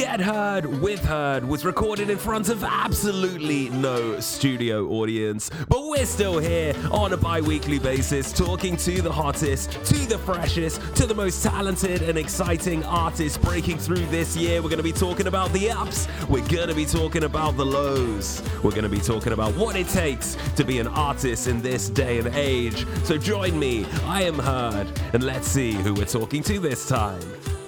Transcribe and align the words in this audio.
Get 0.00 0.18
Heard 0.18 0.64
with 0.80 1.04
Heard 1.04 1.44
was 1.44 1.62
recorded 1.62 2.08
in 2.08 2.16
front 2.16 2.48
of 2.48 2.64
absolutely 2.64 3.68
no 3.68 4.18
studio 4.18 4.88
audience, 4.88 5.50
but 5.68 5.86
we're 5.88 6.06
still 6.06 6.38
here 6.38 6.72
on 6.90 7.12
a 7.12 7.18
bi 7.18 7.42
weekly 7.42 7.78
basis 7.78 8.32
talking 8.32 8.78
to 8.78 9.02
the 9.02 9.12
hottest, 9.12 9.72
to 9.84 9.98
the 10.08 10.16
freshest, 10.16 10.80
to 10.96 11.04
the 11.04 11.14
most 11.14 11.42
talented 11.42 12.00
and 12.00 12.16
exciting 12.16 12.82
artists 12.84 13.36
breaking 13.36 13.76
through 13.76 14.06
this 14.06 14.34
year. 14.34 14.62
We're 14.62 14.70
going 14.70 14.78
to 14.78 14.82
be 14.82 14.90
talking 14.90 15.26
about 15.26 15.52
the 15.52 15.70
ups, 15.70 16.08
we're 16.30 16.48
going 16.48 16.68
to 16.68 16.74
be 16.74 16.86
talking 16.86 17.24
about 17.24 17.58
the 17.58 17.66
lows, 17.66 18.42
we're 18.64 18.70
going 18.70 18.84
to 18.84 18.88
be 18.88 19.00
talking 19.00 19.34
about 19.34 19.54
what 19.54 19.76
it 19.76 19.88
takes 19.88 20.34
to 20.56 20.64
be 20.64 20.78
an 20.78 20.88
artist 20.88 21.46
in 21.46 21.60
this 21.60 21.90
day 21.90 22.20
and 22.20 22.28
age. 22.28 22.86
So 23.04 23.18
join 23.18 23.58
me, 23.58 23.84
I 24.06 24.22
am 24.22 24.38
Heard, 24.38 24.86
and 25.12 25.22
let's 25.22 25.46
see 25.46 25.72
who 25.72 25.92
we're 25.92 26.06
talking 26.06 26.42
to 26.44 26.58
this 26.58 26.88
time. 26.88 27.20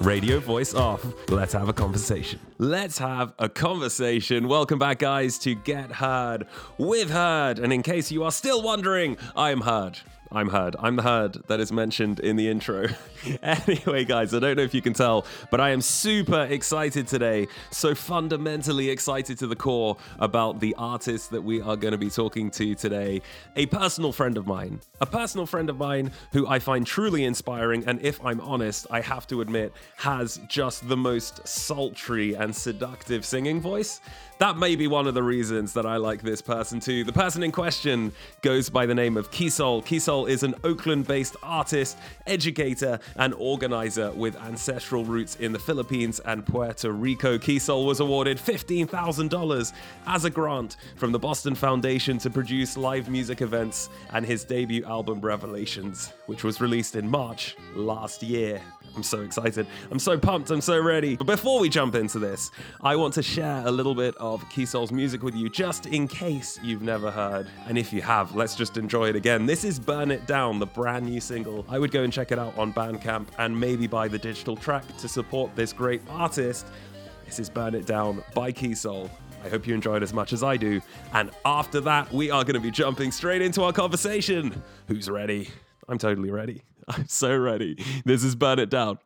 Radio 0.03 0.41
voice 0.41 0.75
off. 0.75 1.07
Let's 1.29 1.53
have 1.53 1.69
a 1.69 1.73
conversation. 1.73 2.41
Let's 2.59 2.99
have 2.99 3.33
a 3.39 3.49
conversation. 3.49 4.49
Welcome 4.49 4.81
back, 4.81 4.99
guys, 4.99 5.39
to 5.39 5.55
Get 5.55 5.93
Heard 5.93 6.47
with 6.77 7.11
Heard. 7.11 7.61
And 7.61 7.73
in 7.73 7.83
case 7.83 8.11
you 8.11 8.25
are 8.25 8.33
still 8.33 8.63
wondering, 8.63 9.17
I'm 9.37 9.61
Heard. 9.61 9.99
I'm 10.35 10.49
Heard. 10.49 10.77
I'm 10.79 10.97
the 10.97 11.03
Heard 11.03 11.35
that 11.49 11.61
is 11.61 11.71
mentioned 11.71 12.19
in 12.21 12.37
the 12.37 12.49
intro. 12.49 12.89
anyway, 13.43 14.05
guys, 14.05 14.33
I 14.33 14.39
don't 14.39 14.57
know 14.57 14.63
if 14.63 14.73
you 14.73 14.81
can 14.81 14.95
tell, 14.95 15.27
but 15.51 15.61
I 15.61 15.71
am 15.71 15.83
super 15.83 16.45
excited 16.45 17.07
today. 17.07 17.49
So 17.71 17.95
fundamentally 17.95 18.89
excited 18.89 19.39
to 19.39 19.47
the 19.47 19.57
core 19.57 19.99
about 20.19 20.61
the 20.61 20.75
artist 20.79 21.31
that 21.31 21.43
we 21.43 21.61
are 21.61 21.77
going 21.77 21.93
to 21.93 21.99
be 21.99 22.09
talking 22.09 22.51
to 22.53 22.75
today. 22.75 23.21
A 23.57 23.67
personal 23.67 24.13
friend 24.13 24.39
of 24.39 24.47
mine. 24.47 24.81
A 25.03 25.07
personal 25.07 25.47
friend 25.47 25.69
of 25.69 25.77
mine 25.77 26.13
who 26.33 26.47
I 26.47 26.59
find 26.59 26.87
truly 26.87 27.25
inspiring. 27.25 27.85
And 27.87 28.01
if 28.01 28.25
I'm 28.25 28.41
honest, 28.41 28.87
I 28.91 29.03
have 29.03 29.27
to 29.29 29.43
admit, 29.43 29.73
has 29.97 30.41
just 30.49 30.89
the 30.89 30.97
most 30.97 31.47
sultry 31.47 32.35
and 32.35 32.55
seductive 32.55 33.27
singing 33.27 33.61
voice. 33.61 34.01
That 34.43 34.59
may 34.59 34.75
be 34.75 34.89
one 34.89 35.07
of 35.07 35.15
the 35.15 35.23
reasons 35.23 35.73
that 35.75 35.87
I 35.87 35.99
like 35.99 36.21
this 36.21 36.43
person 36.43 36.81
too. 36.81 37.05
The 37.05 37.13
person 37.13 37.45
in 37.45 37.53
question 37.53 38.11
goes 38.41 38.69
by 38.69 38.87
the 38.87 38.95
name 38.95 39.17
of 39.17 39.31
Kisol. 39.31 39.85
Kisol 39.85 40.29
is 40.29 40.43
an 40.43 40.57
Oakland 40.65 41.07
based 41.07 41.37
artist, 41.45 41.97
educator, 42.27 42.99
and 43.15 43.35
organizer 43.35 44.11
with 44.11 44.35
ancestral 44.35 45.05
roots 45.05 45.37
in 45.37 45.53
the 45.53 45.61
Philippines 45.61 46.19
and 46.25 46.45
Puerto 46.45 46.91
Rico. 46.91 47.39
Kisol 47.39 47.87
was 47.87 48.01
awarded 48.01 48.37
$15,000 48.37 49.73
as 50.09 50.25
a 50.25 50.31
grant 50.31 50.77
from 50.97 51.13
the 51.13 51.21
Boston 51.21 51.55
Foundation 51.55 52.19
to 52.19 52.29
produce 52.29 52.77
live 52.77 53.09
music 53.09 53.43
events 53.43 53.91
and 54.13 54.27
his 54.27 54.43
debut 54.43 54.85
album 54.85 55.21
Revelations, 55.21 56.13
which 56.27 56.43
was 56.43 56.61
released 56.61 56.97
in 56.97 57.09
March 57.09 57.55
last 57.77 58.25
year. 58.25 58.61
I'm 58.95 59.03
so 59.03 59.23
excited. 59.23 59.67
I'm 59.91 59.99
so 59.99 60.19
pumped. 60.19 60.51
I'm 60.51 60.61
so 60.61 60.79
ready. 60.81 61.17
But 61.17 61.27
before 61.27 61.61
we 61.61 61.69
jump 61.69 61.95
into 61.95 62.19
this, 62.19 62.51
I 62.83 62.97
want 62.97 63.15
to 63.15 63.23
share 63.23 63.67
a 63.67 63.71
little 63.71 63.95
bit 63.95 64.15
of 64.17 64.43
Kisol's 64.51 64.93
music 64.93 65.23
with 65.23 65.35
you 65.35 65.49
just 65.49 65.87
in 65.87 66.07
case 66.07 66.59
you've 66.63 66.83
never 66.83 67.11
heard. 67.11 67.49
And 67.67 67.79
if 67.79 67.93
you 67.93 68.03
have, 68.03 68.35
let's 68.35 68.55
just 68.55 68.77
enjoy 68.77 69.09
it 69.09 69.17
again. 69.17 69.47
This 69.47 69.65
is 69.65 69.79
Burn 69.79 70.11
It 70.11 70.27
Down, 70.27 70.59
the 70.59 70.67
brand 70.67 71.07
new 71.07 71.21
single. 71.21 71.65
I 71.69 71.79
would 71.79 71.91
go 71.91 72.03
and 72.03 72.13
check 72.13 72.33
it 72.33 72.39
out 72.39 72.57
on 72.59 72.73
Bandcamp 72.73 73.29
and 73.39 73.59
maybe 73.59 73.87
buy 73.87 74.09
the 74.09 74.19
digital 74.19 74.57
track 74.57 74.85
to 74.99 75.09
support 75.09 75.55
this 75.57 75.73
great 75.73 76.03
artist. 76.11 76.67
This 77.25 77.39
is 77.39 77.49
Burn 77.49 77.75
It 77.75 77.87
Down 77.87 78.23
by 78.35 78.53
Kisol. 78.53 79.09
I 79.45 79.49
hope 79.49 79.67
you 79.67 79.75
enjoyed 79.75 80.03
as 80.03 80.13
much 80.13 80.33
as 80.33 80.43
I 80.43 80.57
do. 80.57 80.81
And 81.15 81.31
after 81.45 81.81
that, 81.81 82.13
we 82.13 82.31
are 82.31 82.45
going 82.45 82.55
to 82.55 82.61
be 82.61 82.71
jumping 82.71 83.11
straight 83.11 83.43
into 83.43 83.63
our 83.63 83.73
conversation. 83.73 84.63
Who's 84.87 85.11
ready? 85.11 85.49
I'm 85.89 85.99
totally 85.99 86.31
ready. 86.31 86.63
I'm 86.89 87.09
so 87.09 87.37
ready. 87.37 87.83
This 88.05 88.25
is 88.25 88.35
Burn 88.35 88.59
It 88.59 88.71
Down. 88.71 88.99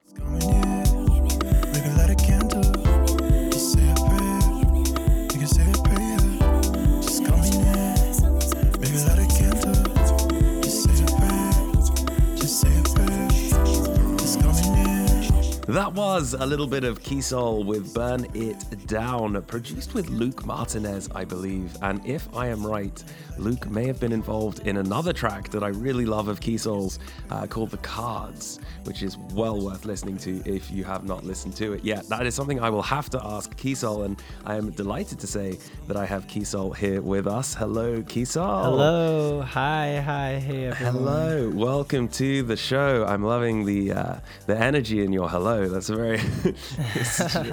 That 15.77 15.92
was 15.92 16.33
a 16.33 16.47
little 16.47 16.67
bit 16.67 16.85
of 16.85 17.03
Kisol 17.03 17.67
with 17.67 17.92
Burn 17.92 18.27
It 18.33 18.87
Down, 18.87 19.42
produced 19.42 19.92
with 19.92 20.09
Luke 20.09 20.47
Martinez, 20.47 21.11
I 21.14 21.27
believe. 21.27 21.77
And 21.83 22.01
if 22.07 22.35
I 22.35 22.47
am 22.47 22.67
right, 22.67 23.05
Luke 23.37 23.69
may 23.69 23.87
have 23.87 24.01
been 24.01 24.13
involved 24.13 24.67
in 24.67 24.79
another 24.79 25.13
track 25.13 25.51
that 25.51 25.63
I 25.63 25.69
really 25.69 26.07
love 26.07 26.29
of 26.29 26.41
Kisol's 26.41 26.98
uh, 27.31 27.47
called 27.47 27.73
The 27.73 27.77
Cards, 27.77 28.59
which 28.85 29.03
is 29.03 29.19
well 29.35 29.61
worth 29.61 29.85
listening 29.85 30.17
to 30.19 30.42
if 30.47 30.70
you 30.70 30.83
have 30.85 31.05
not 31.05 31.25
listened 31.25 31.55
to 31.57 31.75
it 31.75 31.85
yet. 31.85 32.08
That 32.08 32.25
is 32.25 32.35
something 32.35 32.58
I 32.58 32.70
will 32.70 32.81
have 32.81 33.11
to 33.11 33.20
ask 33.23 33.55
Kisol, 33.55 34.07
and 34.07 34.23
I 34.47 34.57
am 34.57 34.70
delighted 34.70 35.19
to 35.20 35.27
say 35.27 35.58
that 35.89 35.97
I 35.98 36.07
have 36.07 36.27
Kisol 36.27 36.75
here 36.75 37.03
with 37.03 37.27
us. 37.27 37.55
Hello, 37.55 38.01
Kisol. 38.01 38.64
Hello. 38.64 39.43
Hi. 39.43 40.01
Hi. 40.01 40.39
Hey, 40.39 40.69
everyone. 40.69 40.95
Hello. 40.95 41.51
Welcome 41.51 42.08
to 42.08 42.43
the 42.45 42.57
show. 42.57 43.05
I'm 43.07 43.23
loving 43.23 43.67
the 43.67 43.93
uh, 43.93 44.17
the 44.47 44.57
energy 44.57 45.05
in 45.05 45.13
your 45.13 45.29
hello. 45.29 45.65
That's 45.68 45.88
a 45.88 45.96
very 45.96 46.18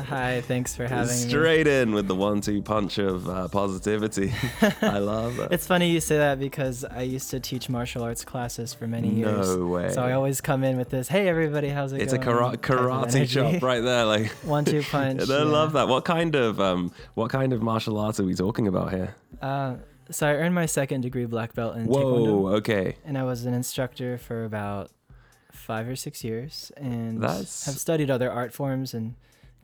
Hi. 0.07 0.41
Thanks 0.41 0.75
for 0.75 0.87
having 0.87 1.07
me. 1.07 1.29
straight 1.29 1.67
in 1.67 1.93
with 1.93 2.07
the 2.07 2.15
one-two 2.15 2.61
punch 2.61 2.97
of 2.97 3.27
uh, 3.27 3.47
positivity. 3.47 4.33
I 4.81 4.99
love 4.99 5.39
it. 5.39 5.51
It's 5.51 5.67
funny 5.67 5.89
you 5.89 5.99
say 5.99 6.17
that 6.17 6.39
because 6.39 6.83
I 6.83 7.01
used 7.01 7.29
to 7.31 7.39
teach 7.39 7.69
martial 7.69 8.03
arts 8.03 8.23
classes 8.25 8.73
for 8.73 8.87
many 8.87 9.09
No 9.09 9.29
years. 9.35 9.57
way. 9.57 9.91
So 9.91 10.03
I 10.03 10.13
always 10.13 10.41
come 10.41 10.63
in 10.63 10.77
with 10.77 10.89
this, 10.89 11.07
"Hey 11.07 11.27
everybody, 11.27 11.69
how's 11.69 11.91
it 11.93 11.97
going? 11.97 12.03
It's 12.03 12.13
a 12.13 12.17
going?" 12.17 12.57
kara- 12.57 12.89
karate 12.91 13.27
chop 13.27 13.61
right 13.61 13.81
there, 13.81 14.05
like 14.05 14.27
One-two 14.43 14.83
punch. 14.83 15.21
And 15.21 15.31
I 15.31 15.37
yeah. 15.39 15.43
love 15.43 15.73
that. 15.73 15.87
What 15.87 16.05
kind 16.05 16.35
of 16.35 16.59
um, 16.59 16.91
what 17.13 17.29
kind 17.29 17.53
of 17.53 17.61
martial 17.61 17.97
arts 17.99 18.19
are 18.19 18.23
we 18.25 18.33
talking 18.35 18.67
about 18.67 18.91
here? 18.91 19.15
Uh, 19.41 19.75
so 20.11 20.27
I 20.27 20.33
earned 20.33 20.53
my 20.53 20.65
second 20.65 21.01
degree 21.01 21.25
black 21.25 21.53
belt 21.53 21.75
in 21.75 21.85
Whoa, 21.85 22.03
taekwondo, 22.03 22.53
okay. 22.57 22.95
and 23.05 23.17
I 23.17 23.23
was 23.23 23.45
an 23.45 23.53
instructor 23.53 24.17
for 24.17 24.43
about 24.45 24.91
five 25.63 25.87
or 25.87 25.95
six 25.95 26.23
years, 26.23 26.71
and 26.77 27.21
That's- 27.23 27.65
have 27.65 27.75
studied 27.79 28.11
other 28.11 28.29
art 28.31 28.53
forms 28.53 28.93
and 28.93 29.15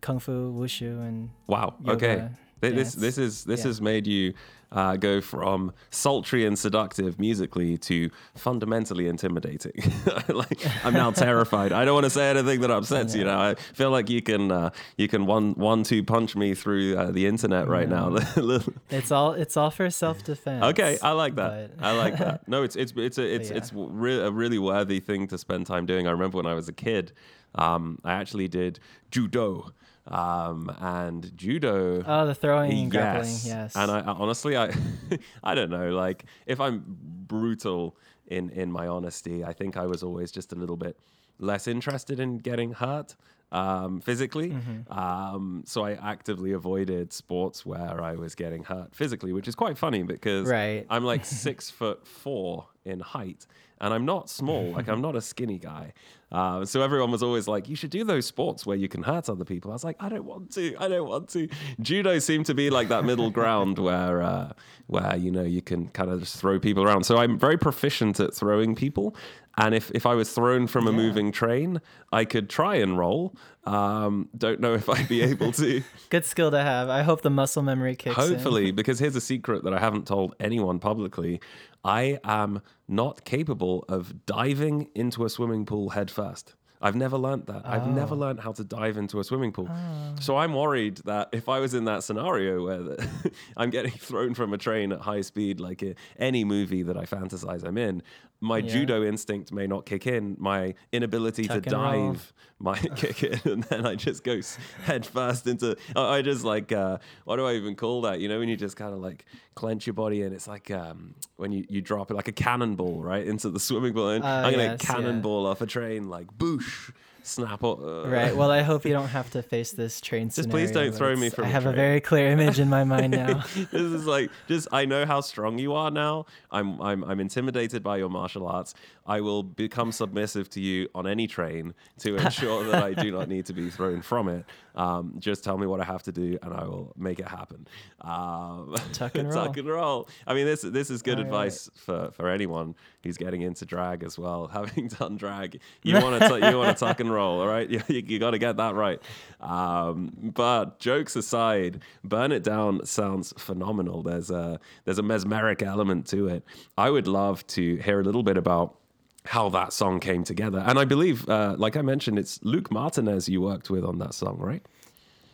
kung 0.01 0.19
fu, 0.19 0.31
wushu, 0.53 0.99
and 1.07 1.29
Wow. 1.47 1.75
yoga, 1.83 1.91
okay. 1.93 2.29
Th- 2.61 2.73
This 2.75 2.93
this 2.95 3.17
is 3.17 3.43
this 3.43 3.61
Yeah. 3.61 3.67
has 3.67 3.81
made 3.81 4.07
you 4.07 4.33
uh, 4.72 4.96
go 4.96 5.19
from 5.22 5.74
sultry 5.90 6.46
and 6.46 6.57
seductive 6.57 7.19
musically 7.19 7.78
to 7.78 8.09
fundamentally 8.35 9.07
intimidating. 9.07 9.74
like 10.28 10.62
I'm 10.85 10.94
now 10.94 11.12
terrified. 11.12 11.72
I 11.72 11.85
don't 11.85 11.94
want 11.96 12.06
to 12.06 12.09
say 12.09 12.30
anything 12.30 12.62
that 12.62 12.72
upsets 12.72 13.16
you. 13.16 13.24
Know 13.24 13.38
I 13.40 13.56
feel 13.56 13.90
like 13.91 14.09
you 14.09 14.22
can 14.22 14.52
uh, 14.52 14.69
you 14.97 15.08
can 15.08 15.25
one 15.25 15.53
one 15.53 15.84
two 15.84 16.03
punch 16.03 16.35
me 16.35 16.53
through 16.53 16.97
uh, 16.97 17.12
the 17.12 17.25
internet 17.25 17.68
right 17.68 17.90
now. 17.90 18.16
It's 18.90 19.12
all 19.12 19.34
it's 19.34 19.56
all 19.58 19.72
for 19.72 19.90
self 19.90 20.24
defense. 20.24 20.63
Okay, 20.63 20.97
I 21.02 21.12
like 21.12 21.35
that. 21.35 21.78
but- 21.78 21.85
I 21.85 21.91
like 21.97 22.18
that. 22.18 22.41
No, 22.47 22.63
it's 22.63 22.75
it's 22.75 22.94
it's 22.96 23.18
a 23.18 23.35
it's 23.35 23.50
yeah. 23.50 23.58
it's 23.58 23.72
re- 23.74 24.19
a 24.22 24.31
really 24.31 24.58
worthy 24.59 25.00
thing 25.00 25.28
to 25.28 25.38
spend 25.38 25.66
time 25.68 25.85
doing. 25.85 26.08
I 26.08 26.12
remember 26.12 26.38
when 26.38 26.46
I 26.46 26.53
was 26.53 26.68
a 26.68 26.74
kid, 26.74 27.12
um, 27.56 28.00
I 28.03 28.13
actually 28.13 28.47
did 28.47 28.79
judo, 29.12 29.72
um, 30.09 30.70
and 30.80 31.36
judo. 31.38 32.03
Oh, 32.06 32.25
the 32.25 32.36
throwing 32.36 32.72
and 32.72 32.92
grappling. 32.92 33.36
Yes. 33.44 33.75
And 33.75 33.90
I, 33.92 34.00
I 34.00 34.06
honestly, 34.12 34.58
I, 34.58 34.74
I 35.44 35.56
don't 35.56 35.70
know. 35.70 35.90
Like, 35.92 36.25
if 36.46 36.59
I'm 36.59 36.84
brutal 37.28 37.96
in 38.28 38.50
in 38.50 38.72
my 38.72 38.88
honesty, 38.88 39.44
I 39.44 39.53
think 39.53 39.78
I 39.78 39.86
was 39.86 40.03
always 40.03 40.31
just 40.31 40.52
a 40.52 40.56
little 40.56 40.78
bit 40.78 40.97
less 41.40 41.68
interested 41.68 42.20
in 42.20 42.38
getting 42.40 42.74
hurt 42.74 43.16
um, 43.52 44.02
physically. 44.02 44.50
Mm-hmm. 44.50 44.92
Um, 44.92 45.64
so 45.66 45.84
I 45.86 45.94
actively 45.94 46.52
avoided 46.52 47.14
sports 47.14 47.66
where 47.66 48.02
I 48.03 48.16
was 48.16 48.36
getting 48.36 48.64
hurt 48.66 48.94
physically, 48.94 49.31
which 49.34 49.47
is 49.47 49.56
quite 49.56 49.78
funny 49.78 50.03
because 50.03 50.47
Right. 50.47 50.86
I'm 50.90 51.03
like 51.06 51.26
six 51.46 51.70
foot 51.70 52.06
four 52.06 52.68
in 52.86 53.00
height. 53.00 53.47
And 53.81 53.94
I'm 53.94 54.06
not 54.06 54.29
small, 54.29 54.72
like 54.72 54.90
I'm 54.90 55.01
not 55.01 55.16
a 55.16 55.22
skinny 55.22 55.57
guy. 55.57 55.94
Uh, 56.31 56.63
so 56.63 56.81
everyone 56.81 57.12
was 57.12 57.23
always 57.23 57.47
like, 57.47 57.69
"You 57.69 57.75
should 57.75 57.90
do 57.90 58.03
those 58.03 58.25
sports 58.25 58.66
where 58.66 58.78
you 58.78 58.88
can 58.88 59.03
hurt 59.03 59.29
other 59.29 59.45
people." 59.45 59.72
I 59.72 59.73
was 59.75 59.84
like, 59.84 59.95
"I 60.00 60.09
don't 60.09 60.25
want 60.25 60.51
to. 60.53 60.75
I 60.79 60.88
don't 60.88 61.07
want 61.07 61.29
to." 61.29 61.47
Judo 61.81 62.20
seemed 62.20 62.46
to 62.47 62.53
be 62.53 62.70
like 62.70 62.90
that 62.90 63.03
middle 63.05 63.31
ground 63.31 63.79
where, 63.87 64.22
uh, 64.22 64.52
where 64.87 65.16
you 65.16 65.31
know 65.31 65.43
you 65.43 65.61
can 65.61 65.87
kind 65.87 66.11
of 66.11 66.20
just 66.20 66.37
throw 66.37 66.59
people 66.59 66.84
around. 66.84 67.05
So 67.05 67.17
I'm 67.17 67.40
very 67.40 67.58
proficient 67.58 68.20
at 68.20 68.34
throwing 68.34 68.76
people. 68.76 69.16
And 69.59 69.76
if, 69.76 69.91
if 69.93 70.05
I 70.05 70.16
was 70.16 70.31
thrown 70.31 70.67
from 70.67 70.87
a 70.87 70.93
moving 70.93 71.34
train, 71.34 71.81
I 72.14 72.23
could 72.23 72.49
try 72.49 72.76
and 72.76 72.97
roll. 72.97 73.35
Um, 73.66 74.29
don't 74.37 74.61
know 74.61 74.73
if 74.73 74.87
I'd 74.87 75.09
be 75.09 75.22
able 75.22 75.52
to. 75.52 75.84
Good 76.09 76.23
skill 76.23 76.49
to 76.52 76.61
have. 76.61 76.87
I 76.87 77.02
hope 77.02 77.23
the 77.23 77.29
muscle 77.29 77.61
memory 77.61 77.97
kicks 77.97 78.17
in. 78.17 78.35
Hopefully, 78.35 78.72
because 78.79 78.99
here's 78.99 79.17
a 79.17 79.22
secret 79.22 79.66
that 79.66 79.73
I 79.73 79.79
haven't 79.79 80.08
told 80.08 80.34
anyone 80.40 80.79
publicly. 80.79 81.41
I 81.84 82.20
am 82.23 82.61
not 82.87 83.23
capable 83.23 83.85
of 83.87 84.26
diving 84.26 84.90
into 84.96 85.26
a 85.26 85.29
swimming 85.29 85.66
pool 85.66 85.90
headfirst. 85.90 86.55
I've 86.81 86.96
never 86.96 87.17
learnt 87.17 87.47
that. 87.47 87.64
I've 87.66 87.87
oh. 87.87 87.91
never 87.91 88.16
learnt 88.16 88.40
how 88.40 88.53
to 88.53 88.64
dive 88.64 88.97
into 88.97 89.20
a 89.20 89.23
swimming 89.23 89.52
pool. 89.52 89.67
Oh. 89.70 90.16
So 90.22 90.37
I'm 90.37 90.53
worried 90.53 90.97
that 91.05 91.29
if 91.34 91.49
I 91.49 91.59
was 91.59 91.73
in 91.73 91.85
that 91.85 92.03
scenario 92.03 92.64
where 92.64 92.81
the, 92.81 93.31
I'm 93.58 93.70
getting 93.70 93.91
thrown 93.97 94.34
from 94.34 94.53
a 94.53 94.58
train 94.58 94.91
at 94.93 95.02
high 95.02 95.22
speed, 95.22 95.59
like 95.59 95.84
i- 95.84 95.96
any 96.17 96.46
movie 96.46 96.84
that 96.84 96.96
I 96.97 97.03
fantasize 97.03 97.66
I'm 97.66 97.78
in, 97.78 98.02
my 98.41 98.59
Yeah. 98.59 98.68
judo 98.74 99.03
instinct 99.03 99.52
may 99.52 99.68
not 99.68 99.86
kick 99.86 100.08
in, 100.08 100.36
my 100.40 100.74
inability 100.91 101.47
Tuck 101.47 101.64
to 101.64 101.70
and 101.76 101.84
roll. 101.84 102.12
dive 102.14 102.34
might 102.59 102.96
kick 102.96 103.24
in, 103.24 103.40
and 103.52 103.64
then 103.64 103.86
I 103.86 103.96
just 103.96 104.24
go 104.24 104.40
head 104.84 105.06
first 105.06 105.47
into. 105.47 105.76
I 105.96 106.22
just 106.22 106.44
like, 106.44 106.72
uh, 106.72 106.97
what 107.26 107.38
do 107.38 107.46
I 107.46 107.53
even 107.53 107.76
call 107.76 108.02
that? 108.02 108.20
You 108.20 108.28
know, 108.30 108.40
when 108.40 108.50
you 108.50 108.56
just 108.58 108.76
kind 108.76 108.94
of 108.94 109.00
like 109.00 109.26
clench 109.56 109.86
your 109.88 109.94
body, 109.94 110.22
and 110.24 110.34
it's 110.34 110.47
like 110.47 110.70
um, 110.72 111.16
when 111.38 111.52
you, 111.52 111.66
you 111.70 111.82
drop 111.82 112.12
it 112.12 112.16
like 112.16 112.28
a 112.28 112.34
cannonball 112.34 113.02
right 113.02 113.26
into 113.26 113.50
the 113.50 113.59
swimming 113.59 113.94
pool. 113.94 114.09
And 114.09 114.24
Uh, 114.24 114.28
I'm 114.28 114.52
gonna 114.52 114.64
yes, 114.64 114.80
yeah. 114.84 114.94
cannonball 114.94 115.46
off 115.46 115.62
a 115.62 115.66
train 115.66 116.09
like 116.09 116.28
boosh, 116.38 116.91
snap. 117.29 117.64
o- 117.64 118.03
Uh, 118.05 118.09
Right. 118.09 118.35
Well, 118.35 118.52
I 118.52 118.61
hope 118.61 118.85
you 118.85 118.91
don't 118.93 119.08
have 119.20 119.29
to 119.31 119.41
face 119.41 119.72
this 119.72 120.02
train 120.02 120.29
Just 120.29 120.49
please 120.49 120.72
don't 120.72 120.93
throw 120.93 121.16
me 121.16 121.29
from 121.29 121.46
I 121.46 121.49
have 121.49 121.66
a 121.66 121.72
very 121.73 122.02
clear 122.02 122.28
image 122.35 122.59
in 122.59 122.70
my 122.70 122.84
mind 122.84 123.11
now. 123.11 123.43
this 123.55 123.81
is 123.81 124.05
like 124.05 124.29
just 124.47 124.67
I 124.72 124.85
know 124.85 125.05
how 125.05 125.22
strong 125.22 125.58
you 125.59 125.73
are 125.73 125.91
now. 125.91 126.26
I'm 126.52 126.81
I'm 126.81 127.03
I'm 127.03 127.20
intimidated 127.20 127.84
by 127.84 127.97
your 127.97 128.09
martial 128.09 128.47
arts. 128.47 128.73
I 129.05 129.22
will 129.22 129.41
become 129.43 129.91
submissive 129.91 130.49
to 130.52 130.59
you 130.61 130.87
on 130.93 131.08
any 131.08 131.26
train 131.28 131.73
to 131.99 132.16
ensure 132.16 132.64
that 132.66 132.84
I 132.84 132.93
do 132.93 133.11
not 133.11 133.28
need 133.28 133.46
to 133.47 133.53
be 133.53 133.70
thrown 133.70 134.02
from 134.02 134.28
it. 134.29 134.46
Um, 134.79 135.16
just 135.20 135.43
tell 135.43 135.58
me 135.58 135.67
what 135.67 135.81
I 135.81 135.84
have 135.84 136.03
to 136.03 136.11
do, 136.11 136.40
and 136.41 136.53
I 136.53 136.64
will 136.64 136.93
make 136.97 137.20
it 137.20 137.28
happen. 137.28 137.67
Um, 138.02 138.76
Tuck 138.93 139.16
and 139.16 139.29
tuck 139.31 139.55
roll. 139.55 139.58
and 139.58 139.67
roll. 139.67 140.09
I 140.26 140.34
mean, 140.34 140.46
this 140.46 140.61
this 140.61 140.90
is 140.90 141.02
good 141.02 141.17
All 141.17 141.23
right. 141.26 141.28
advice 141.28 141.70
for 141.76 142.11
for 142.11 142.29
anyone 142.29 142.76
who's 143.03 143.17
getting 143.17 143.41
into 143.41 143.66
drag 143.66 144.03
as 144.03 144.17
well. 144.17 144.47
Having 144.53 144.87
done 144.90 145.17
drag, 145.17 145.59
you 145.84 145.93
want 146.02 146.22
to 146.22 146.49
you 146.49 146.58
want 146.58 146.78
to 146.78 146.85
tuck 146.85 146.99
and 147.02 147.11
roll. 147.11 147.41
All 147.41 147.47
right, 147.47 147.70
you, 147.70 147.81
you, 147.90 148.03
you 148.08 148.20
got 148.20 148.31
to 148.31 148.40
get 148.40 148.58
that 148.58 148.73
right. 148.76 149.02
Um, 149.41 150.31
but 150.34 150.79
jokes 150.79 151.16
aside, 151.16 151.81
"Burn 152.03 152.31
It 152.31 152.43
Down" 152.43 152.85
sounds 152.85 153.34
phenomenal. 153.37 154.02
There's 154.03 154.31
a 154.31 154.59
there's 154.85 154.99
a 154.99 155.03
mesmeric 155.03 155.61
element 155.61 156.08
to 156.08 156.28
it. 156.28 156.43
I 156.78 156.90
would 156.90 157.08
love 157.08 157.46
to 157.47 157.76
hear 157.78 157.99
a 157.99 158.03
little 158.03 158.23
bit 158.23 158.37
about 158.37 158.76
how 159.25 159.49
that 159.49 159.73
song 159.73 159.99
came 159.99 160.23
together. 160.23 160.63
And 160.66 160.79
I 160.79 160.85
believe, 160.85 161.27
uh, 161.29 161.55
like 161.57 161.75
I 161.77 161.81
mentioned, 161.81 162.17
it's 162.17 162.39
Luke 162.43 162.71
Martinez 162.71 163.27
you 163.29 163.41
worked 163.41 163.69
with 163.69 163.83
on 163.83 163.99
that 163.99 164.13
song, 164.13 164.37
right? 164.37 164.66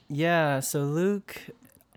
Yeah, 0.09 0.59
so 0.59 0.83
Luke, 0.83 1.41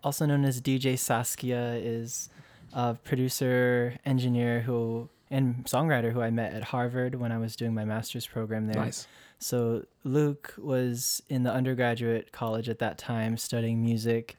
also 0.05 0.26
known 0.26 0.44
as 0.44 0.61
DJ 0.61 0.99
Saskia, 0.99 1.75
is 1.75 2.29
a 2.73 2.94
producer, 2.94 3.94
engineer 4.05 4.61
who 4.61 5.08
and 5.31 5.64
songwriter 5.64 6.11
who 6.12 6.23
I 6.23 6.31
met 6.31 6.55
at 6.55 6.64
Harvard 6.64 7.14
when 7.17 7.32
I 7.32 7.38
was 7.38 7.55
doing 7.55 7.75
my 7.75 7.85
master's 7.85 8.26
program 8.26 8.67
there. 8.67 8.82
Nice. 8.82 9.06
So 9.38 9.85
Luke 10.02 10.55
was 10.56 11.23
in 11.29 11.43
the 11.43 11.52
undergraduate 11.52 12.32
college 12.32 12.69
at 12.69 12.79
that 12.79 12.96
time 12.96 13.37
studying 13.37 13.82
music, 13.82 14.37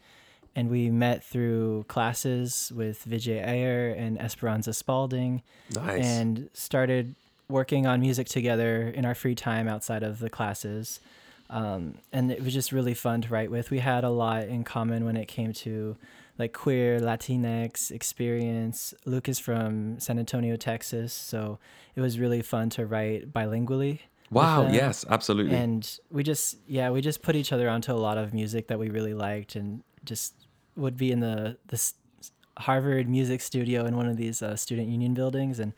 and 0.56 0.68
we 0.70 0.90
met 0.90 1.24
through 1.24 1.86
classes 1.88 2.72
with 2.76 3.06
Vijay 3.08 3.48
Iyer 3.48 3.90
and 3.92 4.20
Esperanza 4.20 4.74
Spalding, 4.74 5.44
Nice. 5.76 6.04
and 6.04 6.50
started 6.54 7.14
working 7.50 7.88
on 7.88 8.00
music 8.00 8.28
together 8.28 8.88
in 8.88 9.06
our 9.06 9.16
free 9.16 9.36
time 9.36 9.68
outside 9.68 10.04
of 10.04 10.20
the 10.20 10.30
classes. 10.30 11.00
Um, 11.50 11.96
and 12.14 12.32
it 12.32 12.44
was 12.44 12.54
just 12.54 12.72
really 12.72 12.94
fun 12.94 13.22
to 13.22 13.30
write 13.30 13.50
with. 13.50 13.72
We 13.72 13.80
had 13.80 14.04
a 14.04 14.10
lot 14.10 14.44
in 14.44 14.64
common 14.64 15.04
when 15.04 15.18
it 15.18 15.28
came 15.28 15.52
to 15.54 15.98
like 16.38 16.54
queer 16.54 17.00
Latinx 17.00 17.92
experience. 17.92 18.94
Luke 19.06 19.28
is 19.28 19.40
from 19.40 20.00
San 20.00 20.20
Antonio, 20.20 20.56
Texas, 20.56 21.12
so 21.12 21.58
it 21.96 22.02
was 22.02 22.20
really 22.20 22.42
fun 22.44 22.70
to 22.72 22.86
write 22.86 23.34
bilingually. 23.34 24.00
wow. 24.30 24.70
Yes, 24.72 25.04
absolutely. 25.10 25.56
And 25.56 26.00
we 26.12 26.24
just 26.24 26.58
yeah, 26.68 26.92
we 26.92 27.02
just 27.02 27.24
put 27.24 27.36
each 27.36 27.52
other 27.52 27.68
onto 27.68 27.92
a 27.92 27.96
lot 27.96 28.18
of 28.20 28.34
music 28.34 28.68
that 28.68 28.78
we 28.78 28.90
really 28.90 29.16
liked 29.16 29.56
and 29.56 29.84
just 30.06 30.34
would 30.76 30.98
be 30.98 31.12
in 31.12 31.20
the 31.20 31.58
this 31.68 31.96
Harvard 32.60 33.08
music 33.08 33.40
studio 33.42 33.86
in 33.86 33.96
one 33.96 34.08
of 34.08 34.18
these 34.18 34.42
uh, 34.42 34.56
student 34.56 34.90
union 34.90 35.14
buildings 35.14 35.60
and 35.60 35.74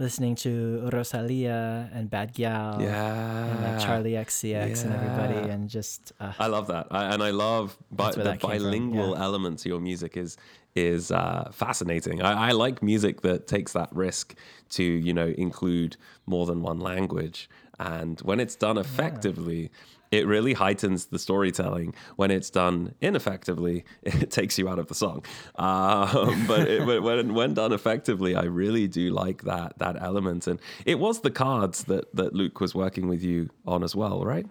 listening 0.00 0.34
to 0.34 0.88
Rosalia 0.92 1.88
and 1.92 2.10
Bad 2.10 2.34
Gyal 2.34 2.82
yeah. 2.82 3.46
and 3.46 3.62
like 3.62 3.78
Charli 3.86 4.12
XCX 4.18 4.84
and 4.84 4.92
everybody 4.92 5.48
and 5.48 5.70
just 5.70 6.12
uh, 6.18 6.32
I 6.38 6.48
love 6.48 6.66
that, 6.66 6.88
I, 6.90 7.14
and 7.14 7.22
I 7.22 7.30
love 7.30 7.76
bi- 7.92 8.10
the 8.10 8.24
that 8.24 8.40
came 8.40 8.50
from, 8.50 8.58
bilingual 8.58 9.10
yeah. 9.10 9.22
element 9.22 9.60
to 9.60 9.68
your 9.68 9.80
music 9.80 10.16
is 10.16 10.36
is 10.74 11.12
uh, 11.12 11.50
fascinating. 11.52 12.20
I, 12.20 12.48
I 12.48 12.50
like 12.50 12.82
music 12.82 13.20
that 13.20 13.46
takes 13.46 13.72
that 13.74 13.90
risk 13.92 14.34
to 14.70 14.82
you 14.82 15.14
know 15.14 15.32
include 15.38 15.96
more 16.26 16.46
than 16.46 16.62
one 16.62 16.80
language, 16.80 17.48
and 17.78 18.20
when 18.20 18.40
it's 18.40 18.56
done 18.56 18.76
effectively. 18.76 19.70
It 20.14 20.26
really 20.26 20.52
heightens 20.54 21.06
the 21.06 21.18
storytelling. 21.18 21.94
When 22.16 22.30
it's 22.30 22.50
done 22.50 22.94
ineffectively, 23.00 23.84
it 24.02 24.30
takes 24.30 24.58
you 24.58 24.68
out 24.68 24.78
of 24.78 24.86
the 24.86 24.94
song. 24.94 25.24
Um, 25.56 26.44
but, 26.48 26.68
it, 26.68 26.84
when 27.02 27.34
when 27.34 27.54
done 27.54 27.72
effectively, 27.72 28.34
I 28.36 28.44
really 28.44 28.86
do 28.88 29.10
like 29.10 29.42
that 29.42 29.78
that 29.78 29.96
element. 30.00 30.46
And 30.46 30.60
it 30.84 30.98
was 30.98 31.20
the 31.20 31.30
cards 31.30 31.84
that 31.84 32.14
that 32.14 32.34
Luke 32.34 32.60
was 32.60 32.74
working 32.74 33.08
with 33.08 33.22
you 33.22 33.50
on 33.66 33.82
as 33.82 33.94
well, 33.96 34.24
right? 34.24 34.46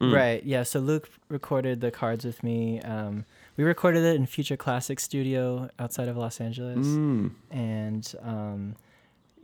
Mm. 0.00 0.12
Right. 0.12 0.42
Yeah. 0.44 0.64
So 0.64 0.80
Luke 0.80 1.08
recorded 1.28 1.80
the 1.80 1.90
cards 1.90 2.24
with 2.24 2.42
me. 2.42 2.80
Um, 2.80 3.24
we 3.56 3.62
recorded 3.64 4.02
it 4.04 4.16
in 4.16 4.26
Future 4.26 4.56
Classic 4.56 4.98
Studio 4.98 5.68
outside 5.78 6.08
of 6.08 6.16
Los 6.16 6.40
Angeles, 6.40 6.86
Mm. 6.86 7.30
and 7.50 8.14
um, 8.22 8.74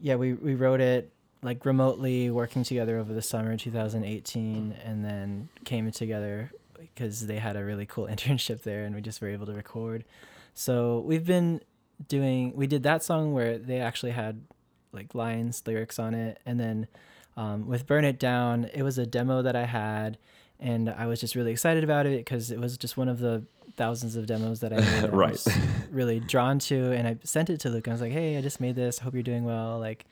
yeah, 0.00 0.16
we 0.16 0.32
we 0.34 0.54
wrote 0.54 0.80
it 0.80 1.12
like 1.42 1.64
remotely, 1.64 2.30
working 2.30 2.64
together 2.64 2.98
over 2.98 3.12
the 3.12 3.22
summer 3.22 3.56
2018, 3.56 4.74
and 4.84 5.04
then 5.04 5.48
came 5.64 5.90
together 5.90 6.50
because 6.78 7.26
they 7.26 7.36
had 7.36 7.56
a 7.56 7.64
really 7.64 7.86
cool 7.86 8.06
internship 8.10 8.62
there, 8.62 8.84
and 8.84 8.94
we 8.94 9.00
just 9.00 9.20
were 9.20 9.28
able 9.28 9.46
to 9.46 9.52
record. 9.52 10.04
So 10.54 11.00
we've 11.00 11.24
been 11.24 11.60
doing. 12.08 12.54
We 12.54 12.66
did 12.66 12.82
that 12.82 13.02
song 13.02 13.32
where 13.32 13.58
they 13.58 13.80
actually 13.80 14.12
had 14.12 14.42
like 14.92 15.14
lines, 15.14 15.62
lyrics 15.66 15.98
on 15.98 16.14
it, 16.14 16.38
and 16.44 16.58
then 16.58 16.88
um, 17.36 17.66
with 17.66 17.86
Burn 17.86 18.04
It 18.04 18.18
Down, 18.18 18.68
it 18.74 18.82
was 18.82 18.98
a 18.98 19.06
demo 19.06 19.42
that 19.42 19.56
I 19.56 19.64
had, 19.64 20.18
and 20.58 20.90
I 20.90 21.06
was 21.06 21.20
just 21.20 21.34
really 21.34 21.52
excited 21.52 21.84
about 21.84 22.06
it 22.06 22.18
because 22.18 22.50
it 22.50 22.58
was 22.58 22.76
just 22.76 22.96
one 22.96 23.08
of 23.08 23.18
the 23.18 23.44
thousands 23.76 24.16
of 24.16 24.26
demos 24.26 24.60
that 24.60 24.72
I 24.72 24.76
made. 24.76 24.86
that 24.86 25.14
I 25.14 25.16
was 25.16 25.48
really 25.90 26.20
drawn 26.20 26.58
to, 26.60 26.92
and 26.92 27.08
I 27.08 27.16
sent 27.24 27.48
it 27.48 27.60
to 27.60 27.70
Luke. 27.70 27.86
And 27.86 27.92
I 27.92 27.94
was 27.94 28.02
like, 28.02 28.12
"Hey, 28.12 28.36
I 28.36 28.42
just 28.42 28.60
made 28.60 28.76
this. 28.76 28.98
Hope 28.98 29.14
you're 29.14 29.22
doing 29.22 29.44
well. 29.44 29.78
Like, 29.78 30.04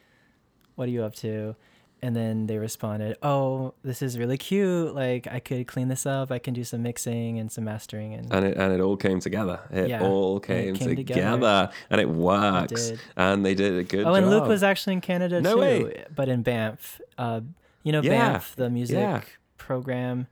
what 0.78 0.88
are 0.88 0.92
you 0.92 1.02
up 1.02 1.14
to?" 1.16 1.54
And 2.00 2.14
then 2.14 2.46
they 2.46 2.58
responded, 2.58 3.16
"Oh, 3.24 3.74
this 3.82 4.02
is 4.02 4.16
really 4.16 4.38
cute. 4.38 4.94
Like, 4.94 5.26
I 5.26 5.40
could 5.40 5.66
clean 5.66 5.88
this 5.88 6.06
up. 6.06 6.30
I 6.30 6.38
can 6.38 6.54
do 6.54 6.62
some 6.62 6.80
mixing 6.84 7.40
and 7.40 7.50
some 7.50 7.64
mastering." 7.64 8.14
And 8.14 8.32
and 8.32 8.44
it 8.46 8.56
and 8.56 8.72
it 8.72 8.80
all 8.80 8.96
came 8.96 9.18
together. 9.18 9.58
It 9.72 9.88
Yeah, 9.88 10.02
all 10.04 10.36
and 10.36 10.44
it 10.44 10.46
came, 10.46 10.74
came 10.76 10.96
together, 10.96 11.20
together. 11.36 11.70
and 11.90 12.00
it 12.00 12.08
works. 12.08 12.90
did. 12.90 13.00
and 13.16 13.44
they 13.44 13.54
did 13.56 13.76
a 13.78 13.82
good 13.82 14.00
oh, 14.06 14.14
job. 14.14 14.14
and 14.14 14.30
Luke 14.30 14.46
was 14.46 14.62
actually 14.62 14.92
in 14.94 15.00
Canada 15.00 15.40
No 15.40 15.54
too, 15.56 15.60
way. 15.60 16.04
but 16.14 16.28
in 16.28 16.42
Banff. 16.42 17.00
Uh, 17.18 17.40
you 17.82 17.90
know, 17.92 18.00
Yeah, 18.02 18.10
Banff, 18.30 18.54
the 18.54 18.70
music 18.70 18.96
yeah. 18.98 19.22
program. 19.56 20.28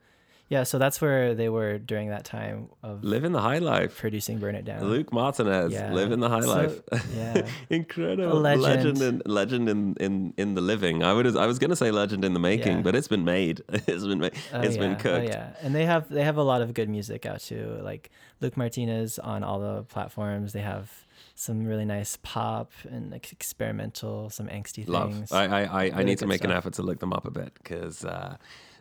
Yeah, 0.49 0.63
so 0.63 0.77
that's 0.77 1.01
where 1.01 1.35
they 1.35 1.49
were 1.49 1.77
during 1.77 2.07
that 2.09 2.23
time 2.23 2.69
of 2.81 3.03
living 3.03 3.33
the 3.33 3.41
high 3.41 3.57
life. 3.57 3.97
producing 3.97 4.39
"Burn 4.39 4.55
It 4.55 4.63
Down." 4.63 4.81
Luke 4.89 5.11
Martinez 5.11 5.73
Yeah. 5.73 5.91
living 5.93 6.21
the 6.21 6.29
high 6.29 6.39
So- 6.41 6.55
life. 6.55 6.81
yeah. 7.13 7.45
Incredible 7.69 8.37
A 8.39 8.55
legend. 8.55 9.01
in 9.01 9.21
legend 9.25 9.67
in, 9.67 9.95
in 9.99 10.33
in 10.37 10.55
the 10.55 10.61
living. 10.61 11.03
I 11.03 11.11
would 11.13 11.27
I 11.35 11.45
was 11.47 11.59
gonna 11.59 11.75
say 11.75 11.91
legend 11.91 12.23
in 12.23 12.33
the 12.33 12.39
making, 12.39 12.77
Yeah. 12.77 12.81
but 12.81 12.95
it's 12.95 13.09
been 13.09 13.25
made. 13.25 13.61
It's 13.87 14.05
been 14.05 14.19
made. 14.19 14.33
Oh, 14.53 14.61
It's 14.61 14.75
yeah. 14.75 14.81
been 14.81 14.95
cooked. 14.95 15.27
Oh, 15.27 15.31
yeah, 15.37 15.49
and 15.61 15.75
they 15.75 15.85
have 15.85 16.07
they 16.09 16.23
have 16.23 16.37
a 16.37 16.43
lot 16.43 16.61
of 16.61 16.73
good 16.73 16.87
music 16.89 17.25
out 17.25 17.41
too. 17.41 17.79
Like 17.81 18.09
Luke 18.39 18.55
Martinez 18.55 19.19
on 19.19 19.43
all 19.43 19.59
the 19.59 19.83
platforms. 19.83 20.53
They 20.53 20.61
have 20.61 21.05
some 21.35 21.65
really 21.65 21.85
nice 21.85 22.17
pop 22.23 22.71
and 22.89 23.11
like 23.11 23.31
experimental, 23.33 24.29
some 24.29 24.47
angsty 24.47 24.87
Love. 24.87 25.13
things. 25.13 25.31
I 25.31 25.43
I, 25.45 25.61
I, 25.83 25.91
I 25.99 26.03
need 26.03 26.19
to 26.19 26.25
make 26.27 26.43
an 26.45 26.51
effort 26.51 26.73
to 26.75 26.83
look 26.83 26.99
them 26.99 27.11
up 27.11 27.25
a 27.25 27.31
bit 27.31 27.51
because 27.61 28.05
uh, 28.05 28.37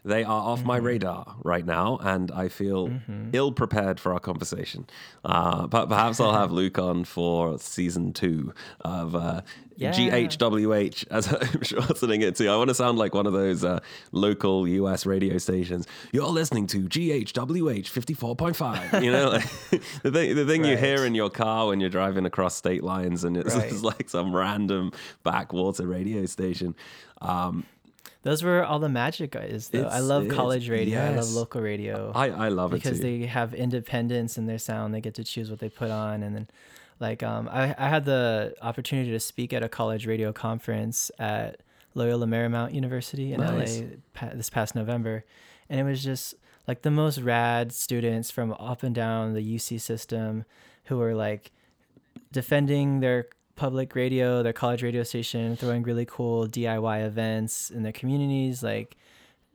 they 0.06 0.25
are 0.25 0.40
off 0.50 0.64
my 0.64 0.78
Mm-hmm. 0.78 0.86
radar 0.86 1.36
right 1.44 1.66
now, 1.66 1.98
and 2.00 2.30
I 2.30 2.48
feel 2.48 2.90
ill 3.32 3.52
prepared 3.52 3.98
for 4.00 4.12
our 4.14 4.20
conversation. 4.20 4.86
Uh, 5.25 5.66
but 5.66 5.86
perhaps 5.88 6.20
I'll 6.20 6.32
have 6.32 6.52
Luke 6.60 6.78
on 6.78 7.04
for 7.04 7.58
season 7.58 8.12
two 8.12 8.54
of 8.82 9.14
uh, 9.16 9.40
Yeah. 9.76 9.92
GHWH, 9.92 11.06
as 11.10 11.26
I'm 11.32 11.62
shortening 11.62 12.22
it 12.22 12.36
to. 12.36 12.46
I 12.48 12.56
want 12.56 12.68
to 12.68 12.75
sound 12.75 12.98
like 12.98 13.14
one 13.14 13.26
of 13.26 13.32
those 13.32 13.64
uh, 13.64 13.80
local 14.12 14.66
US 14.68 15.06
radio 15.06 15.38
stations. 15.38 15.86
You're 16.12 16.28
listening 16.28 16.66
to 16.68 16.78
GHWH 16.88 17.86
54.5. 17.90 19.02
You 19.02 19.12
know, 19.12 19.30
like, 19.30 19.44
the 20.02 20.10
thing, 20.12 20.34
the 20.36 20.44
thing 20.46 20.64
you 20.64 20.76
hear 20.76 21.04
in 21.04 21.14
your 21.14 21.30
car 21.30 21.66
when 21.68 21.80
you're 21.80 21.90
driving 21.90 22.26
across 22.26 22.54
state 22.54 22.82
lines, 22.84 23.25
and 23.25 23.36
it's, 23.36 23.54
Right. 23.54 23.72
it's 23.72 23.82
like 23.82 24.08
some 24.08 24.34
random 24.34 24.92
backwater 25.25 25.86
radio 25.86 26.26
station. 26.26 26.75
Um, 27.20 27.64
Those 28.26 28.42
were 28.42 28.64
all 28.64 28.80
the 28.80 28.88
magic 28.88 29.37
is 29.37 29.68
though. 29.68 29.85
I 29.85 30.00
love 30.00 30.26
college 30.26 30.68
radio. 30.68 31.00
I 31.00 31.11
love 31.11 31.30
local 31.30 31.61
radio. 31.61 32.11
I, 32.12 32.30
I 32.30 32.49
love 32.49 32.73
it 32.73 32.83
because 32.83 32.99
they 32.99 33.21
have 33.26 33.54
independence 33.54 34.37
in 34.37 34.47
their 34.47 34.59
sound. 34.59 34.92
They 34.92 35.00
get 35.00 35.14
to 35.14 35.23
choose 35.23 35.49
what 35.49 35.61
they 35.61 35.68
put 35.68 35.92
on, 35.92 36.25
and 36.25 36.35
then 36.35 36.49
like 36.99 37.23
um, 37.23 37.49
I 37.49 37.73
I 37.78 37.88
had 37.88 38.04
the 38.04 38.52
opportunity 38.61 39.12
to 39.12 39.21
speak 39.21 39.52
at 39.52 39.62
a 39.62 39.68
college 39.68 40.09
radio 40.09 40.33
conference 40.33 41.12
at 41.21 41.61
Loyola 41.95 42.26
Marymount 42.26 42.75
University 42.75 43.33
in 43.33 43.38
Nice. 43.38 43.78
LA 43.78 43.87
pa- 44.12 44.30
this 44.35 44.50
past 44.50 44.75
November, 44.75 45.25
and 45.71 45.78
it 45.78 45.85
was 45.85 46.02
just 46.02 46.35
like 46.66 46.83
the 46.83 46.90
most 46.90 47.21
rad 47.21 47.71
students 47.71 48.33
from 48.33 48.52
up 48.54 48.83
and 48.83 48.92
down 48.92 49.35
the 49.35 49.54
UC 49.54 49.80
system 49.80 50.45
who 50.87 50.97
were 50.97 51.14
like 51.14 51.52
defending 52.33 52.99
their 52.99 53.28
public 53.56 53.94
radio, 53.94 54.42
their 54.42 54.52
college 54.52 54.82
radio 54.82 55.02
station, 55.02 55.56
throwing 55.56 55.82
really 55.82 56.04
cool 56.06 56.46
DIY 56.46 57.04
events 57.04 57.70
in 57.70 57.82
their 57.82 57.92
communities, 57.92 58.62
like 58.62 58.96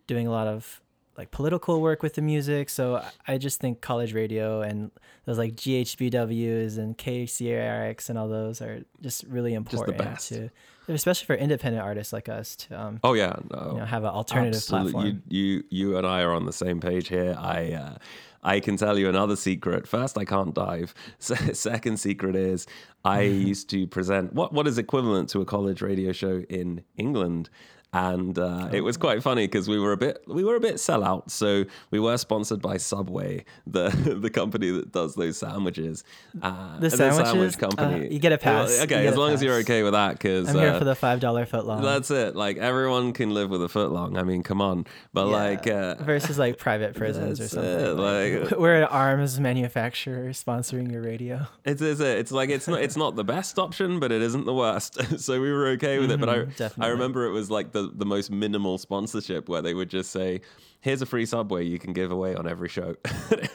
doing 0.07 0.27
a 0.27 0.31
lot 0.31 0.47
of 0.47 0.81
like 1.17 1.29
political 1.31 1.81
work 1.81 2.01
with 2.01 2.15
the 2.15 2.21
music. 2.21 2.69
So 2.69 3.03
I- 3.27 3.37
just 3.37 3.59
think 3.59 3.79
college 3.81 4.13
radio 4.13 4.61
and 4.61 4.91
those 5.25 5.37
like 5.37 5.55
GHBWs 5.55 6.77
and 6.77 6.97
KCRX 6.97 8.09
and 8.09 8.17
all 8.17 8.27
those 8.27 8.61
are 8.61 8.81
just 9.01 9.23
really 9.25 9.51
the 9.51 9.57
important 9.57 9.97
best. 9.97 10.29
to, 10.29 10.49
especially 10.87 11.25
for 11.25 11.35
independent 11.35 11.83
artists 11.83 12.11
like 12.13 12.27
us 12.29 12.55
to 12.55 12.79
um, 12.81 12.99
Oh 13.03 13.13
yeah, 13.13 13.35
no. 13.51 13.71
you 13.73 13.77
know, 13.79 13.85
have 13.85 14.03
an 14.03 14.09
alternative 14.09 14.55
Absolutely. 14.55 14.91
platform. 14.93 15.23
You, 15.29 15.43
you 15.47 15.63
you 15.69 15.97
and 15.97 16.07
I 16.07 16.21
are 16.23 16.33
on 16.33 16.45
the 16.45 16.53
same 16.53 16.79
page 16.79 17.07
here. 17.09 17.35
I 17.37 17.73
uh, 17.73 17.95
I 18.43 18.59
can 18.59 18.75
tell 18.77 18.97
you 18.97 19.07
another 19.09 19.35
secret. 19.35 19.87
First, 19.87 20.17
I 20.17 20.25
can't 20.25 20.53
dive. 20.53 20.93
Se- 21.19 21.53
Second 21.53 21.97
secret 21.99 22.35
is 22.35 22.65
I 23.05 23.21
used 23.51 23.69
to 23.71 23.87
present 23.87 24.33
what 24.33 24.53
what 24.53 24.67
is 24.67 24.77
equivalent 24.77 25.29
to 25.29 25.41
a 25.41 25.45
college 25.45 25.81
radio 25.81 26.11
show 26.11 26.43
in 26.49 26.83
England. 26.97 27.49
And 27.93 28.39
uh, 28.39 28.69
it 28.71 28.79
Oh. 28.79 28.83
was 28.83 28.95
quite 28.95 29.21
funny 29.21 29.47
because 29.47 29.67
we 29.67 29.77
were 29.77 29.91
a 29.91 29.97
bit 29.97 30.23
we 30.25 30.45
were 30.45 30.55
a 30.55 30.61
bit 30.61 30.75
sellout. 30.75 31.29
So 31.29 31.65
we 31.89 31.99
were 31.99 32.15
sponsored 32.17 32.61
by 32.61 32.77
Subway, 32.77 33.43
the 33.67 33.89
the 34.21 34.29
company 34.29 34.71
that 34.71 34.93
does 34.93 35.15
those 35.15 35.35
sandwiches. 35.37 36.05
Uh, 36.41 36.79
The 36.79 36.89
sandwich 36.89 37.57
company. 37.57 38.07
Uh, 38.07 38.09
you 38.09 38.19
get 38.19 38.31
a 38.31 38.37
pass. 38.37 38.69
Well, 38.69 38.83
Okay, 38.83 39.05
as 39.07 39.17
long 39.17 39.33
as 39.33 39.43
you're 39.43 39.55
okay 39.65 39.83
with 39.83 39.91
that, 39.91 40.13
because 40.13 40.47
I'm 40.47 40.55
here 40.55 40.79
for 40.79 40.85
the 40.85 40.95
five 40.95 41.19
dollar 41.19 41.45
footlong. 41.45 41.81
that's 41.81 42.09
it. 42.11 42.33
Like 42.33 42.55
everyone 42.55 43.11
can 43.11 43.33
live 43.33 43.49
with 43.49 43.61
a 43.61 43.67
footlong. 43.67 44.17
I 44.17 44.23
mean, 44.23 44.41
come 44.41 44.61
on. 44.61 44.85
But 45.11 45.25
Yeah. 45.27 45.35
like, 45.43 45.67
uh, 45.67 45.95
versus 45.95 46.39
like 46.39 46.57
private 46.57 46.95
prisons 46.95 47.41
or 47.41 47.49
something. 47.49 47.87
it, 47.87 47.97
Like, 47.97 48.30
like- 48.39 48.51
we're 48.59 48.75
an 48.75 48.83
arms 48.85 49.39
manufacturer 49.39 50.29
sponsoring 50.29 50.91
your 50.91 51.01
radio. 51.01 51.47
it's 51.65 51.81
it's, 51.81 51.99
it's 51.99 52.31
like 52.31 52.49
it's 52.49 52.67
not 52.67 52.81
it's 52.81 52.97
not 52.97 53.15
the 53.15 53.23
best 53.23 53.59
option, 53.59 53.99
but 53.99 54.11
it 54.11 54.21
isn't 54.21 54.45
the 54.45 54.53
worst. 54.53 54.97
so 55.19 55.39
we 55.41 55.51
were 55.51 55.67
okay 55.69 55.99
with 55.99 56.11
it. 56.11 56.19
But 56.19 56.29
I 56.29 56.37
Mhm, 56.39 56.71
I 56.79 56.87
remember 56.87 57.25
it 57.25 57.31
was 57.31 57.49
like 57.51 57.71
the 57.71 57.91
the 57.93 58.05
most 58.05 58.31
minimal 58.31 58.77
sponsorship 58.77 59.47
where 59.49 59.61
they 59.61 59.73
would 59.73 59.89
just 59.89 60.11
say. 60.11 60.41
Here's 60.81 61.01
a 61.01 61.05
free 61.05 61.27
subway 61.27 61.63
you 61.63 61.77
can 61.77 61.93
give 61.93 62.11
away 62.11 62.33
on 62.33 62.47
every 62.47 62.67
show. 62.67 62.95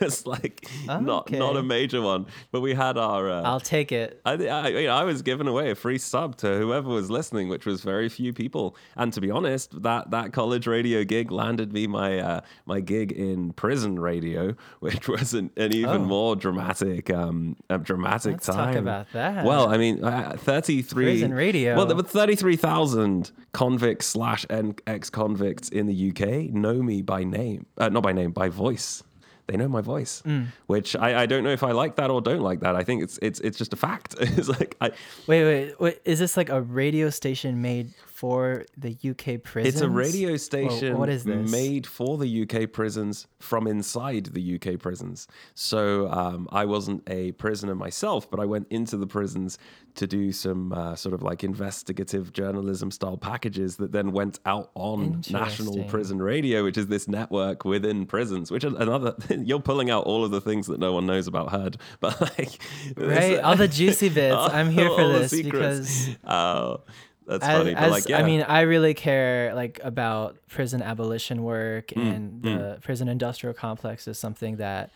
it's 0.01 0.27
like 0.27 0.65
not 0.87 1.31
not 1.31 1.57
a 1.57 1.63
major 1.63 2.01
one, 2.01 2.27
but 2.53 2.61
we 2.61 2.73
had 2.75 2.97
our. 2.97 3.29
Uh, 3.29 3.43
I'll 3.43 3.59
take 3.61 3.91
it. 3.91 4.21
I, 4.25 4.33
I, 4.47 4.69
you 4.69 4.87
know, 4.87 4.95
I 4.95 5.03
was 5.05 5.23
giving 5.23 5.49
away 5.49 5.71
a 5.71 5.75
free 5.75 5.99
sub 5.99 6.37
to 6.37 6.57
whoever 6.57 6.89
was 6.89 7.11
listening, 7.11 7.49
which 7.49 7.67
was 7.67 7.83
very 7.83 8.09
few 8.09 8.33
people. 8.33 8.77
And 8.97 9.13
to 9.13 9.21
be 9.21 9.31
honest, 9.31 9.83
that, 9.83 10.11
that 10.13 10.33
college 10.33 10.69
radio 10.69 11.03
gig 11.03 11.33
landed 11.33 11.73
me 11.73 11.89
my 11.89 12.19
uh, 12.21 12.41
my 12.65 12.79
gig 12.81 13.11
in 13.11 13.53
prison 13.55 13.99
radio, 13.99 14.55
which 14.81 15.09
was 15.09 15.35
an, 15.35 15.51
an 15.57 15.73
even 15.73 15.87
Oh. 15.97 15.99
more 15.99 16.37
dramatic 16.37 17.11
um, 17.11 17.57
dramatic 17.83 18.33
Let's 18.35 18.47
time. 18.47 18.75
talk 18.75 18.77
about 18.77 19.07
that. 19.15 19.45
Well, 19.45 19.69
I 19.69 19.79
mean, 19.79 20.05
uh, 20.05 20.37
thirty 20.39 20.81
three 20.83 21.05
Prison 21.07 21.35
radio. 21.35 21.75
Well, 21.77 21.87
there 21.87 21.97
were 21.97 22.03
thirty 22.05 22.37
three 22.37 22.57
thousand 22.57 23.33
convicts 23.53 24.07
slash 24.07 24.47
ex 24.87 25.11
convicts 25.11 25.69
in 25.71 25.87
the 25.87 26.11
UK 26.11 26.53
know 26.55 26.83
me 26.83 27.03
by 27.03 27.16
name, 27.25 27.67
uh, 27.79 27.89
not 27.89 28.03
by 28.03 28.13
name, 28.13 28.31
by 28.33 28.49
voice. 28.49 29.03
They 29.49 29.57
know 29.57 29.69
my 29.69 29.81
voice, 29.81 30.23
Mm. 30.27 30.47
which 30.67 30.97
I, 30.97 31.23
I 31.23 31.27
don't 31.27 31.45
know 31.45 31.51
if 31.53 31.63
I 31.63 31.71
like 31.71 31.95
that 31.97 32.11
or 32.11 32.21
don't 32.21 32.41
like 32.41 32.61
that. 32.61 32.75
I 32.75 32.83
think 32.83 33.03
it's 33.05 33.17
it's 33.23 33.39
it's 33.41 33.57
just 33.57 33.73
a 33.73 33.77
fact. 33.77 34.17
it's 34.21 34.49
like 34.49 34.77
I, 34.81 34.91
Wait, 35.29 35.45
wait, 35.45 35.81
wait. 35.81 36.01
Is 36.05 36.19
this 36.19 36.37
like 36.37 36.49
a 36.49 36.61
radio 36.61 37.11
station 37.11 37.63
made 37.63 37.95
for 38.17 38.65
the 38.77 38.97
UK 39.11 39.43
prisons? 39.43 39.75
it's 39.75 39.83
a 39.83 39.89
radio 39.89 40.31
Well, 40.31 40.39
station 40.39 40.99
what 40.99 41.09
is 41.11 41.25
this? 41.25 41.51
made 41.51 41.87
for 41.87 42.17
the 42.17 42.43
UK 42.43 42.73
prisons 42.73 43.27
from 43.39 43.67
inside 43.67 44.27
the 44.27 44.55
UK 44.57 44.79
prisons. 44.81 45.29
So 45.55 46.09
um, 46.11 46.49
I 46.51 46.65
wasn't 46.65 47.03
a 47.09 47.33
prisoner 47.33 47.75
myself, 47.75 48.31
but 48.31 48.41
I 48.41 48.47
went 48.47 48.67
into 48.71 48.97
the 48.97 49.07
prisons 49.07 49.59
to 49.97 50.07
do 50.07 50.31
some 50.33 50.73
uh, 50.73 50.95
sort 50.95 51.15
of 51.15 51.23
like 51.23 51.43
investigative 51.45 52.33
journalism 52.33 52.91
style 52.91 53.17
packages 53.17 53.77
that 53.77 53.93
then 53.93 54.13
went 54.13 54.39
out 54.45 54.71
on 54.75 55.23
National 55.31 55.85
Prison 55.85 56.21
Radio, 56.21 56.65
which 56.65 56.77
is 56.77 56.87
this 56.87 57.09
network 57.09 57.65
within 57.65 58.07
prisons. 58.07 58.51
Which 58.51 58.65
is 58.65 58.73
another 58.75 59.15
you're 59.31 59.61
pulling 59.61 59.91
out 59.91 60.05
all 60.05 60.25
of 60.25 60.31
the 60.31 60.41
things 60.41 60.67
that 60.67 60.79
no 60.81 60.93
one 60.93 61.07
knows 61.07 61.27
about 61.27 61.51
Heard, 61.51 61.77
but 62.01 62.21
like 62.21 62.59
Right, 62.97 63.39
all 63.41 63.57
the 63.57 63.69
juicy 63.69 64.09
bits. 64.09 64.37
I'm 64.53 64.71
here 64.71 64.91
for 64.91 65.09
this 65.09 65.33
because 65.43 66.09
oh, 66.27 66.83
that's 67.27 67.45
as, 67.45 67.59
funny. 67.59 67.75
As- 67.75 67.91
like, 67.91 68.09
yeah. 68.09 68.19
I 68.19 68.23
mean, 68.23 68.43
I 68.43 68.61
really 68.63 68.95
care 68.95 69.55
like 69.55 69.81
about 69.83 70.37
prison 70.49 70.83
abolition 70.83 71.43
work 71.43 71.89
Mm, 71.89 72.17
and 72.17 72.43
the 72.43 72.79
prison 72.83 73.09
industrial 73.09 73.55
complex 73.55 74.07
is 74.09 74.19
something 74.19 74.57
that 74.57 74.91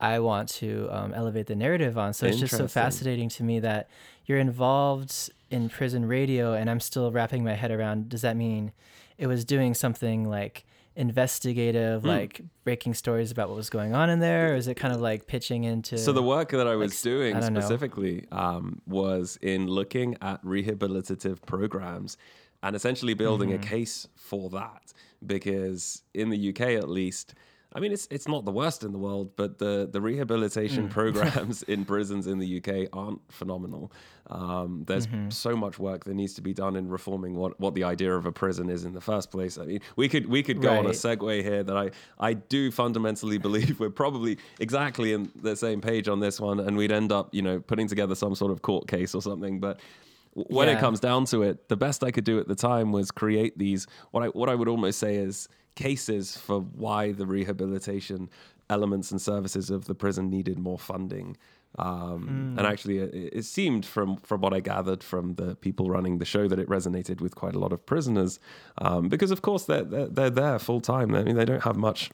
I 0.00 0.18
want 0.20 0.48
to 0.60 0.88
um, 0.90 1.12
elevate 1.14 1.46
the 1.46 1.54
narrative 1.54 1.98
on. 1.98 2.14
So 2.14 2.26
it's 2.26 2.38
just 2.38 2.56
so 2.56 2.66
fascinating 2.68 3.28
to 3.30 3.42
me 3.42 3.60
that 3.60 3.88
you're 4.26 4.38
involved 4.38 5.30
in 5.50 5.68
prison 5.68 6.06
radio, 6.06 6.54
and 6.54 6.70
I'm 6.70 6.80
still 6.80 7.10
wrapping 7.10 7.44
my 7.44 7.54
head 7.54 7.70
around. 7.70 8.08
Does 8.08 8.22
that 8.22 8.36
mean 8.36 8.72
it 9.18 9.26
was 9.26 9.44
doing 9.44 9.74
something 9.74 10.28
like 10.28 10.64
Investigative, 10.96 12.04
like 12.04 12.40
breaking 12.64 12.94
stories 12.94 13.30
about 13.30 13.48
what 13.48 13.56
was 13.56 13.68
going 13.70 13.94
on 13.94 14.08
in 14.10 14.20
there, 14.20 14.52
or 14.52 14.56
is 14.56 14.68
it 14.68 14.74
kind 14.74 14.94
of 14.94 15.00
like 15.00 15.26
pitching 15.26 15.64
into? 15.64 15.98
So 15.98 16.12
the 16.12 16.22
work 16.22 16.50
that 16.50 16.66
I 16.66 16.76
was 16.76 16.92
s- 16.92 17.02
doing 17.02 17.36
I 17.36 17.40
specifically 17.40 18.26
um, 18.32 18.80
was 18.86 19.38
in 19.42 19.66
looking 19.66 20.16
at 20.22 20.42
rehabilitative 20.44 21.42
programs 21.46 22.16
and 22.62 22.74
essentially 22.76 23.14
building 23.14 23.50
Mm-hmm. 23.50 23.62
a 23.62 23.66
case 23.66 24.08
for 24.14 24.50
that. 24.50 24.92
Because 25.26 26.02
in 26.14 26.30
the 26.30 26.48
UK, 26.50 26.60
at 26.82 26.88
least, 26.88 27.34
I 27.72 27.78
mean, 27.78 27.92
it's 27.92 28.08
it's 28.10 28.26
not 28.26 28.44
the 28.44 28.50
worst 28.50 28.82
in 28.82 28.90
the 28.90 28.98
world, 28.98 29.30
but 29.36 29.58
the 29.58 29.88
the 29.90 30.00
rehabilitation 30.00 30.88
Mm. 30.88 30.90
programs 31.00 31.62
in 31.64 31.84
prisons 31.84 32.26
in 32.26 32.38
the 32.40 32.58
UK 32.58 32.88
aren't 32.92 33.20
phenomenal. 33.32 33.92
Um, 34.28 34.84
there's 34.86 35.06
Mm-hmm. 35.06 35.30
so 35.30 35.56
much 35.56 35.78
work 35.78 36.04
that 36.04 36.14
needs 36.14 36.34
to 36.34 36.40
be 36.42 36.52
done 36.52 36.74
in 36.76 36.88
reforming 36.88 37.34
what, 37.36 37.58
what 37.60 37.74
the 37.74 37.84
idea 37.84 38.14
of 38.16 38.26
a 38.26 38.32
prison 38.32 38.70
is 38.70 38.84
in 38.84 38.92
the 38.92 39.00
first 39.00 39.30
place. 39.30 39.56
I 39.58 39.64
mean, 39.66 39.80
we 39.96 40.08
could 40.08 40.26
we 40.26 40.42
could 40.42 40.60
go 40.60 40.78
on 40.78 40.86
a 40.86 40.90
segue 40.90 41.42
here 41.42 41.62
that 41.62 41.76
I 41.76 41.90
I 42.18 42.34
do 42.34 42.70
fundamentally 42.72 43.38
believe 43.48 43.78
we're 43.78 43.90
probably 43.90 44.38
exactly 44.58 45.12
in 45.12 45.30
the 45.40 45.54
same 45.54 45.80
page 45.80 46.08
on 46.08 46.18
this 46.20 46.40
one, 46.40 46.58
and 46.60 46.76
we'd 46.76 46.92
end 46.92 47.12
up 47.12 47.32
you 47.32 47.42
know 47.42 47.60
putting 47.60 47.86
together 47.88 48.14
some 48.16 48.34
sort 48.34 48.50
of 48.52 48.62
court 48.62 48.88
case 48.88 49.14
or 49.14 49.22
something, 49.22 49.60
but. 49.60 49.78
When 50.34 50.68
it 50.68 50.78
comes 50.78 51.00
down 51.00 51.24
to 51.26 51.42
it, 51.42 51.68
the 51.68 51.76
best 51.76 52.04
I 52.04 52.12
could 52.12 52.22
do 52.22 52.38
at 52.38 52.46
the 52.46 52.54
time 52.54 52.92
was 52.92 53.10
create 53.10 53.58
these 53.58 53.88
what 54.12 54.22
I 54.22 54.26
what 54.28 54.48
I 54.48 54.54
would 54.54 54.68
almost 54.68 55.00
say 55.00 55.16
is 55.16 55.48
cases 55.74 56.36
for 56.36 56.60
why 56.60 57.12
the 57.12 57.26
rehabilitation 57.26 58.28
elements 58.68 59.10
and 59.10 59.20
services 59.20 59.70
of 59.70 59.86
the 59.86 59.94
prison 59.94 60.30
needed 60.30 60.58
more 60.58 60.78
funding. 60.78 61.36
Um, 61.78 62.54
And 62.58 62.66
actually, 62.66 62.98
it, 62.98 63.32
it 63.32 63.44
seemed 63.44 63.86
from 63.86 64.16
from 64.16 64.40
what 64.40 64.52
I 64.52 64.60
gathered 64.60 65.02
from 65.02 65.34
the 65.34 65.54
people 65.54 65.86
running 65.88 66.18
the 66.18 66.24
show 66.24 66.48
that 66.48 66.58
it 66.58 66.68
resonated 66.68 67.20
with 67.20 67.34
quite 67.34 67.54
a 67.54 67.58
lot 67.58 67.72
of 67.72 67.84
prisoners, 67.86 68.40
um, 68.78 69.08
because 69.08 69.30
of 69.30 69.40
course 69.42 69.64
they're 69.66 69.84
they're, 69.84 70.08
they're 70.08 70.30
there 70.30 70.58
full 70.58 70.80
time. 70.80 71.14
I 71.14 71.22
mean, 71.22 71.36
they 71.36 71.44
don't 71.44 71.62
have 71.62 71.76
much 71.76 72.10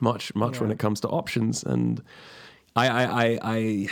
much 0.00 0.34
much 0.34 0.60
when 0.60 0.70
it 0.70 0.78
comes 0.78 1.00
to 1.00 1.08
options 1.08 1.64
and 1.64 2.02
I, 2.76 2.88
I, 2.88 3.04
I, 3.24 3.38
I 3.42 3.88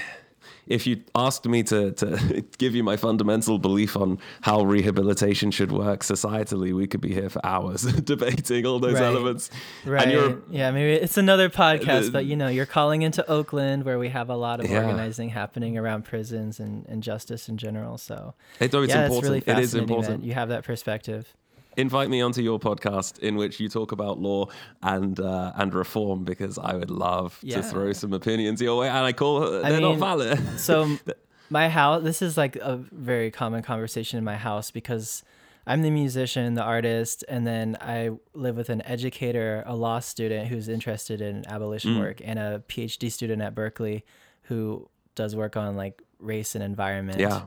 if 0.68 0.86
you 0.86 1.02
asked 1.14 1.46
me 1.46 1.62
to, 1.64 1.92
to 1.92 2.44
give 2.58 2.74
you 2.74 2.84
my 2.84 2.96
fundamental 2.96 3.58
belief 3.58 3.96
on 3.96 4.18
how 4.42 4.62
rehabilitation 4.62 5.50
should 5.50 5.72
work 5.72 6.00
societally, 6.00 6.72
we 6.74 6.86
could 6.86 7.00
be 7.00 7.12
here 7.14 7.28
for 7.30 7.44
hours 7.44 7.82
debating 8.12 8.66
all 8.66 8.78
those 8.78 8.94
Right. 8.94 9.02
elements. 9.02 9.50
Right. 9.84 10.02
And 10.02 10.12
you're, 10.12 10.38
yeah, 10.50 10.70
maybe 10.70 10.92
it's 11.02 11.16
another 11.16 11.48
podcast, 11.48 12.06
The- 12.06 12.10
but 12.12 12.24
you 12.26 12.36
know, 12.36 12.48
you're 12.48 12.66
calling 12.66 13.02
into 13.02 13.28
Oakland 13.28 13.84
where 13.84 13.98
we 13.98 14.10
have 14.10 14.28
a 14.30 14.36
lot 14.36 14.60
of 14.60 14.70
Yeah. 14.70 14.84
organizing 14.84 15.30
happening 15.30 15.76
around 15.78 16.04
prisons 16.04 16.60
and, 16.60 16.84
and 16.86 17.02
justice 17.02 17.48
in 17.48 17.56
general. 17.56 17.96
So 17.98 18.34
it's, 18.60 18.74
oh, 18.74 18.82
it's 18.82 18.92
yeah, 18.94 19.04
important. 19.04 19.24
really 19.24 19.38
it 19.38 19.44
fascinating 19.44 19.80
important. 19.88 20.24
you 20.24 20.34
have 20.34 20.50
that 20.50 20.64
perspective. 20.64 21.34
Invite 21.78 22.10
me 22.10 22.20
onto 22.20 22.42
your 22.42 22.58
podcast 22.58 23.20
in 23.20 23.36
which 23.36 23.60
you 23.60 23.68
talk 23.68 23.92
about 23.92 24.18
law 24.18 24.46
and 24.82 25.18
uh, 25.20 25.52
and 25.54 25.72
reform 25.72 26.24
because 26.24 26.58
I 26.58 26.74
would 26.74 26.90
love 26.90 27.38
Yeah. 27.42 27.56
to 27.56 27.62
throw 27.62 27.92
some 27.92 28.12
opinions 28.12 28.60
your 28.60 28.76
way. 28.80 28.88
And 28.88 28.98
I 28.98 29.12
call 29.12 29.40
they're 29.40 29.64
I 29.64 29.78
not 29.78 29.90
mean, 29.90 29.98
valid. 30.00 30.60
So 30.60 30.98
my 31.50 31.68
house, 31.68 32.02
this 32.02 32.20
is 32.20 32.36
like 32.36 32.56
a 32.56 32.76
very 32.92 33.30
common 33.30 33.62
conversation 33.62 34.18
in 34.18 34.24
my 34.24 34.36
house 34.36 34.70
because 34.72 35.22
I'm 35.68 35.82
the 35.82 35.90
musician, 35.90 36.54
the 36.54 36.62
artist, 36.62 37.24
and 37.28 37.46
then 37.46 37.76
I 37.80 38.10
live 38.34 38.56
with 38.56 38.70
an 38.70 38.82
educator, 38.84 39.62
a 39.66 39.76
law 39.76 40.00
student 40.00 40.48
who's 40.48 40.68
interested 40.68 41.20
in 41.20 41.46
abolition 41.46 41.94
Mm. 41.94 42.00
work, 42.00 42.20
and 42.24 42.38
a 42.38 42.62
PhD 42.68 43.10
student 43.12 43.40
at 43.42 43.54
Berkeley 43.54 44.04
who 44.44 44.88
does 45.14 45.36
work 45.36 45.56
on 45.56 45.76
like 45.76 46.02
race 46.18 46.54
and 46.56 46.64
environment. 46.64 47.20
yeah. 47.20 47.42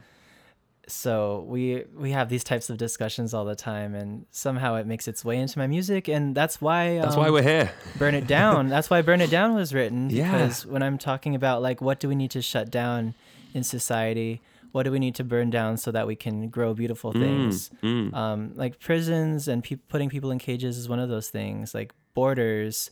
So 0.92 1.46
we 1.48 1.84
we 1.96 2.12
have 2.12 2.30
these 2.30 2.44
types 2.44 2.70
of 2.70 2.78
discussions 2.78 3.34
all 3.34 3.46
the 3.46 3.56
time 3.56 3.96
and 3.96 4.26
somehow 4.32 4.76
it 4.76 4.86
makes 4.86 5.08
its 5.08 5.24
way 5.26 5.38
into 5.38 5.58
my 5.58 5.68
music 5.68 6.08
and 6.08 6.36
that's 6.36 6.60
why 6.62 6.98
That's 7.00 7.16
um, 7.16 7.22
why 7.22 7.30
we're 7.30 7.44
here. 7.44 7.72
burn 7.98 8.14
it 8.16 8.28
down 8.28 8.68
that's 8.74 8.90
why 8.90 9.02
burn 9.02 9.22
it 9.22 9.30
down 9.30 9.56
was 9.56 9.74
written 9.74 10.10
Yeah. 10.10 10.32
because 10.32 10.66
when 10.66 10.84
i'm 10.84 10.98
talking 10.98 11.34
about 11.36 11.62
like 11.62 11.82
what 11.82 12.00
do 12.00 12.08
we 12.10 12.16
need 12.16 12.32
to 12.32 12.42
shut 12.42 12.70
down 12.70 13.14
in 13.54 13.64
society 13.64 14.42
what 14.74 14.84
do 14.84 14.92
we 14.92 15.00
need 15.00 15.16
to 15.16 15.24
burn 15.24 15.50
down 15.50 15.78
so 15.78 15.92
that 15.92 16.08
we 16.08 16.16
can 16.16 16.48
grow 16.50 16.74
beautiful 16.74 17.12
things 17.12 17.70
mm. 17.84 18.14
um, 18.14 18.52
like 18.56 18.80
prisons 18.80 19.48
and 19.48 19.64
pe- 19.64 19.76
putting 19.76 20.10
people 20.10 20.32
in 20.32 20.40
cages 20.40 20.78
is 20.78 20.88
one 20.90 21.00
of 21.00 21.10
those 21.10 21.30
things 21.30 21.74
like 21.74 21.94
borders 22.14 22.90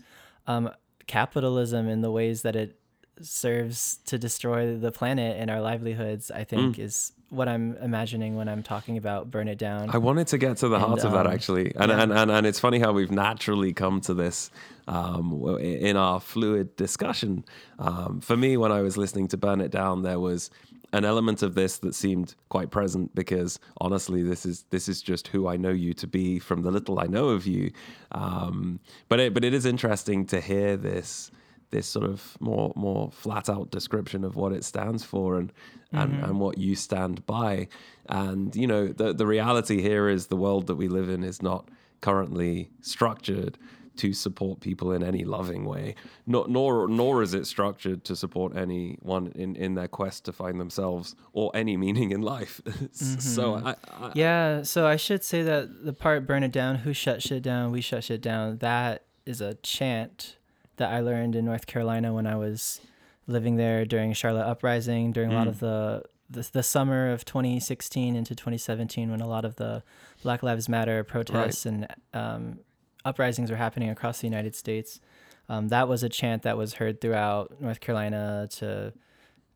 um, 0.47 0.69
capitalism 1.07 1.87
in 1.89 2.01
the 2.01 2.11
ways 2.11 2.43
that 2.43 2.55
it 2.55 2.78
serves 3.21 3.99
to 4.05 4.17
destroy 4.17 4.75
the 4.77 4.91
planet 4.91 5.37
and 5.39 5.49
our 5.49 5.61
livelihoods, 5.61 6.31
I 6.31 6.43
think 6.43 6.75
Mm. 6.77 6.79
is 6.79 7.11
what 7.29 7.47
I'm 7.47 7.77
imagining 7.77 8.35
when 8.35 8.49
I'm 8.49 8.63
talking 8.63 8.97
about 8.97 9.29
burn 9.29 9.47
it 9.47 9.57
down. 9.59 9.89
I 9.91 9.97
wanted 9.99 10.27
to 10.27 10.37
get 10.37 10.57
to 10.57 10.67
the 10.67 10.75
And, 10.75 10.83
heart 10.85 11.03
of 11.03 11.11
that 11.11 11.27
um, 11.27 11.31
actually, 11.33 11.73
and, 11.75 11.89
yeah. 11.91 12.01
and, 12.01 12.11
and 12.11 12.31
and 12.31 12.47
it's 12.47 12.59
funny 12.59 12.79
how 12.79 12.91
we've 12.91 13.11
naturally 13.11 13.71
come 13.73 14.01
to 14.01 14.13
this 14.13 14.49
um, 14.87 15.43
in 15.59 15.95
our 15.95 16.19
fluid 16.19 16.75
discussion. 16.75 17.45
Um, 17.77 18.19
for 18.21 18.35
me, 18.35 18.57
when 18.57 18.71
I 18.71 18.81
was 18.81 18.97
listening 18.97 19.27
to 19.29 19.37
"Burn 19.37 19.61
It 19.61 19.69
Down," 19.71 20.01
there 20.01 20.19
was 20.19 20.49
an 20.91 21.05
element 21.05 21.43
of 21.43 21.53
this 21.53 21.77
that 21.77 21.93
seemed 21.93 22.33
quite 22.49 22.71
present 22.71 23.13
because 23.13 23.59
honestly, 23.79 24.23
this 24.23 24.43
is 24.43 24.65
this 24.71 24.89
is 24.89 25.03
just 25.03 25.27
who 25.27 25.47
I 25.47 25.55
know 25.55 25.69
you 25.69 25.93
to 25.93 26.07
be 26.07 26.39
from 26.39 26.63
the 26.63 26.71
little 26.71 26.99
I 26.99 27.05
know 27.05 27.29
of 27.29 27.45
you. 27.45 27.71
Um, 28.11 28.79
but 29.07 29.19
it, 29.19 29.33
but 29.35 29.43
it 29.43 29.53
is 29.53 29.67
interesting 29.67 30.25
to 30.27 30.41
hear 30.41 30.75
this 30.77 31.29
this 31.71 31.87
sort 31.87 32.05
of 32.05 32.37
more 32.39 32.73
more 32.75 33.11
flat 33.11 33.49
out 33.49 33.71
description 33.71 34.23
of 34.23 34.35
what 34.35 34.51
it 34.51 34.63
stands 34.63 35.03
for 35.03 35.37
and 35.37 35.51
and, 35.91 36.13
mm-hmm. 36.13 36.23
and 36.23 36.39
what 36.39 36.57
you 36.57 36.75
stand 36.75 37.25
by. 37.25 37.67
And 38.07 38.55
you 38.55 38.67
know 38.67 38.87
the 38.87 39.13
the 39.13 39.27
reality 39.27 39.81
here 39.81 40.09
is 40.09 40.27
the 40.27 40.35
world 40.35 40.67
that 40.67 40.75
we 40.75 40.87
live 40.87 41.09
in 41.09 41.23
is 41.23 41.41
not 41.41 41.69
currently 42.01 42.69
structured 42.81 43.57
to 43.97 44.13
support 44.13 44.61
people 44.61 44.93
in 44.93 45.03
any 45.03 45.25
loving 45.25 45.65
way. 45.65 45.93
Not 46.25 46.49
nor 46.49 46.87
nor 46.87 47.21
is 47.21 47.33
it 47.33 47.45
structured 47.45 48.03
to 48.05 48.15
support 48.15 48.55
anyone 48.55 49.31
in 49.35 49.55
in 49.55 49.75
their 49.75 49.87
quest 49.87 50.25
to 50.25 50.31
find 50.31 50.59
themselves 50.59 51.15
or 51.33 51.51
any 51.53 51.77
meaning 51.77 52.11
in 52.11 52.21
life. 52.21 52.61
Mm-hmm. 52.89 53.19
So 53.19 53.55
I, 53.55 53.75
I 53.91 54.11
Yeah, 54.15 54.63
so 54.63 54.87
I 54.87 54.95
should 54.95 55.23
say 55.23 55.43
that 55.43 55.85
the 55.85 55.93
part 55.93 56.25
burn 56.25 56.43
it 56.43 56.51
down, 56.51 56.77
who 56.77 56.93
shut 56.93 57.21
shit 57.21 57.43
down, 57.43 57.71
we 57.71 57.81
shut 57.81 58.03
shit 58.05 58.21
down, 58.21 58.57
that 58.57 59.03
is 59.25 59.41
a 59.41 59.55
chant 59.55 60.37
that 60.79 60.91
I 60.91 60.99
learned 60.99 61.35
in 61.35 61.45
North 61.45 61.67
Carolina 61.67 62.13
when 62.13 62.27
I 62.27 62.35
was 62.35 62.81
living 63.27 63.55
there 63.55 63.85
during 63.85 64.11
Charlotte 64.13 64.45
Uprising, 64.45 65.11
during 65.11 65.31
a 65.31 65.35
lot 65.35 65.47
of 65.47 65.59
the, 65.59 66.03
the 66.29 66.49
the 66.51 66.63
summer 66.63 67.11
of 67.11 67.23
2016 67.23 68.15
into 68.15 68.35
2017 68.35 69.11
when 69.11 69.21
a 69.21 69.27
lot 69.27 69.45
of 69.45 69.55
the 69.55 69.83
Black 70.23 70.41
Lives 70.43 70.67
Matter 70.67 71.03
protests 71.03 71.65
and 71.65 71.87
um, 72.13 72.59
uprisings 73.05 73.51
were 73.51 73.57
happening 73.57 73.89
across 73.89 74.19
the 74.19 74.27
United 74.27 74.55
States. 74.55 74.99
Um, 75.47 75.67
that 75.69 75.87
was 75.87 76.03
a 76.03 76.09
chant 76.09 76.43
that 76.43 76.57
was 76.57 76.75
heard 76.75 77.01
throughout 77.01 77.61
North 77.61 77.79
Carolina 77.79 78.47
to 78.57 78.93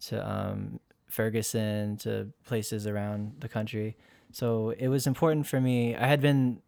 to 0.07 0.29
um, 0.29 0.79
Ferguson 1.07 1.97
to 1.97 2.29
places 2.45 2.87
around 2.87 3.35
the 3.39 3.47
country. 3.47 3.97
So 4.31 4.71
it 4.71 4.87
was 4.87 5.05
important 5.05 5.45
for 5.47 5.61
me. 5.61 5.95
I 5.95 6.07
had 6.07 6.21
been 6.21 6.61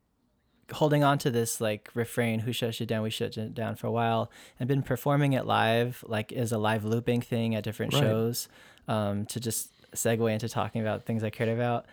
holding 0.74 1.04
on 1.04 1.18
to 1.20 1.30
this 1.32 1.62
like 1.62 1.90
refrain, 1.94 2.40
"Who 2.40 2.52
shut 2.52 2.76
shit 2.76 2.88
down? 2.88 3.04
We 3.04 3.10
shut 3.10 3.38
it 3.38 3.54
down" 3.54 3.76
for 3.76 3.88
a 3.88 3.92
while, 3.92 4.32
and 4.60 4.68
been 4.68 4.82
performing 4.84 5.34
it 5.34 5.46
live, 5.46 6.04
like 6.08 6.32
as 6.34 6.52
a 6.52 6.58
live 6.58 6.84
looping 6.86 7.22
thing 7.22 7.56
at 7.56 7.64
different 7.64 7.94
Right. 7.94 8.02
shows, 8.02 8.48
um, 8.88 9.26
to 9.28 9.40
just 9.40 9.72
segue 9.94 10.32
into 10.32 10.50
talking 10.50 10.82
about 10.82 11.06
things 11.06 11.24
I 11.24 11.30
cared 11.30 11.50
about. 11.50 11.86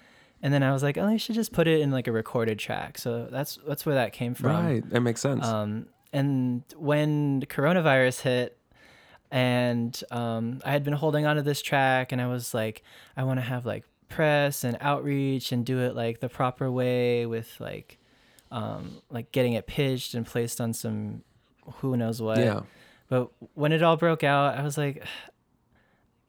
And 0.45 0.53
then 0.53 0.65
I 0.65 0.73
was 0.73 0.83
like, 0.83 0.99
oh, 0.99 1.07
I 1.07 1.19
should 1.19 1.37
just 1.37 1.53
put 1.53 1.69
it 1.69 1.81
in 1.81 1.93
like 1.93 2.09
a 2.09 2.13
recorded 2.13 2.59
track. 2.59 2.99
So 2.99 3.29
that's 3.31 3.59
that's 3.67 3.87
where 3.87 3.95
that 3.95 4.13
came 4.13 4.35
from. 4.35 4.51
right 4.51 4.91
that 4.91 5.01
makes 5.01 5.21
sense 5.21 5.47
Um, 5.47 5.87
and 6.13 6.65
when 6.77 7.43
coronavirus 7.43 8.21
hit, 8.23 8.59
and 9.31 9.99
um, 10.11 10.61
I 10.65 10.73
had 10.73 10.85
been 10.85 10.93
holding 10.95 11.27
on 11.27 11.37
to 11.37 11.43
this 11.43 11.63
track, 11.63 12.13
and 12.13 12.21
I 12.21 12.27
was 12.27 12.53
like, 12.55 12.83
I 13.17 13.25
want 13.25 13.39
to 13.39 13.45
have 13.45 13.65
like 13.65 13.85
press 14.09 14.63
and 14.65 14.77
outreach 14.81 15.53
and 15.53 15.65
do 15.65 15.79
it 15.81 15.95
like 15.95 16.21
the 16.21 16.29
proper 16.29 16.71
way 16.71 17.25
with 17.25 17.55
like, 17.61 17.99
um, 18.53 19.03
like 19.11 19.33
getting 19.33 19.55
it 19.55 19.67
pitched 19.67 20.15
and 20.15 20.25
placed 20.25 20.61
on 20.61 20.73
some, 20.75 21.23
who 21.77 21.97
knows 21.97 22.23
what. 22.23 22.39
yeah 22.39 22.61
But 23.09 23.31
when 23.55 23.73
it 23.73 23.83
all 23.83 23.97
broke 23.97 24.23
out, 24.23 24.59
I 24.59 24.63
was 24.63 24.79
like, 24.79 25.05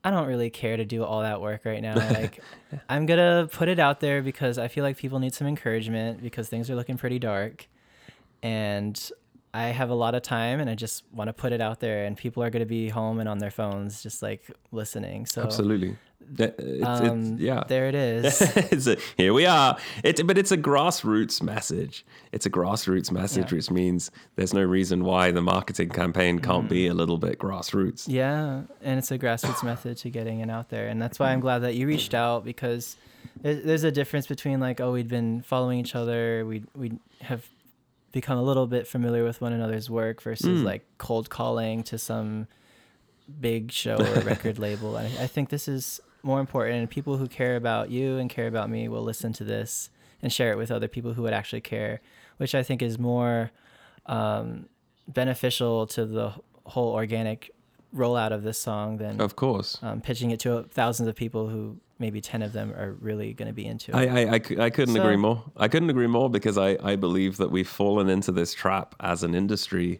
I 0.05 0.09
don't 0.09 0.27
really 0.27 0.49
care 0.49 0.75
to 0.75 0.85
do 0.85 1.03
all 1.03 1.21
that 1.21 1.41
work 1.41 1.65
right 1.65 1.81
now. 1.81 1.95
Like, 2.13 2.41
I'm 2.89 3.05
gonna 3.05 3.47
put 3.51 3.67
it 3.69 3.77
out 3.77 3.99
there 3.99 4.21
because 4.21 4.57
I 4.57 4.67
feel 4.67 4.83
like 4.83 4.97
people 4.97 5.19
need 5.19 5.33
some 5.33 5.47
encouragement 5.47 6.21
because 6.21 6.49
things 6.49 6.69
are 6.69 6.75
looking 6.75 6.97
pretty 6.97 7.19
dark, 7.19 7.67
and 8.41 8.99
I 9.53 9.65
have 9.67 9.89
a 9.89 9.95
lot 9.95 10.15
of 10.15 10.23
time, 10.23 10.59
and 10.59 10.69
I 10.69 10.75
just 10.75 11.03
want 11.13 11.27
to 11.27 11.33
put 11.33 11.53
it 11.53 11.61
out 11.61 11.79
there, 11.79 12.05
and 12.05 12.17
people 12.17 12.41
are 12.41 12.49
gonna 12.49 12.65
be 12.65 12.89
home 12.89 13.19
and 13.19 13.29
on 13.29 13.37
their 13.39 13.51
phones, 13.51 14.01
just 14.01 14.21
like 14.21 14.49
listening. 14.71 15.25
So, 15.25 15.43
absolutely 15.43 15.97
It- 16.37 16.55
it's- 16.59 16.99
it's- 17.01 17.09
um, 17.09 17.37
yeah 17.39 17.63
there 17.67 17.87
it 17.87 17.95
is. 17.95 18.41
it's 18.41 18.88
a, 18.88 18.97
here 19.17 19.33
we 19.33 19.45
are. 19.45 19.77
It, 20.03 20.25
but 20.25 20.38
it's 20.38 20.51
a 20.51 20.57
grassroots 20.57 21.41
message. 21.41 22.05
It's 22.31 22.45
a 22.45 22.49
grassroots 22.49 23.12
message, 23.12 23.51
Yeah. 23.51 23.57
which 23.57 23.69
means 23.71 24.12
there's 24.36 24.53
no 24.53 24.63
reason 24.63 25.03
why 25.03 25.31
the 25.31 25.41
marketing 25.41 25.89
campaign 25.89 26.39
can't 26.39 26.67
be 26.69 26.88
a 26.88 26.93
little 26.93 27.17
bit 27.17 27.38
grassroots. 27.39 28.05
Yeah, 28.07 28.62
and 28.81 28.97
it's 28.99 29.12
a 29.12 29.19
grassroots 29.19 29.63
method 29.63 29.97
to 29.97 30.09
getting 30.09 30.39
it 30.39 30.49
out 30.49 30.69
there, 30.69 30.88
and 30.88 31.01
that's 31.01 31.19
why 31.19 31.31
I'm 31.31 31.39
glad 31.39 31.59
that 31.59 31.75
you 31.75 31.88
reached 31.88 32.13
out 32.13 32.43
because 32.43 32.95
there- 33.41 33.55
there's 33.62 33.83
a 33.83 33.91
difference 33.91 34.27
between 34.27 34.59
like 34.59 34.79
oh 34.81 34.91
we'd 34.93 35.07
been 35.09 35.41
following 35.41 35.79
each 35.79 35.95
other, 35.95 36.45
we 36.45 36.63
we 36.75 36.93
have 37.21 37.47
become 38.12 38.38
a 38.38 38.43
little 38.43 38.67
bit 38.67 38.86
familiar 38.88 39.23
with 39.23 39.41
one 39.41 39.53
another's 39.53 39.89
work 39.89 40.21
versus 40.21 40.59
Mm. 40.62 40.63
like 40.65 40.86
cold 40.99 41.29
calling 41.29 41.81
to 41.83 41.97
some 41.97 42.47
big 43.41 43.71
show 43.71 43.95
or 43.95 44.19
record 44.33 44.59
label. 44.59 44.97
I, 44.97 45.05
I 45.05 45.27
think 45.27 45.49
this 45.49 45.67
is 45.67 45.99
more 46.23 46.39
important, 46.39 46.77
and 46.79 46.89
people 46.89 47.17
who 47.17 47.27
care 47.27 47.55
about 47.55 47.89
you 47.91 48.17
and 48.17 48.29
care 48.29 48.47
about 48.47 48.69
me 48.69 48.88
will 48.88 49.03
listen 49.03 49.33
to 49.33 49.43
this 49.43 49.89
and 50.21 50.31
share 50.31 50.51
it 50.51 50.57
with 50.57 50.71
other 50.71 50.88
people 50.88 51.13
who 51.13 51.21
would 51.23 51.33
actually 51.33 51.62
care, 51.62 51.99
which 52.38 52.55
I 52.55 52.63
think 52.63 52.81
is 52.81 52.97
more 52.97 53.51
um, 54.05 54.67
beneficial 55.07 55.86
to 55.88 56.05
the 56.05 56.33
whole 56.65 56.93
organic 56.93 57.51
rollout 57.93 58.31
of 58.31 58.41
this 58.43 58.57
song 58.57 58.97
than 58.97 59.21
Of 59.21 59.36
course. 59.36 59.77
um, 59.83 60.01
pitching 60.01 60.31
it 60.31 60.39
to 60.41 60.63
thousands 60.63 61.07
of 61.09 61.15
people 61.15 61.49
who 61.49 61.77
maybe 61.99 62.21
10 62.21 62.41
of 62.41 62.53
them 62.53 62.71
are 62.71 62.93
really 62.93 63.33
going 63.33 63.47
to 63.47 63.53
be 63.53 63.65
into 63.65 63.91
it. 63.91 63.95
I, 63.95 64.03
I, 64.03 64.21
I, 64.21 64.65
I 64.65 64.69
couldn't 64.69 64.95
So- 64.95 65.01
agree 65.01 65.17
more. 65.17 65.43
I 65.57 65.67
couldn't 65.67 65.89
agree 65.89 66.07
more 66.07 66.29
because 66.29 66.57
I, 66.57 66.77
I 66.81 66.95
believe 66.95 67.38
that 67.38 67.51
we've 67.51 67.67
fallen 67.67 68.09
into 68.09 68.31
this 68.31 68.53
trap 68.53 68.95
as 69.01 69.23
an 69.23 69.36
industry 69.36 69.99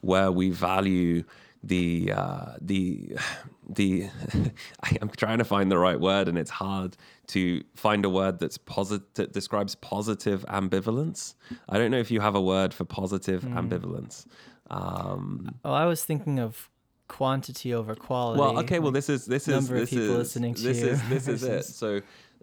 where 0.00 0.30
we 0.32 0.50
value 0.50 1.24
the 1.66 2.12
uh, 2.14 2.52
the 2.60 3.16
the 3.68 4.08
I 4.82 4.96
am 5.00 5.08
trying 5.10 5.38
to 5.38 5.44
find 5.44 5.70
the 5.70 5.78
right 5.78 5.98
word 5.98 6.28
and 6.28 6.36
it's 6.36 6.50
hard 6.50 6.96
to 7.28 7.62
find 7.74 8.04
a 8.04 8.10
word 8.10 8.38
that's 8.38 8.58
positive 8.58 9.06
that 9.14 9.32
describes 9.32 9.74
positive 9.74 10.44
ambivalence. 10.48 11.34
I 11.68 11.78
don't 11.78 11.90
know 11.90 11.98
if 11.98 12.10
you 12.10 12.20
have 12.20 12.34
a 12.34 12.42
word 12.42 12.74
for 12.74 12.84
positive 12.84 13.42
Hmm. 13.42 13.56
ambivalence. 13.58 14.26
Um, 14.70 15.54
oh, 15.64 15.72
I 15.72 15.86
was 15.86 16.04
thinking 16.04 16.38
of 16.38 16.70
quantity 17.08 17.74
over 17.74 17.94
quality. 17.94 18.40
well, 18.40 18.58
okay. 18.60 18.78
Well, 18.78 18.92
this 18.92 19.08
is 19.08 19.26
this 19.26 19.46
is 19.48 19.68
this 19.68 19.92
is 19.92 20.10
listening 20.10 20.54
to 20.54 20.62
this 20.62 20.82
is 20.82 21.08
this 21.08 21.28
is 21.28 21.42
it. 21.42 21.64
So, 21.82 22.00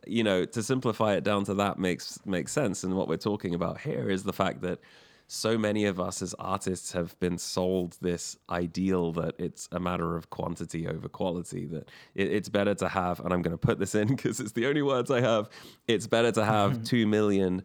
you 0.07 0.23
know, 0.23 0.45
to 0.45 0.63
simplify 0.63 1.13
it 1.13 1.23
down 1.23 1.43
to 1.45 1.53
that 1.55 1.77
makes 1.79 2.19
makes 2.25 2.51
sense. 2.51 2.83
And 2.83 2.95
what 2.95 3.07
we're 3.07 3.17
talking 3.17 3.53
about 3.55 3.79
here 3.81 4.09
is 4.09 4.23
the 4.23 4.33
fact 4.33 4.61
that 4.61 4.79
so 5.33 5.57
many 5.57 5.85
of 5.85 5.97
us 5.97 6.21
as 6.21 6.33
artists 6.39 6.91
have 6.91 7.17
been 7.21 7.37
sold 7.37 7.95
this 8.01 8.35
ideal 8.49 9.13
that 9.13 9.33
it's 9.37 9.69
a 9.71 9.79
matter 9.79 10.17
of 10.17 10.29
quantity 10.29 10.85
over 10.89 11.07
quality. 11.07 11.65
That 11.67 11.87
it, 12.15 12.33
it's 12.33 12.49
better 12.49 12.75
to 12.75 12.89
have, 12.89 13.21
and 13.21 13.33
I'm 13.33 13.41
going 13.41 13.53
to 13.53 13.57
put 13.57 13.79
this 13.79 13.95
in 13.95 14.07
because 14.15 14.41
it's 14.41 14.51
the 14.51 14.65
only 14.65 14.81
words 14.81 15.09
I 15.09 15.21
have. 15.21 15.49
It's 15.87 16.05
better 16.05 16.33
to 16.33 16.43
have 16.43 16.83
two 16.91 17.07
million 17.07 17.63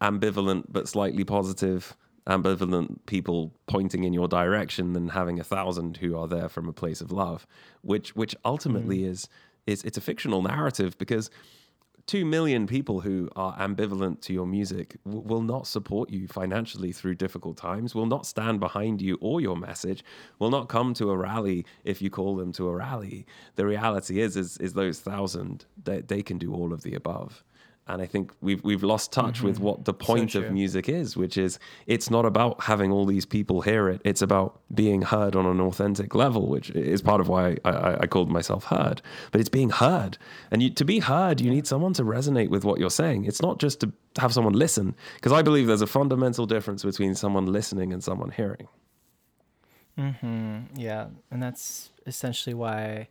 ambivalent 0.00 0.66
but 0.68 0.88
slightly 0.88 1.24
positive 1.24 1.96
ambivalent 2.28 2.98
people 3.06 3.52
pointing 3.66 4.04
in 4.04 4.12
your 4.12 4.28
direction 4.28 4.92
than 4.92 5.08
having 5.08 5.40
a 5.40 5.44
thousand 5.44 5.96
who 5.96 6.16
are 6.16 6.28
there 6.28 6.48
from 6.48 6.68
a 6.68 6.72
place 6.72 7.00
of 7.00 7.10
love 7.10 7.48
which 7.80 8.14
which 8.14 8.36
ultimately 8.44 8.98
mm. 8.98 9.08
is 9.08 9.28
is 9.66 9.82
it's 9.82 9.98
a 9.98 10.00
fictional 10.00 10.40
narrative 10.40 10.96
because 10.98 11.30
two 12.08 12.24
million 12.24 12.66
people 12.66 13.00
who 13.00 13.28
are 13.36 13.56
ambivalent 13.58 14.22
to 14.22 14.32
your 14.32 14.46
music 14.46 14.96
w- 15.04 15.22
will 15.24 15.42
not 15.42 15.66
support 15.66 16.08
you 16.08 16.26
financially 16.26 16.90
through 16.90 17.14
difficult 17.14 17.56
times, 17.58 17.94
will 17.94 18.06
not 18.06 18.26
stand 18.26 18.58
behind 18.58 19.00
you 19.00 19.18
or 19.20 19.40
your 19.40 19.56
message, 19.56 20.02
will 20.38 20.50
not 20.50 20.68
come 20.68 20.94
to 20.94 21.10
a 21.10 21.16
rally 21.16 21.66
if 21.84 22.00
you 22.00 22.08
call 22.08 22.34
them 22.34 22.50
to 22.50 22.66
a 22.66 22.74
rally. 22.74 23.26
The 23.56 23.66
reality 23.66 24.20
is, 24.20 24.36
is, 24.36 24.56
is 24.56 24.72
those 24.72 24.98
thousand, 25.00 25.66
they, 25.84 26.00
they 26.00 26.22
can 26.22 26.38
do 26.38 26.52
all 26.52 26.72
of 26.72 26.82
the 26.82 26.94
above. 26.94 27.44
And 27.88 28.02
I 28.02 28.06
think 28.06 28.32
we've 28.40 28.62
we've 28.62 28.82
lost 28.82 29.12
touch 29.12 29.42
with 29.42 29.58
what 29.60 29.84
the 29.84 29.94
point 29.94 30.34
of 30.34 30.50
music 30.52 30.88
is, 30.88 31.16
which 31.16 31.38
is 31.38 31.58
it's 31.86 32.10
not 32.10 32.26
about 32.26 32.62
having 32.62 32.92
all 32.92 33.06
these 33.06 33.24
people 33.24 33.62
hear 33.62 33.88
it. 33.88 34.00
It's 34.04 34.22
about 34.22 34.60
being 34.74 35.02
heard 35.02 35.34
on 35.34 35.46
an 35.46 35.60
authentic 35.60 36.14
level, 36.14 36.48
which 36.48 36.70
is 36.70 37.00
part 37.02 37.20
of 37.20 37.28
why 37.28 37.56
I, 37.64 37.70
I, 37.70 38.00
I 38.00 38.06
called 38.06 38.30
myself 38.30 38.64
heard. 38.64 39.00
But 39.32 39.40
it's 39.40 39.48
being 39.48 39.70
heard, 39.70 40.18
and 40.50 40.62
you, 40.62 40.70
to 40.70 40.84
be 40.84 40.98
heard, 40.98 41.40
you 41.40 41.50
need 41.50 41.66
someone 41.66 41.94
to 41.94 42.04
resonate 42.04 42.50
with 42.50 42.64
what 42.64 42.78
you're 42.78 42.90
saying. 42.90 43.24
It's 43.24 43.42
not 43.42 43.58
just 43.58 43.80
to 43.80 43.92
have 44.18 44.32
someone 44.32 44.52
listen, 44.54 44.94
because 45.14 45.32
I 45.32 45.42
believe 45.42 45.66
there's 45.66 45.82
a 45.82 45.86
fundamental 45.86 46.46
difference 46.46 46.84
between 46.84 47.14
someone 47.14 47.46
listening 47.46 47.92
and 47.92 48.04
someone 48.04 48.30
hearing. 48.30 48.68
hmm 49.96 50.60
Yeah, 50.76 51.06
and 51.30 51.42
that's 51.42 51.90
essentially 52.06 52.54
why 52.54 53.08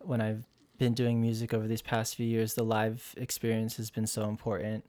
when 0.00 0.20
I've 0.20 0.44
been 0.78 0.94
doing 0.94 1.20
music 1.20 1.54
over 1.54 1.66
these 1.66 1.82
past 1.82 2.16
few 2.16 2.26
years, 2.26 2.54
the 2.54 2.64
live 2.64 3.14
experience 3.16 3.76
has 3.76 3.90
been 3.90 4.06
so 4.06 4.28
important. 4.28 4.84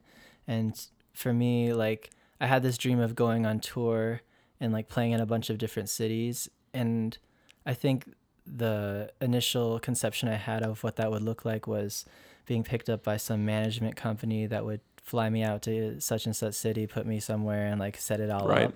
And 0.48 0.80
for 1.14 1.34
me, 1.34 1.74
like 1.74 2.10
I 2.42 2.48
had 2.48 2.64
this 2.64 2.78
dream 2.78 3.00
of 3.00 3.16
going 3.16 3.46
on 3.46 3.60
tour 3.60 4.22
and 4.60 4.74
like 4.74 4.88
playing 4.88 5.12
in 5.12 5.20
a 5.20 5.26
bunch 5.26 5.50
of 5.50 5.58
different 5.58 5.90
cities, 5.90 6.50
and 6.74 7.18
I 7.66 7.74
think 7.74 8.06
the 8.46 9.12
initial 9.22 9.80
conception 9.80 10.30
I 10.30 10.36
had 10.36 10.64
of 10.64 10.84
what 10.84 10.96
that 10.98 11.10
would 11.12 11.24
look 11.24 11.46
like 11.46 11.68
was 11.68 12.06
being 12.46 12.64
picked 12.64 12.90
up 12.90 13.04
by 13.04 13.18
some 13.18 13.44
management 13.46 13.96
company 13.96 14.46
that 14.46 14.64
would 14.66 14.82
fly 15.02 15.30
me 15.30 15.44
out 15.44 15.62
to 15.64 16.00
such 16.00 16.26
and 16.26 16.36
such 16.36 16.54
city, 16.54 16.86
put 16.88 17.06
me 17.06 17.20
somewhere, 17.20 17.68
and 17.68 17.80
like 17.80 17.98
set 17.98 18.20
it 18.20 18.30
all 18.30 18.48
Right. 18.48 18.66
up. 18.68 18.74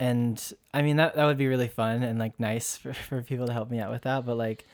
And 0.00 0.52
I 0.72 0.82
mean 0.82 0.96
that 0.96 1.14
that 1.14 1.24
would 1.24 1.38
be 1.38 1.46
really 1.46 1.68
fun 1.68 2.02
and 2.02 2.18
like 2.18 2.38
nice 2.40 2.76
for, 2.82 2.92
for 2.92 3.22
people 3.22 3.46
to 3.46 3.52
help 3.52 3.70
me 3.70 3.78
out 3.80 3.90
with 3.90 4.02
that. 4.02 4.26
But 4.26 4.36
like 4.36 4.66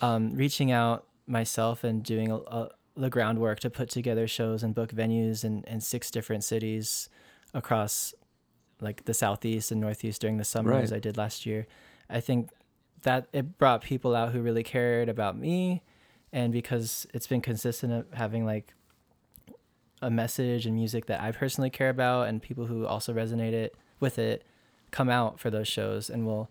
um, 0.00 0.34
reaching 0.34 0.70
out 0.72 1.06
myself 1.26 1.84
and 1.84 2.02
doing 2.02 2.30
a, 2.30 2.36
a, 2.36 2.70
the 2.96 3.10
groundwork 3.10 3.60
to 3.60 3.70
put 3.70 3.88
together 3.88 4.26
shows 4.26 4.62
and 4.62 4.74
book 4.74 4.90
venues 4.92 5.44
in, 5.44 5.64
in 5.66 5.80
six 5.80 6.10
different 6.10 6.44
cities 6.44 7.08
across 7.54 8.14
like 8.80 9.04
the 9.04 9.14
southeast 9.14 9.70
and 9.70 9.80
northeast 9.80 10.20
during 10.20 10.38
the 10.38 10.44
summer 10.44 10.72
Right. 10.72 10.82
as 10.82 10.92
I 10.92 10.98
did 10.98 11.16
last 11.16 11.46
year. 11.46 11.66
I 12.10 12.20
think 12.20 12.50
that 13.02 13.26
it 13.32 13.58
brought 13.58 13.82
people 13.82 14.14
out 14.14 14.32
who 14.32 14.40
really 14.42 14.62
cared 14.64 15.08
about 15.08 15.36
me 15.38 15.82
and 16.32 16.52
because 16.52 17.06
it's 17.14 17.26
been 17.26 17.40
consistent 17.40 17.92
of 17.92 18.06
having 18.12 18.44
like 18.44 18.74
a 20.00 20.10
message 20.10 20.66
and 20.66 20.74
music 20.74 21.06
that 21.06 21.20
I 21.20 21.30
personally 21.30 21.70
care 21.70 21.88
about 21.90 22.28
and 22.28 22.42
people 22.42 22.66
who 22.66 22.86
also 22.86 23.12
resonate 23.14 23.52
it 23.52 23.74
with 24.00 24.18
it 24.18 24.44
come 24.90 25.08
out 25.08 25.38
for 25.38 25.48
those 25.50 25.68
shows 25.68 26.10
and 26.10 26.26
will 26.26 26.50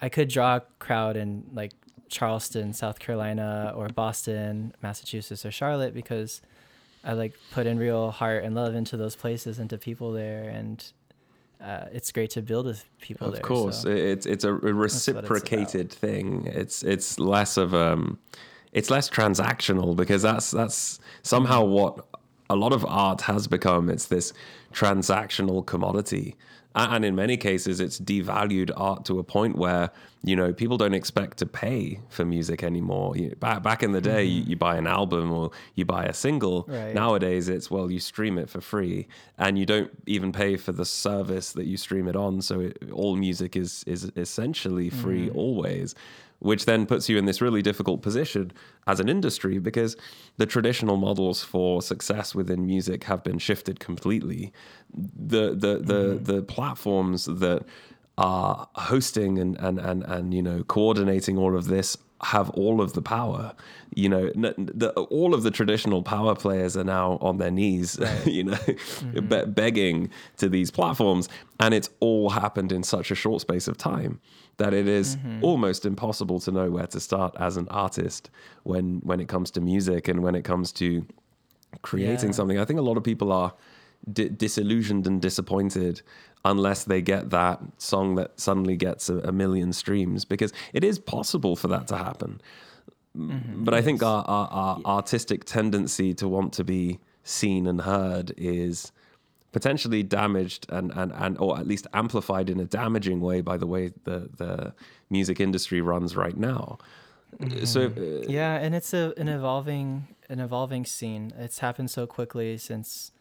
I 0.00 0.08
could 0.08 0.28
draw 0.28 0.56
a 0.56 0.62
crowd 0.78 1.16
in 1.16 1.44
like 1.52 1.72
Charleston, 2.08 2.72
South 2.72 2.98
Carolina 2.98 3.72
or 3.76 3.88
Boston, 3.88 4.74
Massachusetts 4.82 5.44
or 5.44 5.50
Charlotte 5.50 5.94
because 5.94 6.40
I 7.04 7.12
like 7.12 7.34
put 7.52 7.66
in 7.66 7.78
real 7.78 8.10
heart 8.10 8.44
and 8.44 8.54
love 8.54 8.74
into 8.74 8.96
those 8.96 9.16
places 9.16 9.58
and 9.58 9.70
to 9.70 9.78
people 9.78 10.12
there 10.12 10.48
and 10.48 10.84
uh, 11.60 11.86
it's 11.92 12.12
great 12.12 12.30
to 12.30 12.42
build 12.42 12.66
with 12.66 12.84
people 13.00 13.28
there. 13.28 13.40
Of 13.40 13.48
there. 13.48 13.56
course, 13.56 13.82
so- 13.82 13.88
it's 13.88 14.26
it's 14.26 14.44
a 14.44 14.52
reciprocated 14.52 15.90
thing. 15.90 16.46
It's 16.46 16.82
it's 16.82 17.18
less 17.18 17.56
of 17.56 17.74
um, 17.74 18.18
it's 18.72 18.90
less 18.90 19.10
transactional 19.10 19.96
because 19.96 20.22
that's 20.22 20.52
that's 20.52 21.00
somehow 21.22 21.64
what 21.64 22.06
a 22.50 22.56
lot 22.56 22.72
of 22.72 22.84
art 22.86 23.22
has 23.22 23.46
become. 23.46 23.90
It's 23.90 24.06
this 24.06 24.32
transactional 24.72 25.66
commodity, 25.66 26.36
and 26.74 27.04
in 27.04 27.16
many 27.16 27.36
cases, 27.36 27.80
it's 27.80 27.98
devalued 27.98 28.70
art 28.76 29.04
to 29.06 29.18
a 29.18 29.24
point 29.24 29.56
where 29.56 29.90
you 30.22 30.36
know 30.36 30.52
people 30.52 30.76
don't 30.76 30.94
expect 30.94 31.38
to 31.38 31.46
pay 31.46 32.00
for 32.08 32.24
music 32.24 32.62
anymore. 32.62 33.16
You, 33.16 33.34
back 33.36 33.62
back 33.62 33.82
in 33.82 33.92
the 33.92 34.00
day, 34.00 34.24
you, 34.24 34.42
mm-hmm. 34.42 34.50
you 34.50 34.56
buy 34.56 34.76
an 34.76 34.86
album 34.86 35.32
or 35.32 35.50
you 35.74 35.84
buy 35.84 36.04
a 36.04 36.12
single. 36.12 36.66
Right. 36.68 36.94
Nowadays, 36.94 37.48
it's 37.48 37.70
well, 37.70 37.90
you 37.90 38.00
stream 38.00 38.38
it 38.38 38.50
for 38.50 38.60
free, 38.60 39.08
and 39.38 39.58
you 39.58 39.66
don't 39.66 39.90
even 40.06 40.30
pay 40.30 40.56
for 40.56 40.72
the 40.72 40.84
service 40.84 41.52
that 41.52 41.66
you 41.66 41.76
stream 41.76 42.06
it 42.06 42.16
on. 42.16 42.42
So 42.42 42.60
it, 42.60 42.78
all 42.92 43.16
music 43.16 43.56
is 43.56 43.82
is 43.86 44.12
essentially 44.16 44.90
free 44.90 45.28
mm-hmm. 45.28 45.38
always, 45.38 45.94
which 46.40 46.66
then 46.66 46.86
puts 46.86 47.08
you 47.08 47.18
in 47.18 47.24
this 47.24 47.40
really 47.40 47.62
difficult 47.62 48.02
position 48.02 48.52
as 48.86 49.00
an 49.00 49.08
industry 49.08 49.58
because 49.58 49.96
the 50.36 50.46
traditional 50.46 50.96
models 50.96 51.42
for 51.42 51.82
success 51.82 52.34
within 52.34 52.64
music 52.64 53.04
have 53.04 53.24
been 53.24 53.38
shifted 53.38 53.80
completely. 53.80 54.52
The 54.94 55.50
the 55.50 55.78
the 55.78 56.14
mm-hmm. 56.14 56.24
the 56.24 56.42
platforms 56.42 57.26
that 57.26 57.64
are 58.16 58.68
hosting 58.74 59.38
and, 59.38 59.56
and, 59.58 59.78
and, 59.78 60.02
and 60.02 60.34
you 60.34 60.42
know 60.42 60.64
coordinating 60.64 61.38
all 61.38 61.56
of 61.56 61.66
this 61.66 61.96
have 62.20 62.50
all 62.50 62.80
of 62.80 62.94
the 62.94 63.02
power. 63.02 63.54
You 63.94 64.08
know 64.08 64.30
n- 64.34 64.54
the, 64.56 64.90
all 64.92 65.34
of 65.34 65.42
the 65.42 65.50
traditional 65.50 66.02
power 66.02 66.34
players 66.34 66.76
are 66.76 66.84
now 66.84 67.18
on 67.20 67.38
their 67.38 67.50
knees 67.50 67.98
you 68.24 68.44
know 68.44 68.52
mm-hmm. 68.52 69.26
be- 69.26 69.46
begging 69.46 70.10
to 70.36 70.48
these 70.48 70.70
platforms. 70.70 71.28
And 71.60 71.74
it's 71.74 71.90
all 71.98 72.30
happened 72.30 72.70
in 72.70 72.84
such 72.84 73.10
a 73.10 73.16
short 73.16 73.40
space 73.40 73.66
of 73.66 73.76
time 73.76 74.20
that 74.58 74.74
it 74.74 74.86
is 74.86 75.16
mm-hmm. 75.16 75.42
almost 75.44 75.86
impossible 75.86 76.38
to 76.40 76.50
know 76.52 76.70
where 76.70 76.86
to 76.88 77.00
start 77.00 77.34
as 77.38 77.56
an 77.56 77.66
artist 77.70 78.30
when 78.64 79.00
when 79.04 79.20
it 79.20 79.28
comes 79.28 79.50
to 79.52 79.60
music 79.60 80.08
and 80.08 80.22
when 80.22 80.34
it 80.34 80.44
comes 80.44 80.72
to 80.72 81.06
creating 81.82 82.30
Yeah. 82.30 82.36
something. 82.36 82.58
I 82.58 82.64
think 82.64 82.78
a 82.78 82.82
lot 82.82 82.96
of 82.96 83.04
people 83.04 83.32
are 83.32 83.54
di- 84.12 84.28
disillusioned 84.28 85.06
and 85.06 85.20
disappointed 85.22 86.02
unless 86.44 86.84
they 86.84 87.02
get 87.02 87.30
that 87.30 87.60
song 87.78 88.14
that 88.16 88.38
suddenly 88.38 88.76
gets 88.76 89.08
a, 89.08 89.18
a 89.18 89.32
million 89.32 89.72
streams 89.72 90.24
because 90.24 90.52
it 90.72 90.84
is 90.84 90.98
possible 90.98 91.56
for 91.56 91.68
that 91.68 91.86
to 91.88 91.96
happen. 91.96 92.40
Mm-hmm. 93.16 93.64
but 93.64 93.74
I 93.74 93.82
think 93.82 94.02
our, 94.02 94.22
our, 94.28 94.48
our 94.52 94.80
artistic 94.84 95.44
tendency 95.44 96.14
to 96.14 96.28
want 96.28 96.52
to 96.52 96.62
be 96.62 97.00
seen 97.24 97.66
and 97.66 97.80
heard 97.80 98.32
is 98.36 98.92
potentially 99.52 100.02
damaged 100.02 100.66
and, 100.68 100.92
and, 100.92 101.12
and 101.12 101.38
or 101.38 101.58
at 101.58 101.66
least 101.66 101.86
amplified 101.94 102.50
in 102.50 102.60
a 102.60 102.64
damaging 102.64 103.20
way 103.20 103.40
by 103.40 103.56
the 103.56 103.66
way 103.66 103.92
the, 104.04 104.28
the 104.36 104.74
music 105.10 105.40
industry 105.40 105.80
runs 105.80 106.16
right 106.16 106.36
now. 106.36 106.78
So 107.64 107.86
uh, 107.86 108.26
yeah 108.28 108.56
and 108.56 108.74
it's 108.74 108.94
a 108.94 109.12
an 109.16 109.28
evolving 109.28 110.08
an 110.28 110.40
evolving 110.40 110.84
scene. 110.84 111.32
It's 111.38 111.58
happened 111.58 111.90
so 111.90 112.06
quickly 112.06 112.56
since 112.58 113.12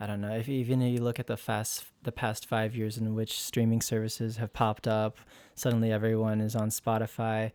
i 0.00 0.06
don't 0.06 0.20
know 0.20 0.34
if 0.34 0.48
even 0.48 0.82
if 0.82 0.92
you 0.92 1.00
look 1.00 1.20
at 1.20 1.28
the 1.28 1.36
fast 1.36 1.84
the 2.02 2.12
past 2.12 2.46
five 2.46 2.74
years 2.74 2.98
in 2.98 3.14
which 3.14 3.40
streaming 3.40 3.80
services 3.80 4.36
have 4.36 4.52
popped 4.52 4.88
up 4.88 5.18
suddenly 5.54 5.92
everyone 5.92 6.40
is 6.40 6.56
on 6.56 6.68
spotify. 6.68 7.52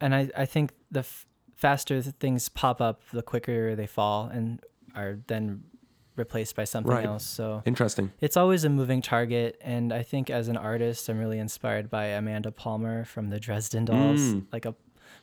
And 0.00 0.14
i 0.14 0.28
i 0.36 0.44
think 0.44 0.72
the 0.90 1.00
f- 1.00 1.24
faster 1.56 2.02
things 2.02 2.48
pop 2.48 2.80
up 2.80 3.02
the 3.12 3.22
quicker 3.22 3.74
they 3.74 3.86
fall 3.86 4.26
and 4.26 4.60
are 4.94 5.18
then 5.28 5.62
replaced 6.18 6.54
by 6.56 6.64
something 6.64 6.92
Right. 6.92 7.04
else 7.06 7.24
so 7.24 7.62
interesting. 7.64 8.10
it's 8.20 8.36
always 8.36 8.64
a 8.64 8.68
moving 8.68 9.00
target 9.02 9.56
and 9.60 9.92
i 9.92 10.02
think 10.02 10.28
as 10.30 10.48
an 10.48 10.56
artist 10.56 11.08
i'm 11.08 11.18
really 11.18 11.38
inspired 11.38 11.88
by 11.90 12.06
amanda 12.06 12.50
palmer 12.50 13.04
from 13.04 13.30
the 13.30 13.38
dresden 13.40 13.84
dolls 13.84 14.20
Mm. 14.20 14.44
like 14.52 14.66
a 14.66 14.74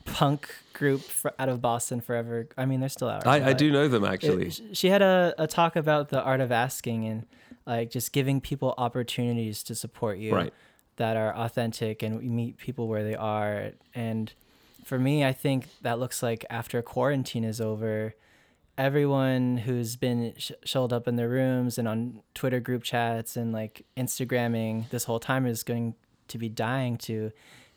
punk 0.05 0.47
group 0.73 1.01
fr- 1.01 1.29
out 1.39 1.49
of 1.49 1.61
boston 1.61 1.99
forever 2.01 2.47
i 2.57 2.65
mean 2.65 2.79
they're 2.79 2.89
still 2.89 3.09
out 3.09 3.25
I, 3.25 3.49
I 3.49 3.53
do 3.53 3.71
know 3.71 3.87
them 3.87 4.05
actually. 4.05 4.51
sh- 4.51 4.61
she 4.73 4.89
had 4.89 5.01
a, 5.01 5.33
a 5.37 5.47
talk 5.47 5.75
about 5.75 6.09
the 6.09 6.21
art 6.21 6.41
of 6.41 6.51
asking 6.51 7.05
and 7.05 7.25
like 7.65 7.89
just 7.89 8.11
giving 8.11 8.39
people 8.41 8.73
opportunities 8.77 9.63
to 9.63 9.73
support 9.75 10.17
you 10.19 10.33
Right. 10.35 10.53
that 10.97 11.17
are 11.17 11.33
authentic 11.35 12.03
and 12.03 12.17
we 12.19 12.29
meet 12.29 12.57
people 12.57 12.87
where 12.87 13.03
they 13.03 13.15
are 13.15 13.71
and 13.95 14.31
for 14.83 14.99
me 14.99 15.25
i 15.25 15.33
think 15.33 15.67
that 15.81 15.97
looks 15.99 16.21
like 16.21 16.45
after 16.49 16.81
quarantine 16.83 17.43
is 17.43 17.59
over 17.59 18.13
everyone 18.77 19.57
who's 19.57 19.95
been 19.95 20.33
sh- 20.37 20.51
showed 20.63 20.91
up 20.91 21.07
in 21.07 21.15
their 21.15 21.29
rooms 21.29 21.77
and 21.77 21.87
on 21.87 22.21
twitter 22.33 22.59
group 22.59 22.83
chats 22.83 23.37
and 23.37 23.53
like 23.53 23.85
instagramming 23.95 24.89
this 24.89 25.05
whole 25.05 25.19
time 25.19 25.45
is 25.45 25.63
going 25.63 25.95
to 26.27 26.37
be 26.37 26.49
dying 26.49 26.97
to 26.97 27.31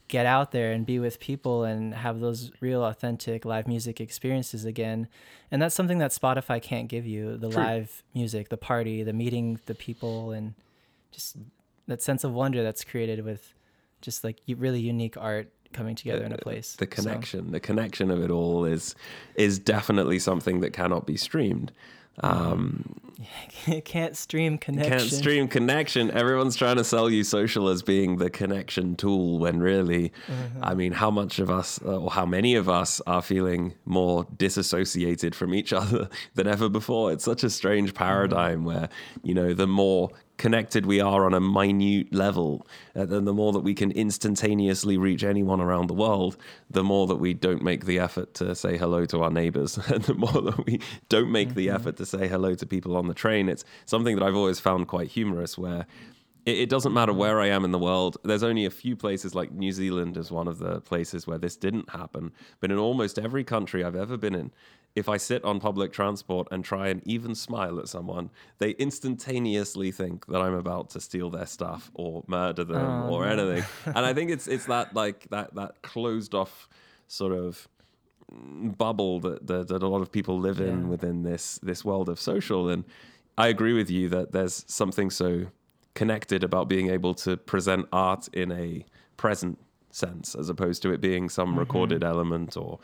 get 0.09 0.25
out 0.25 0.53
there 0.53 0.73
and 0.73 0.87
be 0.87 0.99
with 0.99 1.21
people 1.21 1.65
and 1.65 1.95
have 1.95 2.19
those 2.21 2.51
real 2.61 2.85
authentic 2.85 3.45
live 3.45 3.69
music 3.69 4.01
experiences 4.01 4.65
again 4.65 5.07
and 5.51 5.61
that's 5.63 5.75
something 5.75 5.99
that 5.99 6.11
spotify 6.11 6.61
can't 6.61 6.89
give 6.89 7.07
you 7.07 7.37
the 7.37 7.49
True. 7.49 7.63
live 7.63 8.03
music 8.15 8.49
the 8.49 8.57
party 8.57 9.03
the 9.03 9.13
meeting 9.13 9.61
the 9.67 9.75
people 9.75 10.33
and 10.33 10.55
just 11.13 11.37
that 11.87 12.03
sense 12.03 12.25
of 12.25 12.33
wonder 12.33 12.63
that's 12.63 12.85
created 12.85 13.25
with 13.25 13.55
just 14.01 14.25
like 14.25 14.39
really 14.57 14.81
unique 14.81 15.17
art 15.17 15.51
coming 15.73 15.95
together 15.95 16.25
in 16.25 16.33
a 16.33 16.37
uh, 16.37 16.39
place 16.39 16.75
the 16.77 16.85
So- 16.87 17.03
connection 17.03 17.53
the 17.53 17.61
connection 17.61 18.11
of 18.11 18.23
it 18.23 18.31
all 18.31 18.65
is 18.65 18.95
is 19.35 19.59
definitely 19.59 20.19
something 20.19 20.61
that 20.61 20.73
cannot 20.73 21.07
be 21.07 21.17
streamed 21.17 21.73
um 22.21 22.95
can't 23.85 24.17
stream 24.17 24.57
connection. 24.59 24.99
can't 24.99 25.11
stream 25.11 25.49
connection 25.49 26.11
everyone's 26.13 26.57
trying 26.57 26.77
to 26.77 26.85
sell 26.85 27.11
you 27.11 27.25
social 27.25 27.69
as 27.69 27.83
being 27.83 28.17
the 28.17 28.31
connection 28.31 28.95
tool 28.97 29.39
when 29.39 29.59
really 29.61 30.13
Mm-hmm. 30.29 30.65
i 30.65 30.75
mean 30.75 30.93
how 30.93 31.11
much 31.11 31.39
of 31.39 31.51
us 31.51 31.81
uh, 31.85 31.99
or 31.99 32.11
how 32.11 32.25
many 32.25 32.55
of 32.55 32.69
us 32.69 33.01
are 33.07 33.21
feeling 33.23 33.75
more 33.85 34.27
disassociated 34.37 35.35
from 35.35 35.55
each 35.55 35.73
other 35.83 36.09
than 36.35 36.47
ever 36.47 36.69
before 36.69 37.13
it's 37.13 37.25
such 37.25 37.43
a 37.45 37.51
strange 37.51 37.89
Mm-hmm. 37.91 37.97
paradigm 38.05 38.65
where 38.65 38.89
you 39.23 39.35
know 39.35 39.53
the 39.53 39.67
more 39.67 40.11
connected 40.37 40.87
we 40.87 41.01
are 41.01 41.27
on 41.27 41.35
a 41.35 41.41
minute 41.41 42.13
level 42.15 42.65
uh, 42.95 43.05
then 43.05 43.25
the 43.25 43.33
more 43.33 43.53
that 43.53 43.59
we 43.61 43.75
can 43.75 43.91
instantaneously 43.91 44.97
reach 44.97 45.25
anyone 45.25 45.61
around 45.61 45.89
the 45.89 45.95
world 45.95 46.37
the 46.71 46.85
more 46.85 47.09
that 47.09 47.17
we 47.17 47.35
don't 47.35 47.61
make 47.63 47.87
the 47.87 47.99
effort 47.99 48.33
to 48.35 48.55
say 48.55 48.77
hello 48.77 49.05
to 49.05 49.21
our 49.21 49.31
neighbors 49.31 49.77
and 49.89 50.05
the 50.05 50.15
more 50.15 50.41
that 50.41 50.65
we 50.65 50.81
don't 51.09 51.31
make 51.33 51.55
the 51.55 51.69
effort 51.71 51.97
to 51.97 52.07
say 52.09 52.27
hello 52.29 52.55
to 52.55 52.67
people 52.67 52.97
on 52.97 53.07
the 53.09 53.15
train 53.15 53.49
it's 53.49 53.65
something 53.87 54.17
that 54.17 54.25
i've 54.25 54.37
always 54.37 54.61
found 54.61 54.89
quite 54.89 55.09
humorous 55.09 55.57
where 55.59 55.87
it, 56.47 56.59
it 56.61 56.69
doesn't 56.71 56.95
matter 56.95 57.13
where 57.13 57.41
I 57.41 57.49
am 57.49 57.65
in 57.65 57.73
the 57.73 57.79
world. 57.79 58.17
There's 58.23 58.45
only 58.45 58.65
a 58.65 58.71
few 58.71 58.97
places 58.97 59.35
like 59.35 59.51
New 59.53 59.71
Zealand 59.73 60.17
is 60.17 60.31
one 60.31 60.49
of 60.49 60.59
the 60.61 60.81
places 60.81 61.27
where 61.27 61.37
this 61.37 61.57
didn't 61.57 61.91
happen. 61.91 62.33
But 62.61 62.71
in 62.71 62.79
almost 62.79 63.19
every 63.19 63.45
country 63.45 63.85
I've 63.85 63.97
ever 63.97 64.17
been 64.17 64.35
in, 64.35 64.51
if 64.95 65.11
I 65.11 65.19
sit 65.19 65.45
on 65.45 65.61
public 65.61 65.93
transport 65.93 66.49
and 66.51 66.65
try 66.65 66.89
and 66.89 67.03
even 67.07 67.35
smile 67.35 67.79
at 67.81 67.89
someone, 67.89 68.31
they 68.59 68.71
instantaneously 69.19 69.91
think 69.91 70.27
that 70.27 70.41
I'm 70.41 70.55
about 70.55 70.89
to 70.91 71.01
steal 71.01 71.29
their 71.29 71.45
stuff 71.47 71.91
or 71.95 72.25
murder 72.29 72.65
them 72.65 72.87
Oh, 73.03 73.09
or 73.11 73.27
no. 73.27 73.33
anything. 73.49 73.69
and 73.87 74.07
I 74.07 74.15
think 74.15 74.31
it's 74.31 74.47
it's 74.47 74.67
that 74.67 74.95
like 74.95 75.27
that 75.31 75.55
that 75.57 75.83
closed 75.83 76.35
off 76.35 76.69
sort 77.09 77.33
of 77.33 77.69
bubble 78.31 79.21
that, 79.21 79.47
that, 79.47 79.69
that 79.69 79.83
a 79.83 79.89
lot 79.89 80.03
of 80.03 80.13
people 80.13 80.39
live 80.39 80.61
in 80.61 80.83
Yeah. 80.83 80.87
within 80.89 81.23
this 81.23 81.59
this 81.63 81.85
world 81.85 82.09
of 82.09 82.21
social 82.21 82.69
and 82.69 82.85
I 83.39 83.49
agree 83.49 83.73
with 83.73 83.89
you 83.91 84.09
that 84.11 84.33
there's 84.33 84.65
something 84.69 85.11
so 85.11 85.47
connected 85.95 86.45
about 86.45 86.69
being 86.69 86.91
able 86.91 87.15
to 87.15 87.37
present 87.37 87.87
art 87.93 88.29
in 88.33 88.53
a 88.53 88.85
present 89.17 89.59
sense 89.91 90.35
as 90.35 90.49
opposed 90.49 90.83
to 90.83 90.93
it 90.93 91.01
being 91.01 91.29
some 91.29 91.51
Mm-hmm. 91.51 91.59
recorded 91.61 92.05
element 92.05 92.57
or 92.57 92.79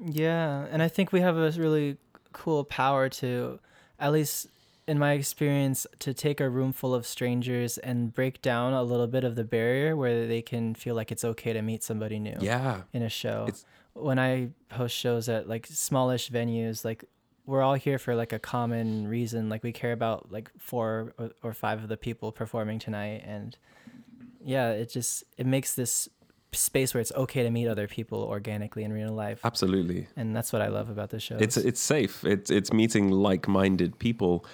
Yeah, 0.00 0.66
and 0.70 0.82
I 0.82 0.88
think 0.88 1.12
we 1.12 1.20
have 1.20 1.36
a 1.36 1.50
really 1.52 1.96
cool 2.32 2.64
power 2.64 3.08
to, 3.08 3.58
at 3.98 4.12
least 4.12 4.46
in 4.86 4.98
my 4.98 5.12
experience, 5.14 5.86
to 5.98 6.14
take 6.14 6.40
a 6.40 6.48
room 6.48 6.72
full 6.72 6.94
of 6.94 7.06
strangers 7.06 7.76
and 7.78 8.12
break 8.14 8.40
down 8.42 8.72
a 8.72 8.82
little 8.84 9.06
bit 9.08 9.24
of 9.24 9.34
the 9.34 9.42
barrier 9.44 9.96
where 9.96 10.26
they 10.28 10.42
can 10.42 10.74
feel 10.74 10.94
like 10.94 11.10
it's 11.10 11.24
okay 11.24 11.52
to 11.52 11.62
meet 11.62 11.82
somebody 11.82 12.18
new 12.20 12.36
yeah 12.40 12.82
in 12.92 13.02
a 13.02 13.08
show. 13.08 13.46
It's- 13.48 13.64
when 13.96 14.18
I 14.18 14.50
host 14.72 14.94
shows 14.96 15.28
at 15.28 15.48
like 15.48 15.66
smallish 15.66 16.30
venues, 16.30 16.84
like 16.84 17.04
we're 17.44 17.62
all 17.62 17.74
here 17.74 17.98
for 17.98 18.14
like 18.14 18.32
a 18.32 18.38
common 18.38 19.06
reason. 19.08 19.48
Like 19.48 19.62
we 19.62 19.72
care 19.72 19.92
about 19.92 20.30
like 20.30 20.50
four 20.58 21.14
or, 21.18 21.30
or 21.42 21.52
five 21.52 21.82
of 21.82 21.88
the 21.88 21.96
people 21.96 22.32
performing 22.32 22.78
tonight, 22.78 23.22
and 23.26 23.56
yeah, 24.44 24.70
it 24.70 24.90
just 24.90 25.24
it 25.36 25.46
makes 25.46 25.74
this 25.74 26.08
space 26.52 26.94
where 26.94 27.00
it's 27.00 27.12
okay 27.12 27.42
to 27.42 27.50
meet 27.50 27.68
other 27.68 27.86
people 27.86 28.22
organically 28.22 28.82
in 28.82 28.90
real 28.90 29.12
life 29.12 29.40
absolutely 29.44 30.06
and 30.16 30.34
that's 30.34 30.54
what 30.54 30.62
I 30.62 30.68
love 30.68 30.88
about 30.88 31.10
the 31.10 31.20
show. 31.20 31.36
it's 31.38 31.58
it's 31.58 31.80
safe 31.80 32.24
it's 32.24 32.50
it's 32.50 32.72
meeting 32.72 33.10
like-minded 33.10 33.98
people 33.98 34.46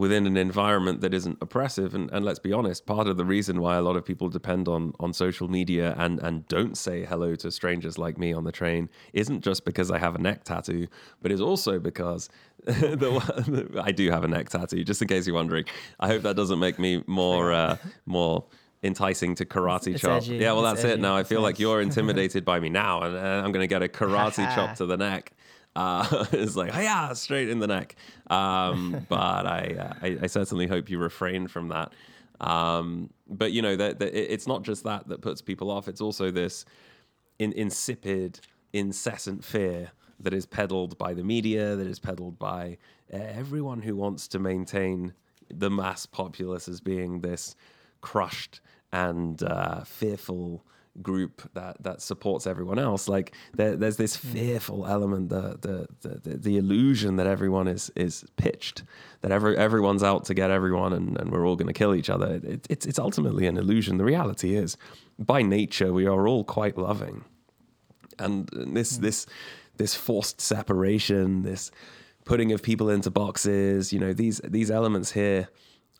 within 0.00 0.26
an 0.26 0.36
environment 0.36 1.02
that 1.02 1.12
isn't 1.12 1.36
oppressive. 1.42 1.94
And, 1.94 2.10
and 2.10 2.24
let's 2.24 2.38
be 2.38 2.52
honest 2.54 2.86
part 2.86 3.06
of 3.06 3.16
the 3.18 3.24
reason 3.36 3.60
why 3.60 3.76
a 3.76 3.82
lot 3.88 3.96
of 3.96 4.04
people 4.10 4.28
depend 4.30 4.66
on 4.66 4.92
on 4.98 5.12
social 5.12 5.48
media 5.58 5.94
and 5.98 6.18
and 6.26 6.48
don't 6.48 6.76
say 6.86 7.04
hello 7.04 7.34
to 7.42 7.50
strangers 7.50 7.98
like 7.98 8.16
me 8.24 8.32
on 8.32 8.44
the 8.44 8.52
train 8.60 8.88
isn't 9.12 9.40
just 9.48 9.64
because 9.64 9.88
I 9.90 9.98
have 9.98 10.14
a 10.14 10.18
neck 10.28 10.44
tattoo 10.44 10.86
but 11.22 11.30
is 11.30 11.40
also 11.42 11.78
because 11.78 12.30
the, 12.64 13.82
I 13.88 13.92
do 13.92 14.10
have 14.10 14.24
a 14.24 14.28
neck 14.36 14.48
tattoo 14.48 14.82
just 14.84 15.02
in 15.02 15.08
case 15.08 15.26
you're 15.26 15.36
wondering. 15.42 15.66
I 15.98 16.06
hope 16.08 16.22
that 16.22 16.34
doesn't 16.36 16.58
make 16.58 16.78
me 16.78 17.04
more 17.06 17.52
uh, 17.52 17.76
more 18.06 18.44
enticing 18.82 19.34
to 19.34 19.44
karate 19.44 19.88
It's 19.92 20.00
chop. 20.00 20.22
edgy. 20.22 20.36
yeah 20.36 20.52
well 20.54 20.64
It's 20.66 20.80
that's 20.82 20.94
it. 20.94 21.00
now 21.00 21.14
I 21.16 21.20
It's 21.20 21.28
feel 21.28 21.42
like 21.42 21.56
nice. 21.56 21.60
you're 21.60 21.80
intimidated 21.88 22.42
by 22.46 22.58
me 22.58 22.70
now 22.70 23.02
and 23.02 23.14
uh, 23.14 23.42
I'm 23.44 23.52
going 23.52 23.62
to 23.68 23.72
get 23.76 23.82
a 23.82 23.88
karate 23.88 24.46
chop 24.54 24.76
to 24.76 24.86
the 24.86 24.96
neck 24.96 25.32
uh, 25.76 26.24
it's 26.32 26.56
like, 26.56 26.72
yeah, 26.74 27.12
straight 27.12 27.48
in 27.48 27.58
the 27.60 27.66
neck. 27.66 27.96
Um, 28.28 29.06
but 29.08 29.46
I, 29.46 29.76
uh, 29.78 29.94
I, 30.06 30.18
I 30.22 30.26
certainly 30.26 30.66
hope 30.66 30.90
you 30.90 30.98
refrain 30.98 31.46
from 31.48 31.68
that. 31.68 31.92
Um, 32.40 33.10
but 33.28 33.52
you 33.52 33.60
know, 33.62 33.76
that 33.76 33.98
that 33.98 34.14
it- 34.14 34.30
it's 34.30 34.46
not 34.46 34.62
just 34.62 34.84
that 34.84 35.08
that 35.08 35.20
puts 35.20 35.42
people 35.42 35.70
off. 35.70 35.88
It's 35.88 36.00
also 36.00 36.30
this 36.30 36.64
in, 37.38 37.52
insipid, 37.52 38.40
incessant 38.72 39.44
fear 39.44 39.90
that 40.20 40.32
is 40.34 40.46
peddled 40.46 40.96
by 40.98 41.14
the 41.14 41.24
media, 41.24 41.76
that 41.76 41.86
is 41.86 41.98
peddled 41.98 42.38
by 42.38 42.76
everyone 43.10 43.82
who 43.82 43.96
wants 43.96 44.28
to 44.28 44.38
maintain 44.38 45.14
the 45.48 45.70
mass 45.70 46.06
populace 46.06 46.68
as 46.68 46.80
being 46.80 47.20
this 47.20 47.56
crushed 48.02 48.60
and 48.92 49.42
uh, 49.42 49.82
fearful 49.84 50.64
group 51.02 51.42
that 51.54 51.82
that 51.82 52.02
supports 52.02 52.46
everyone 52.46 52.78
else. 52.78 53.08
Like 53.08 53.34
there, 53.54 53.76
there's 53.76 53.96
this 53.96 54.16
hmm. 54.16 54.32
fearful 54.32 54.86
element, 54.86 55.28
the, 55.28 55.58
the 55.60 55.86
the 56.00 56.30
the 56.30 56.36
the 56.36 56.56
illusion 56.56 57.16
that 57.16 57.26
everyone 57.26 57.68
is 57.68 57.90
is 57.96 58.24
pitched, 58.36 58.82
that 59.22 59.32
every 59.32 59.56
everyone's 59.56 60.02
out 60.02 60.24
to 60.26 60.34
get 60.34 60.50
everyone, 60.50 60.92
and, 60.92 61.18
and 61.18 61.30
we're 61.30 61.46
all 61.46 61.56
going 61.56 61.68
to 61.68 61.78
kill 61.78 61.94
each 61.94 62.10
other. 62.10 62.40
It, 62.42 62.66
it's 62.70 62.86
it's 62.86 62.98
ultimately 62.98 63.46
an 63.46 63.56
illusion. 63.56 63.98
The 63.98 64.04
reality 64.04 64.54
is, 64.54 64.76
by 65.18 65.42
nature, 65.42 65.92
we 65.92 66.06
are 66.06 66.28
all 66.28 66.44
quite 66.44 66.76
loving, 66.78 67.24
and 68.18 68.48
this 68.52 68.96
hmm. 68.96 69.02
this 69.02 69.26
this 69.76 69.94
forced 69.94 70.40
separation, 70.40 71.42
this 71.42 71.70
putting 72.24 72.52
of 72.52 72.62
people 72.62 72.90
into 72.90 73.10
boxes, 73.10 73.92
you 73.92 73.98
know, 73.98 74.12
these 74.12 74.40
these 74.44 74.70
elements 74.70 75.12
here, 75.12 75.48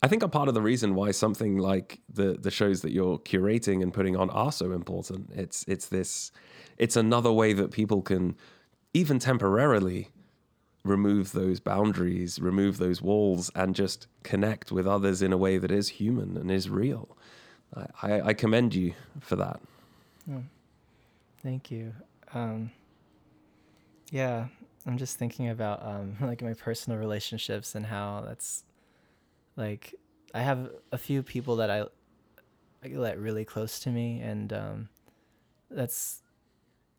I 0.02 0.08
think 0.08 0.22
are 0.22 0.28
part 0.28 0.48
of 0.48 0.54
the 0.54 0.62
reason 0.62 0.94
why 0.94 1.10
something 1.10 1.58
like 1.58 2.00
the 2.12 2.38
the 2.40 2.50
shows 2.50 2.80
that 2.82 2.92
you're 2.92 3.18
curating 3.18 3.82
and 3.82 3.92
putting 3.92 4.16
on 4.16 4.30
are 4.30 4.52
so 4.52 4.72
important. 4.72 5.30
It's 5.34 5.64
it's 5.68 5.88
this 5.88 6.32
it's 6.78 6.96
another 6.96 7.32
way 7.32 7.52
that 7.52 7.70
people 7.70 8.00
can 8.00 8.36
even 8.94 9.18
temporarily 9.18 10.08
remove 10.82 11.32
those 11.32 11.60
boundaries, 11.60 12.38
remove 12.38 12.78
those 12.78 13.02
walls, 13.02 13.50
and 13.54 13.74
just 13.74 14.06
connect 14.22 14.72
with 14.72 14.86
others 14.86 15.20
in 15.20 15.32
a 15.32 15.36
way 15.36 15.58
that 15.58 15.70
is 15.70 15.88
human 15.90 16.36
and 16.38 16.50
is 16.50 16.70
real. 16.70 17.16
I, 17.74 17.86
I, 18.02 18.20
I 18.28 18.34
commend 18.34 18.74
you 18.74 18.94
for 19.20 19.36
that. 19.36 19.60
Thank 21.42 21.70
you. 21.70 21.92
Um, 22.32 22.70
yeah, 24.10 24.46
I'm 24.86 24.98
just 24.98 25.18
thinking 25.18 25.48
about 25.48 25.84
um, 25.84 26.16
like 26.20 26.42
my 26.42 26.54
personal 26.54 26.98
relationships 26.98 27.74
and 27.74 27.86
how 27.86 28.24
that's 28.26 28.64
like 29.56 29.94
I 30.34 30.42
have 30.42 30.70
a 30.92 30.98
few 30.98 31.22
people 31.22 31.56
that 31.56 31.70
I, 31.70 31.84
I 32.84 32.88
let 32.88 33.18
really 33.18 33.44
close 33.44 33.78
to 33.80 33.90
me, 33.90 34.20
and 34.20 34.52
um, 34.52 34.88
that's 35.70 36.22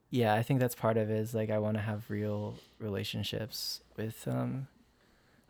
yeah, 0.10 0.34
I 0.34 0.44
think 0.44 0.60
that's 0.60 0.76
part 0.76 0.98
of 0.98 1.10
it. 1.10 1.18
Is 1.18 1.34
like 1.34 1.50
I 1.50 1.58
want 1.60 1.78
to 1.78 1.82
have 1.82 2.10
real 2.10 2.56
relationships 2.80 3.82
with 3.98 4.28
um, 4.28 4.68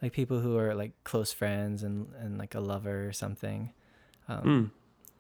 like 0.02 0.14
people 0.14 0.40
who 0.40 0.58
are 0.58 0.76
like 0.76 0.92
close 1.04 1.34
friends 1.34 1.84
and 1.84 2.08
and 2.20 2.38
like 2.38 2.56
a 2.56 2.60
lover 2.60 3.08
or 3.08 3.14
something. 3.14 3.72
Um, 4.28 4.42
Mm. 4.44 4.72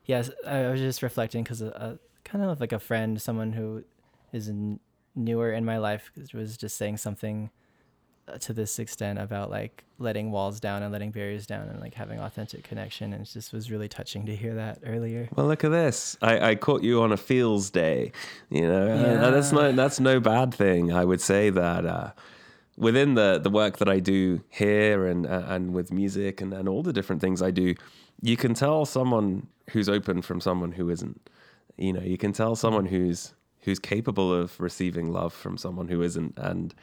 Yes, 0.05 0.31
I 0.47 0.67
was 0.67 0.79
just 0.79 1.03
reflecting 1.03 1.43
because 1.43 1.61
uh, 1.61 1.97
kind 2.23 2.43
of 2.43 2.59
like 2.59 2.71
a 2.71 2.79
friend, 2.79 3.21
someone 3.21 3.53
who 3.53 3.83
is 4.33 4.49
n- 4.49 4.79
newer 5.15 5.51
in 5.51 5.63
my 5.63 5.77
life, 5.77 6.11
was 6.33 6.57
just 6.57 6.75
saying 6.75 6.97
something 6.97 7.51
to 8.39 8.53
this 8.53 8.79
extent 8.79 9.19
about 9.19 9.49
like 9.49 9.83
letting 9.99 10.31
walls 10.31 10.59
down 10.59 10.81
and 10.83 10.91
letting 10.91 11.11
barriers 11.11 11.45
down 11.45 11.67
and 11.67 11.79
like 11.79 11.93
having 11.93 12.19
authentic 12.19 12.63
connection. 12.63 13.13
And 13.13 13.23
it 13.23 13.29
just 13.31 13.51
was 13.53 13.69
really 13.69 13.87
touching 13.87 14.25
to 14.25 14.35
hear 14.35 14.55
that 14.55 14.79
earlier. 14.85 15.27
Well, 15.35 15.47
look 15.47 15.63
at 15.63 15.69
this. 15.71 16.17
I, 16.21 16.51
I 16.51 16.55
caught 16.55 16.81
you 16.83 17.01
on 17.01 17.11
a 17.11 17.17
feels 17.17 17.69
day, 17.69 18.11
you 18.49 18.67
know, 18.67 18.87
and 18.87 19.21
that's 19.33 19.51
Yeah. 19.51 19.57
no 19.59 19.71
that's 19.73 19.99
no 19.99 20.19
bad 20.19 20.53
thing. 20.53 20.91
I 20.93 21.03
would 21.05 21.21
say 21.21 21.49
that 21.49 21.85
uh, 21.85 22.11
within 22.77 23.15
the 23.15 23.39
the 23.41 23.49
work 23.49 23.77
that 23.77 23.89
I 23.89 23.99
do 23.99 24.43
here 24.49 25.05
and 25.05 25.25
uh, 25.27 25.43
and 25.47 25.73
with 25.73 25.91
music 25.91 26.41
and, 26.41 26.53
and 26.53 26.67
all 26.69 26.83
the 26.83 26.93
different 26.93 27.21
things 27.21 27.41
I 27.41 27.51
do, 27.51 27.75
you 28.21 28.37
can 28.37 28.53
tell 28.53 28.85
someone 28.85 29.47
who's 29.71 29.89
open 29.89 30.21
from 30.21 30.39
someone 30.41 30.73
who 30.73 30.89
isn't. 30.89 31.29
You 31.77 31.93
know, 31.93 32.01
you 32.01 32.17
can 32.17 32.33
tell 32.33 32.55
someone 32.55 32.85
who's 32.85 33.33
who's 33.61 33.77
capable 33.79 34.33
of 34.33 34.59
receiving 34.59 35.11
love 35.11 35.33
from 35.33 35.57
someone 35.57 35.89
who 35.89 36.01
isn't, 36.01 36.33
and. 36.37 36.73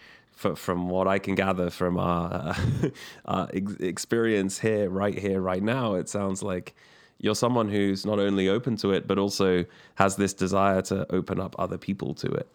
F 0.44 0.58
from 0.58 0.88
what 0.88 1.06
I 1.06 1.18
can 1.18 1.34
gather 1.34 1.70
from 1.70 1.98
our, 1.98 2.32
uh, 2.32 2.88
our 3.24 3.48
ex- 3.52 3.74
experience 3.74 4.58
here, 4.58 4.88
right 4.88 5.18
here, 5.18 5.40
right 5.40 5.62
now, 5.62 5.94
it 5.94 6.08
sounds 6.08 6.42
like 6.42 6.74
you're 7.18 7.34
someone 7.34 7.68
who's 7.68 8.06
not 8.06 8.18
only 8.18 8.48
open 8.48 8.76
to 8.76 8.92
it, 8.92 9.06
but 9.06 9.18
also 9.18 9.64
has 9.96 10.16
this 10.16 10.32
desire 10.34 10.82
to 10.82 11.12
open 11.12 11.40
up 11.40 11.56
other 11.58 11.76
people 11.76 12.14
to 12.14 12.28
it. 12.28 12.48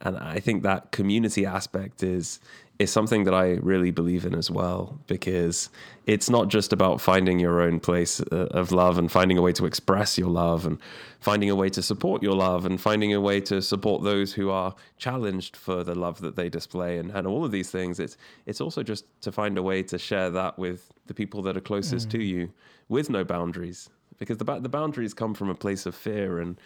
And 0.00 0.16
I 0.18 0.40
think 0.40 0.62
that 0.62 0.92
community 0.92 1.46
aspect 1.46 2.02
is 2.02 2.40
is 2.78 2.92
something 2.92 3.24
that 3.24 3.34
I 3.34 3.52
really 3.54 3.90
believe 3.90 4.26
in 4.26 4.34
as 4.34 4.50
well, 4.50 4.98
because 5.06 5.70
it's 6.06 6.28
not 6.28 6.48
just 6.48 6.72
about 6.72 7.00
finding 7.00 7.38
your 7.38 7.60
own 7.60 7.80
place 7.80 8.20
uh, 8.20 8.48
of 8.50 8.70
love 8.70 8.98
and 8.98 9.10
finding 9.10 9.38
a 9.38 9.42
way 9.42 9.52
to 9.54 9.64
express 9.64 10.18
your 10.18 10.28
love 10.28 10.66
and 10.66 10.78
finding 11.18 11.48
a 11.48 11.54
way 11.54 11.70
to 11.70 11.82
support 11.82 12.22
your 12.22 12.34
love 12.34 12.66
and 12.66 12.80
finding 12.80 13.14
a 13.14 13.20
way 13.20 13.40
to 13.40 13.62
support 13.62 14.02
those 14.04 14.34
who 14.34 14.50
are 14.50 14.74
challenged 14.98 15.56
for 15.56 15.82
the 15.84 15.94
love 15.94 16.20
that 16.20 16.36
they 16.36 16.48
display 16.48 16.98
and, 16.98 17.10
and 17.12 17.26
all 17.26 17.44
of 17.44 17.50
these 17.50 17.70
things. 17.70 17.98
It's 17.98 18.16
it's 18.44 18.60
also 18.60 18.82
just 18.82 19.04
to 19.22 19.32
find 19.32 19.56
a 19.56 19.62
way 19.62 19.82
to 19.84 19.98
share 19.98 20.30
that 20.30 20.58
with 20.58 20.92
the 21.06 21.14
people 21.14 21.42
that 21.42 21.56
are 21.56 21.60
closest 21.60 22.10
to 22.10 22.22
you 22.22 22.52
with 22.88 23.08
no 23.08 23.24
boundaries 23.24 23.88
because 24.18 24.36
the 24.36 24.44
the 24.60 24.68
boundaries 24.68 25.14
come 25.14 25.34
from 25.34 25.48
a 25.48 25.54
place 25.54 25.86
of 25.86 25.94
fear 25.94 26.40
and 26.40 26.58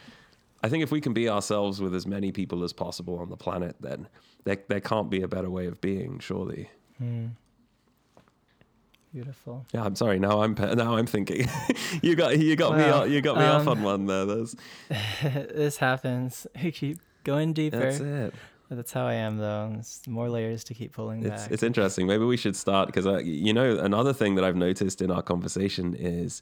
I 0.63 0.69
think 0.69 0.83
if 0.83 0.91
we 0.91 1.01
can 1.01 1.13
be 1.13 1.29
ourselves 1.29 1.81
with 1.81 1.95
as 1.95 2.07
many 2.07 2.33
people 2.33 2.63
as 2.65 2.73
possible 2.73 3.19
on 3.19 3.29
the 3.31 3.37
planet 3.37 3.77
then 3.81 4.09
there 4.45 4.59
there 4.69 4.81
can't 4.81 5.11
be 5.11 5.23
a 5.23 5.29
better 5.29 5.51
way 5.51 5.67
of 5.67 5.81
being 5.81 6.19
surely 6.19 6.71
Beautiful. 9.13 9.67
yeah 9.73 9.83
I'm 9.83 9.97
sorry 9.97 10.19
now 10.21 10.43
I'm 10.43 10.55
pe- 10.55 10.75
now 10.75 10.97
I'm 10.97 11.07
thinking 11.07 11.49
you 12.03 12.15
got 12.15 12.39
you 12.39 12.55
got 12.57 12.77
me 12.77 12.85
off, 12.85 13.09
you 13.09 13.21
got 13.21 13.39
me 13.39 13.45
off 13.45 13.63
um, 13.63 13.69
on 13.79 13.83
one 13.83 14.07
there 14.07 14.25
That's 14.27 14.55
this 15.23 15.77
happens. 15.79 16.47
You 16.61 16.71
keep 16.71 17.01
going 17.25 17.53
deeper. 17.53 17.79
that's 17.79 18.01
it 18.01 18.35
that's 18.73 18.93
how 18.93 19.05
I 19.05 19.15
am, 19.15 19.39
though. 19.39 19.75
It's 19.81 20.07
more 20.07 20.31
layers 20.31 20.63
to 20.65 20.75
keep 20.75 20.93
pulling 20.93 21.25
It's 21.25 21.43
back. 21.43 21.51
it's 21.51 21.65
interesting. 21.65 22.07
Maybe 22.07 22.25
we 22.25 22.37
should 22.37 22.55
start 22.55 22.87
because 22.87 23.05
you 23.25 23.53
know 23.53 23.79
another 23.79 24.13
thing 24.13 24.37
that 24.37 24.45
I've 24.45 24.55
noticed 24.55 25.03
in 25.03 25.11
our 25.11 25.23
conversation 25.23 25.97
is 25.97 26.41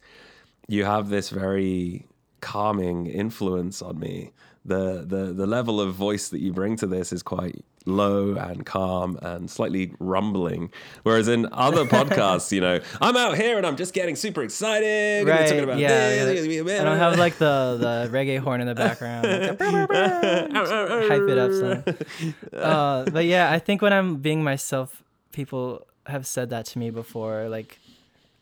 you 0.66 0.84
have 0.84 1.08
this 1.08 1.30
very 1.30 2.06
calming 2.40 3.06
influence 3.06 3.82
on 3.82 3.98
me. 3.98 4.32
The 4.64 5.04
the 5.06 5.32
the 5.32 5.46
level 5.46 5.80
of 5.80 5.94
voice 5.94 6.28
that 6.28 6.40
you 6.40 6.52
bring 6.52 6.76
to 6.76 6.86
this 6.86 7.12
is 7.12 7.22
quite 7.22 7.64
low 7.86 8.34
and 8.36 8.66
calm 8.66 9.18
and 9.22 9.50
slightly 9.50 9.92
rumbling. 9.98 10.70
Whereas 11.02 11.26
in 11.26 11.48
other 11.52 11.84
podcasts, 11.96 12.52
you 12.52 12.60
know, 12.60 12.80
I'm 13.00 13.16
out 13.16 13.36
here 13.38 13.56
and 13.56 13.66
I'm 13.66 13.76
just 13.76 13.94
getting 13.94 14.14
super 14.14 14.42
excited. 14.42 15.20
and 15.20 15.28
Right, 15.28 15.46
talking 15.48 15.64
about 15.64 15.78
yeah, 15.78 16.24
this, 16.24 16.70
I 16.80 16.84
don't 16.84 16.98
have 16.98 17.18
like 17.18 17.38
the, 17.38 17.78
the 17.80 18.10
reggae 18.16 18.38
horn 18.38 18.60
in 18.60 18.66
the 18.66 18.74
background. 18.74 19.26
Like, 19.58 21.08
hype 21.08 21.28
it 21.28 21.38
up 21.38 21.52
some. 21.52 21.94
Uh, 22.52 23.04
but 23.10 23.24
yeah, 23.24 23.50
I 23.50 23.58
think 23.58 23.80
when 23.82 23.92
I'm 23.92 24.16
being 24.16 24.42
myself, 24.44 25.02
people 25.32 25.86
have 26.06 26.26
said 26.26 26.50
that 26.50 26.66
to 26.66 26.78
me 26.78 26.90
before. 26.90 27.48
Like, 27.48 27.78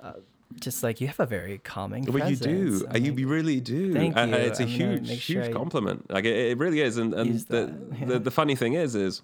uh, 0.01 0.15
just 0.61 0.83
like 0.83 1.01
you 1.01 1.07
have 1.09 1.21
a 1.21 1.27
very 1.27 1.59
calming 1.59 2.05
Well, 2.05 2.31
you 2.31 2.37
presence. 2.37 2.81
do. 2.81 2.87
I'm 2.89 2.97
Uh, 2.97 2.99
you 2.99 3.11
like, 3.11 3.19
you 3.21 3.29
really 3.29 3.61
do. 3.61 3.93
Thank 3.93 4.17
And- 4.17 4.35
and 4.35 4.43
it's 4.45 4.61
a 4.61 4.63
I'm 4.63 4.69
huge, 4.69 5.07
sure 5.21 5.43
huge 5.43 5.51
I 5.51 5.53
compliment. 5.53 6.11
Like 6.11 6.25
it, 6.25 6.37
it 6.53 6.59
really 6.59 6.81
is. 6.81 6.97
And, 6.97 7.13
and 7.15 7.39
the, 7.41 7.75
yeah. 7.99 8.05
the 8.07 8.19
the 8.19 8.31
funny 8.31 8.55
thing 8.57 8.75
is, 8.75 8.95
is 8.95 9.23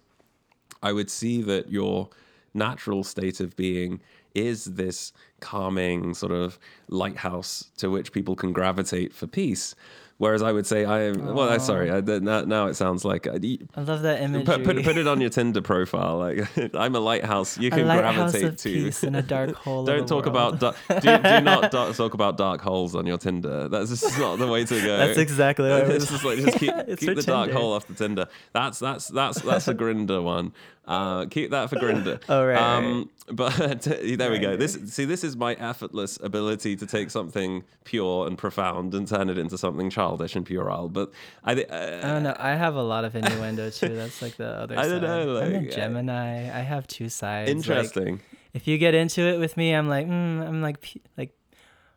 I 0.83 0.93
would 0.93 1.11
see 1.11 1.43
that 1.43 1.71
your 1.71 2.09
natural 2.55 3.03
state 3.05 3.41
of 3.41 3.57
being 3.57 4.01
is 4.35 4.65
this 4.65 5.13
calming 5.41 6.15
sort 6.15 6.33
of 6.33 6.59
lighthouse 6.89 7.71
to 7.77 7.91
which 7.91 8.13
people 8.13 8.35
can 8.35 8.53
gravitate 8.53 9.13
for 9.15 9.27
peace. 9.27 9.75
Whereas 10.23 10.41
I 10.41 10.53
would 10.53 10.69
say 10.69 10.85
I 10.85 11.01
am. 11.07 11.35
Well, 11.35 11.49
I, 11.49 11.59
sorry. 11.59 11.91
I, 11.91 12.01
now, 12.01 12.43
now 12.43 12.67
it 12.69 12.75
sounds 12.75 13.05
like 13.05 13.27
I, 13.27 13.41
y- 13.43 13.59
I 13.75 13.81
love 13.81 14.03
that 14.03 14.23
image. 14.23 14.47
put, 14.47 14.63
put 14.63 14.85
put 14.85 14.97
it 14.97 15.09
on 15.09 15.21
your 15.21 15.31
Tinder 15.31 15.61
profile. 15.61 16.19
Like 16.19 16.49
I'm 16.77 16.95
a 16.95 17.01
lighthouse. 17.01 17.59
You 17.59 17.71
can 17.73 17.89
lighthouse 17.89 18.31
gravitate 18.31 18.59
to. 18.59 18.69
peace 18.73 19.03
in 19.03 19.17
a 19.17 19.23
dark 19.37 19.57
hole. 19.57 19.85
Don't 19.85 20.07
talk 20.07 20.27
world. 20.27 20.63
about 20.63 20.77
do, 20.89 21.01
do 21.01 21.41
not 21.41 21.73
talk 21.97 22.15
about 22.15 22.37
dark 22.37 22.61
holes 22.61 22.95
on 22.95 23.05
your 23.05 23.19
Tinder. 23.19 23.67
That's 23.69 23.91
just 23.91 24.17
not 24.17 24.39
the 24.39 24.47
way 24.47 24.65
to 24.65 24.81
go. 24.81 24.97
That's 24.97 25.19
exactly 25.19 25.69
what 25.69 25.87
I 25.87 25.87
it's 25.87 26.09
was. 26.09 26.23
just 26.23 26.25
like 26.25 26.39
just 26.39 26.59
keep, 26.59 26.73
keep 27.01 27.17
the 27.17 27.25
dark 27.27 27.51
hole 27.51 27.73
off 27.73 27.89
the 27.89 27.95
Tinder. 27.95 28.29
That's 28.53 28.79
that's 28.79 29.09
that's 29.09 29.43
that's 29.43 29.67
a 29.67 29.75
Grindr 29.75 30.23
one. 30.23 30.53
Uh, 30.85 31.27
keep 31.27 31.51
that 31.51 31.71
for 31.71 31.77
Grindr. 31.77 32.21
All 32.29 32.45
right. 32.45 32.57
right, 32.57 33.07
But 33.31 33.83
there 33.83 34.31
we 34.31 34.39
go. 34.41 34.57
This 34.57 34.75
see 34.93 35.05
this 35.05 35.23
is 35.23 35.37
my 35.37 35.55
effortless 35.55 36.19
ability 36.23 36.77
to 36.77 36.87
take 36.87 37.11
something 37.11 37.63
pure 37.85 38.27
and 38.27 38.37
profound 38.37 38.93
and 38.95 39.07
turn 39.07 39.31
it 39.31 39.39
into 39.39 39.57
something 39.57 39.91
childish 39.91 40.12
and 40.21 40.47
puerile. 40.47 40.89
But 40.89 41.13
I 41.45 41.53
uh, 41.53 42.01
I 42.05 42.09
don't 42.09 42.23
know. 42.23 42.37
I 42.39 42.51
have 42.55 42.75
a 42.77 42.83
lot 42.83 43.05
of 43.05 43.15
innuendo 43.21 43.71
too. 43.71 43.95
That's 43.95 44.23
like 44.23 44.37
the 44.37 44.49
other 44.49 44.79
I 44.79 44.83
side. 44.85 44.89
don't 44.91 45.03
know, 45.03 45.37
I'm 45.39 45.55
a 45.55 45.59
like, 45.59 45.69
uh, 45.69 45.75
Gemini. 45.75 46.59
I 46.59 46.61
have 46.63 46.87
two 46.87 47.09
sides. 47.09 47.49
Like, 47.49 47.57
interesting. 47.57 48.21
if 48.53 48.67
you 48.67 48.79
get 48.79 48.95
into 48.95 49.23
it 49.23 49.39
with 49.39 49.57
me, 49.57 49.73
I'm 49.73 49.89
like, 49.89 50.07
mm, 50.07 50.47
I'm 50.47 50.63
like, 50.63 50.79
like 51.17 51.35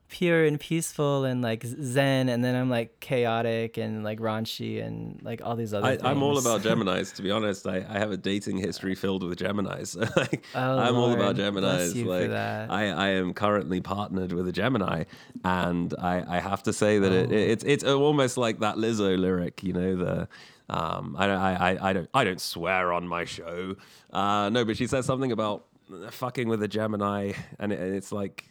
pure 0.08 0.46
and 0.46 0.60
peaceful 0.60 1.24
and 1.26 1.41
like 1.41 1.63
zen, 1.65 2.30
and 2.30 2.44
then 2.44 2.56
I'm 2.56 2.70
like 2.70 3.00
chaotic 3.00 3.78
and 3.78 4.04
like 4.04 4.20
raunchy 4.20 4.84
and 4.86 5.20
like 5.24 5.41
all 5.44 5.56
these 5.56 5.74
other. 5.74 5.88
I, 5.88 5.98
I'm 6.10 6.22
all 6.24 6.38
about 6.38 6.62
Geminis. 6.68 7.13
To 7.15 7.22
be 7.22 7.32
honest, 7.32 7.68
I, 7.68 7.86
I 7.89 7.98
have 8.00 8.12
a 8.12 8.18
dating 8.18 8.58
history 8.58 8.96
filled 8.96 9.24
with 9.24 9.39
Geminis. 9.39 9.96
like, 10.18 10.46
Oh, 10.56 10.78
I'm 10.80 10.96
all 10.96 11.12
about 11.12 11.38
Lord, 11.38 11.56
Geminis. 11.56 12.06
like. 12.06 12.30
I, 12.32 12.88
I 12.89 13.08
am 13.10 13.34
currently 13.34 13.82
partnered 13.82 14.32
with 14.32 14.48
a 14.48 14.52
Gemini, 14.52 15.04
and 15.44 15.94
I, 16.00 16.38
I 16.38 16.39
have 16.39 16.63
to 16.63 16.74
say 16.74 17.00
that 17.00 17.12
it, 17.12 17.30
Oh. 17.32 17.34
it's 17.36 17.63
it's 17.63 17.84
almost 17.84 18.38
like 18.38 18.60
that 18.60 18.76
Lizzo 18.76 19.18
lyric. 19.18 19.63
You 19.63 19.74
know 19.74 19.96
the. 19.96 20.28
Um, 20.68 21.15
I, 21.20 21.28
don't- 21.28 21.39
I, 21.39 21.54
I, 21.74 21.89
I 21.89 21.94
don't 21.94 22.10
I 22.13 22.24
don't 22.24 22.41
swear 22.41 22.91
on 22.91 23.08
my 23.08 23.24
show. 23.26 23.76
Uh, 24.12 24.50
no, 24.50 24.65
but 24.65 24.78
she 24.78 24.88
says 24.88 25.06
something 25.06 25.32
about 25.32 25.65
fucking 26.10 26.48
with 26.48 26.63
a 26.63 26.68
Gemini, 26.68 27.34
and, 27.60 27.72
it, 27.72 27.80
and 27.80 27.96
it's 27.96 28.12
like 28.12 28.46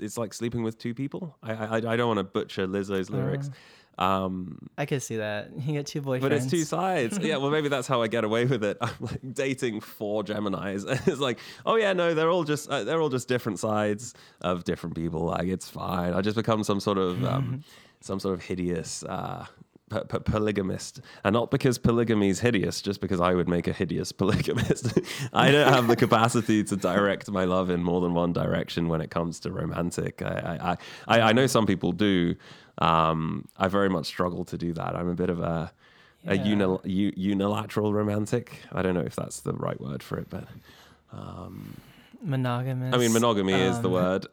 it's, 0.00 0.16
like 0.18 0.34
sleeping 0.34 0.62
with 0.62 0.78
two 0.78 0.94
people. 0.94 1.36
I 1.42 1.52
I, 1.52 1.76
I 1.76 1.96
don't 1.96 2.08
want 2.08 2.18
to 2.18 2.24
butcher 2.24 2.66
Lizzo's 2.66 3.10
lyrics. 3.10 3.50
Um, 3.98 4.68
I 4.78 4.86
could 4.86 5.02
see 5.02 5.16
that. 5.16 5.50
You 5.62 5.74
get 5.74 5.86
two 5.86 6.02
boyfriends. 6.02 6.20
but 6.22 6.32
it's 6.32 6.46
two 6.46 6.64
sides. 6.64 7.18
yeah, 7.22 7.36
well, 7.36 7.50
maybe 7.50 7.68
that's 7.68 7.86
how 7.86 8.02
I 8.02 8.08
get 8.08 8.24
away 8.24 8.46
with 8.46 8.64
it. 8.64 8.76
I'm 8.80 8.90
like 9.00 9.20
dating 9.34 9.80
four 9.80 10.24
Gemini's. 10.24 10.84
it's 10.88 11.20
like, 11.20 11.38
oh 11.66 11.76
yeah, 11.76 11.92
no, 11.92 12.14
they're 12.14 12.30
all 12.30 12.44
just 12.44 12.68
uh, 12.68 12.84
they're 12.84 13.00
all 13.00 13.10
just 13.10 13.28
different 13.28 13.58
sides 13.58 14.14
of 14.40 14.64
different 14.64 14.96
people. 14.96 15.24
Like 15.26 15.46
it's 15.46 15.68
fine. 15.68 16.14
I 16.14 16.20
just 16.20 16.36
become 16.36 16.64
some 16.64 16.80
sort 16.80 16.98
of 16.98 17.24
um, 17.24 17.62
some 18.00 18.18
sort 18.18 18.34
of 18.34 18.42
hideous. 18.42 19.04
Uh, 19.04 19.46
p- 19.92 20.00
p- 20.08 20.18
polygamist 20.32 21.00
and 21.24 21.32
not 21.34 21.50
because 21.50 21.78
polygamy 21.78 22.28
is 22.28 22.40
hideous 22.40 22.80
just 22.82 23.00
because 23.00 23.20
i 23.20 23.34
would 23.34 23.48
make 23.48 23.66
a 23.68 23.72
hideous 23.72 24.12
polygamist 24.20 24.98
i 25.32 25.50
don't 25.50 25.72
have 25.72 25.86
the 25.88 25.96
capacity 25.96 26.64
to 26.64 26.76
direct 26.76 27.30
my 27.30 27.44
love 27.44 27.70
in 27.70 27.82
more 27.82 28.00
than 28.00 28.14
one 28.14 28.32
direction 28.32 28.88
when 28.88 29.00
it 29.00 29.10
comes 29.10 29.40
to 29.40 29.50
romantic 29.50 30.22
i 30.22 30.76
i 31.08 31.16
i, 31.16 31.20
I 31.28 31.32
know 31.32 31.46
some 31.46 31.66
people 31.66 31.92
do 31.92 32.34
um 32.78 33.46
i 33.58 33.68
very 33.68 33.88
much 33.88 34.06
struggle 34.06 34.44
to 34.46 34.56
do 34.58 34.72
that 34.72 34.96
i'm 34.96 35.08
a 35.08 35.14
bit 35.14 35.30
of 35.30 35.40
a 35.40 35.72
a 36.24 36.38
unil- 36.38 36.80
u- 36.84 37.12
unilateral 37.16 37.92
romantic. 37.92 38.60
I 38.70 38.80
don't 38.82 38.94
know 38.94 39.00
if 39.00 39.16
that's 39.16 39.40
the 39.40 39.54
right 39.54 39.80
word 39.80 40.04
for 40.04 40.18
it, 40.18 40.28
but 40.30 40.44
um, 41.12 41.76
monogamous. 42.22 42.94
I 42.94 42.98
mean, 42.98 43.12
monogamy 43.12 43.54
is 43.54 43.80
the 43.80 43.88
um, 43.88 43.94
word. 43.94 44.26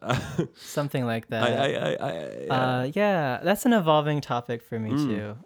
Something 0.56 1.08
like 1.08 1.28
that. 1.30 1.42
I, 1.44 1.74
I, 1.74 1.94
I, 2.10 2.12
yeah. 2.46 2.54
Uh, 2.80 2.92
yeah, 2.94 3.40
that's 3.44 3.66
an 3.66 3.74
evolving 3.74 4.22
topic 4.22 4.62
for 4.62 4.78
me 4.80 4.92
Mm. 4.92 5.08
too. 5.08 5.38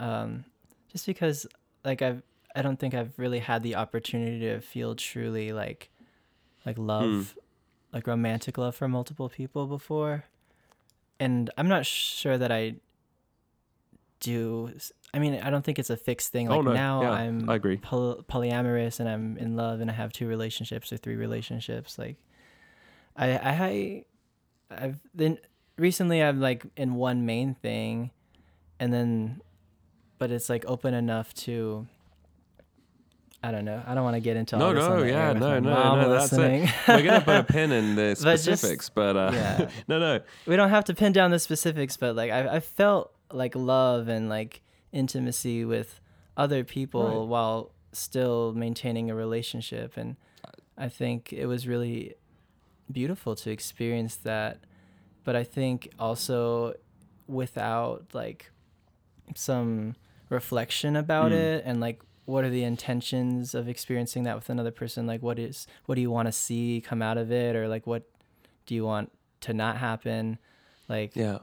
Um, 0.00 0.44
just 0.90 1.06
because, 1.06 1.46
like, 1.84 2.00
I've 2.02 2.22
I 2.56 2.62
don't 2.62 2.78
think 2.78 2.94
I've 2.94 3.16
really 3.16 3.38
had 3.38 3.62
the 3.62 3.76
opportunity 3.76 4.40
to 4.40 4.60
feel 4.60 4.96
truly 4.96 5.52
like, 5.52 5.90
like 6.66 6.78
love, 6.78 7.36
like 7.92 8.06
romantic 8.06 8.58
love 8.58 8.74
for 8.74 8.88
multiple 8.88 9.28
people 9.28 9.66
before, 9.66 10.24
and 11.20 11.50
I'm 11.56 11.68
not 11.68 11.86
sure 11.86 12.36
that 12.38 12.50
I 12.50 12.76
do. 14.20 14.72
I 15.12 15.18
mean, 15.18 15.34
I 15.42 15.50
don't 15.50 15.64
think 15.64 15.78
it's 15.78 15.90
a 15.90 15.96
fixed 15.96 16.32
thing. 16.32 16.48
Like 16.48 16.58
oh 16.58 16.62
no, 16.62 16.72
now, 16.72 17.02
yeah, 17.02 17.10
I'm 17.10 17.50
I 17.50 17.56
agree. 17.56 17.76
poly- 17.76 18.22
polyamorous 18.22 19.00
and 19.00 19.08
I'm 19.08 19.36
in 19.38 19.56
love 19.56 19.80
and 19.80 19.90
I 19.90 19.94
have 19.94 20.12
two 20.12 20.26
relationships 20.26 20.92
or 20.92 20.96
three 20.96 21.16
relationships. 21.16 21.98
Like, 21.98 22.16
I 23.16 23.32
I 23.38 24.04
I've 24.70 24.98
then 25.14 25.38
recently 25.76 26.22
I'm 26.22 26.40
like 26.40 26.64
in 26.76 26.94
one 26.94 27.26
main 27.26 27.54
thing, 27.54 28.10
and 28.78 28.92
then, 28.92 29.40
but 30.20 30.30
it's 30.30 30.48
like 30.48 30.64
open 30.66 30.94
enough 30.94 31.34
to. 31.34 31.86
I 33.42 33.50
don't 33.52 33.64
know. 33.64 33.82
I 33.86 33.94
don't 33.94 34.04
want 34.04 34.16
to 34.16 34.20
get 34.20 34.36
into 34.36 34.58
No, 34.58 34.66
all 34.66 34.74
this 34.74 34.84
on 34.84 34.90
no, 34.96 35.00
the 35.00 35.08
yeah, 35.08 35.32
no, 35.32 35.58
no, 35.58 35.94
no, 35.96 36.10
that's 36.10 36.30
listening. 36.32 36.64
it. 36.64 36.74
We're 36.86 37.02
gonna 37.02 37.22
put 37.22 37.36
a 37.36 37.42
pin 37.42 37.72
in 37.72 37.94
the 37.96 38.14
But 38.22 38.32
just- 38.32 38.44
specifics, 38.44 38.90
but, 38.90 39.16
uh, 39.16 39.30
yeah. 39.32 39.70
no, 39.88 39.98
no, 39.98 40.20
we 40.46 40.56
don't 40.56 40.68
have 40.68 40.84
to 40.84 40.94
pin 40.94 41.12
down 41.12 41.30
the 41.30 41.38
specifics, 41.38 41.96
but 41.96 42.14
like 42.14 42.30
I 42.30 42.56
I 42.56 42.60
felt 42.60 43.12
like 43.32 43.54
love 43.56 44.08
and 44.08 44.28
like 44.28 44.60
intimacy 44.92 45.64
with 45.64 46.00
other 46.36 46.64
people 46.64 47.20
Right. 47.20 47.28
while 47.28 47.70
still 47.92 48.52
maintaining 48.52 49.10
a 49.10 49.14
relationship 49.14 49.96
and 49.96 50.16
I 50.76 50.88
think 50.88 51.32
it 51.32 51.46
was 51.46 51.66
really 51.66 52.14
beautiful 52.92 53.34
to 53.36 53.50
experience 53.50 54.16
that 54.16 54.58
but 55.24 55.34
I 55.36 55.44
think 55.44 55.88
also 55.98 56.74
without 57.26 58.06
like 58.14 58.50
some 59.34 59.94
reflection 60.30 60.96
about 60.96 61.32
Mm. 61.32 61.36
it 61.36 61.62
and 61.66 61.80
like 61.80 62.00
what 62.24 62.44
are 62.44 62.50
the 62.50 62.62
intentions 62.62 63.54
of 63.54 63.68
experiencing 63.68 64.22
that 64.22 64.36
with 64.36 64.48
another 64.48 64.70
person? 64.70 65.06
Like 65.06 65.20
what 65.22 65.38
is 65.38 65.66
what 65.86 65.96
do 65.96 66.00
you 66.00 66.10
want 66.10 66.26
to 66.28 66.32
see 66.32 66.80
come 66.80 67.02
out 67.02 67.18
of 67.18 67.30
it? 67.30 67.54
Or 67.56 67.68
like 67.68 67.86
what 67.86 68.04
do 68.66 68.74
you 68.74 68.84
want 68.84 69.10
to 69.42 69.52
not 69.52 69.76
happen? 69.78 70.38
Like 70.88 71.14
yeah, 71.16 71.38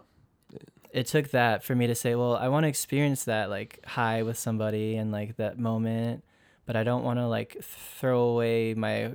it 0.92 1.08
took 1.08 1.30
that 1.32 1.64
for 1.64 1.76
me 1.76 1.86
to 1.88 1.94
say 1.96 2.16
well 2.16 2.36
i 2.38 2.48
want 2.48 2.64
to 2.64 2.68
experience 2.70 3.26
that 3.26 3.50
like 3.50 3.86
high 3.86 4.24
with 4.24 4.38
somebody 4.38 4.96
and 4.96 5.12
like 5.12 5.36
that 5.36 5.60
moment 5.60 6.24
but 6.66 6.76
i 6.78 6.84
don't 6.84 7.04
want 7.04 7.20
to 7.20 7.28
like 7.28 7.58
throw 7.62 8.22
away 8.22 8.74
my 8.74 9.12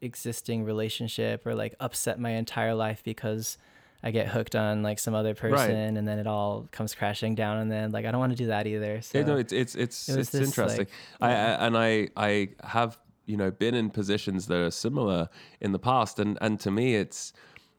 existing 0.00 0.64
relationship 0.64 1.46
or 1.46 1.54
like 1.54 1.74
upset 1.78 2.18
my 2.18 2.30
entire 2.30 2.74
life 2.74 3.02
because 3.04 3.56
i 4.02 4.10
get 4.10 4.28
hooked 4.28 4.56
on 4.56 4.82
like 4.82 4.98
some 4.98 5.14
other 5.14 5.34
person 5.34 5.96
and 5.96 6.06
then 6.06 6.18
it 6.18 6.26
all 6.26 6.68
comes 6.72 6.94
crashing 6.94 7.34
down 7.34 7.58
and 7.58 7.70
then 7.70 7.90
like 7.92 8.04
i 8.04 8.10
don't 8.10 8.20
want 8.20 8.32
to 8.32 8.36
do 8.36 8.46
that 8.46 8.66
either 8.66 9.00
so 9.00 9.18
Yeah, 9.18 9.24
no, 9.24 9.36
it's 9.36 9.52
it's 9.52 9.74
it's 9.74 10.08
it 10.08 10.18
it's 10.18 10.30
this, 10.30 10.48
interesting. 10.48 10.78
like, 10.78 10.90
I, 11.20 11.30
I 11.30 11.66
and 11.66 11.76
I 11.76 12.08
I 12.16 12.48
have 12.64 12.98
you 13.26 13.36
know 13.36 13.50
been 13.50 13.74
in 13.74 13.90
positions 13.90 14.46
that 14.46 14.60
are 14.60 14.70
similar 14.70 15.28
in 15.60 15.72
the 15.72 15.78
past, 15.78 16.18
and 16.18 16.38
and 16.40 16.58
to 16.60 16.70
me, 16.70 16.96
it's 16.96 17.32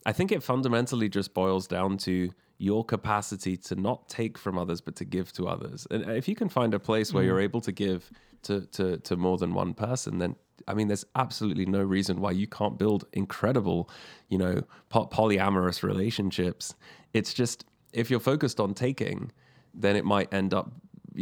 I 0.05 0.11
think 0.11 0.31
it 0.31 0.43
fundamentally 0.43 1.09
just 1.09 1.33
boils 1.33 1.67
down 1.67 1.97
to 1.99 2.31
your 2.57 2.85
capacity 2.85 3.57
to 3.57 3.75
not 3.75 4.07
take 4.07 4.37
from 4.37 4.57
others 4.57 4.79
but 4.79 4.95
to 4.95 5.05
give 5.05 5.33
to 5.33 5.47
others. 5.47 5.87
And 5.91 6.09
if 6.11 6.27
you 6.27 6.35
can 6.35 6.49
find 6.49 6.73
a 6.73 6.79
place 6.79 7.13
where 7.13 7.23
mm. 7.23 7.27
you're 7.27 7.41
able 7.41 7.61
to 7.61 7.71
give 7.71 8.09
to 8.43 8.61
to 8.67 8.97
to 8.97 9.15
more 9.15 9.37
than 9.37 9.53
one 9.53 9.73
person, 9.73 10.19
then 10.19 10.35
I 10.67 10.73
mean, 10.73 10.87
there's 10.87 11.05
absolutely 11.15 11.65
no 11.65 11.81
reason 11.81 12.21
why 12.21 12.31
you 12.31 12.47
can't 12.47 12.77
build 12.77 13.05
incredible, 13.13 13.89
you 14.29 14.37
know, 14.37 14.63
polyamorous 14.91 15.83
relationships. 15.83 16.75
It's 17.13 17.33
just 17.33 17.65
if 17.91 18.09
you're 18.09 18.19
focused 18.19 18.59
on 18.59 18.73
taking, 18.73 19.31
then 19.73 19.95
it 19.95 20.05
might 20.05 20.33
end 20.33 20.53
up 20.53 20.71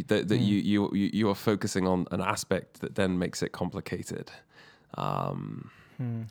that, 0.07 0.27
that 0.29 0.38
you, 0.38 0.57
you 0.57 0.89
you 0.93 1.10
you 1.13 1.29
are 1.29 1.36
focusing 1.36 1.88
on 1.88 2.07
an 2.12 2.21
aspect 2.21 2.81
that 2.81 2.95
then 2.95 3.17
makes 3.17 3.41
it 3.41 3.51
complicated. 3.51 4.31
Um, 4.95 5.71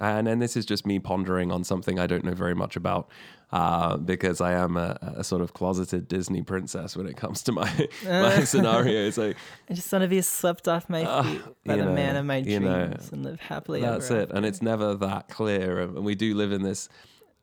And 0.01 0.29
and 0.29 0.41
this 0.41 0.57
is 0.57 0.65
just 0.67 0.87
me 0.87 0.99
pondering 0.99 1.51
on 1.53 1.65
something 1.65 1.99
I 1.99 2.07
don't 2.07 2.25
know 2.25 2.35
very 2.35 2.55
much 2.55 2.77
about, 2.77 3.09
uh, 3.53 3.97
because 3.97 4.41
I 4.41 4.53
am 4.53 4.77
a, 4.77 4.99
a 5.17 5.25
sort 5.25 5.43
of 5.43 5.53
closeted 5.53 6.09
Disney 6.09 6.43
princess 6.43 6.97
when 6.97 7.07
it 7.07 7.17
comes 7.17 7.43
to 7.45 7.53
my 7.53 7.89
my 8.05 8.45
scenario. 8.45 9.11
So 9.11 9.33
i 9.69 9.75
just 9.75 9.91
want 9.93 10.03
to 10.03 10.09
be 10.09 10.21
swept 10.23 10.69
off 10.69 10.89
my 10.89 11.05
Ah, 11.05 11.23
feet 11.23 11.43
by 11.65 11.75
you 11.77 11.81
the 11.83 11.87
know, 11.89 11.95
man 11.95 12.17
of 12.17 12.25
my 12.27 12.41
dreams 12.41 12.65
know, 12.65 12.95
and 13.13 13.23
live 13.25 13.41
happily 13.41 13.81
that's 13.81 14.11
it, 14.11 14.31
and 14.31 14.45
it's 14.45 14.63
never 14.63 14.95
that 14.97 15.29
clear. 15.29 15.81
And 15.81 16.05
we 16.05 16.15
do 16.15 16.35
live 16.35 16.53
in 16.53 16.63
this 16.63 16.89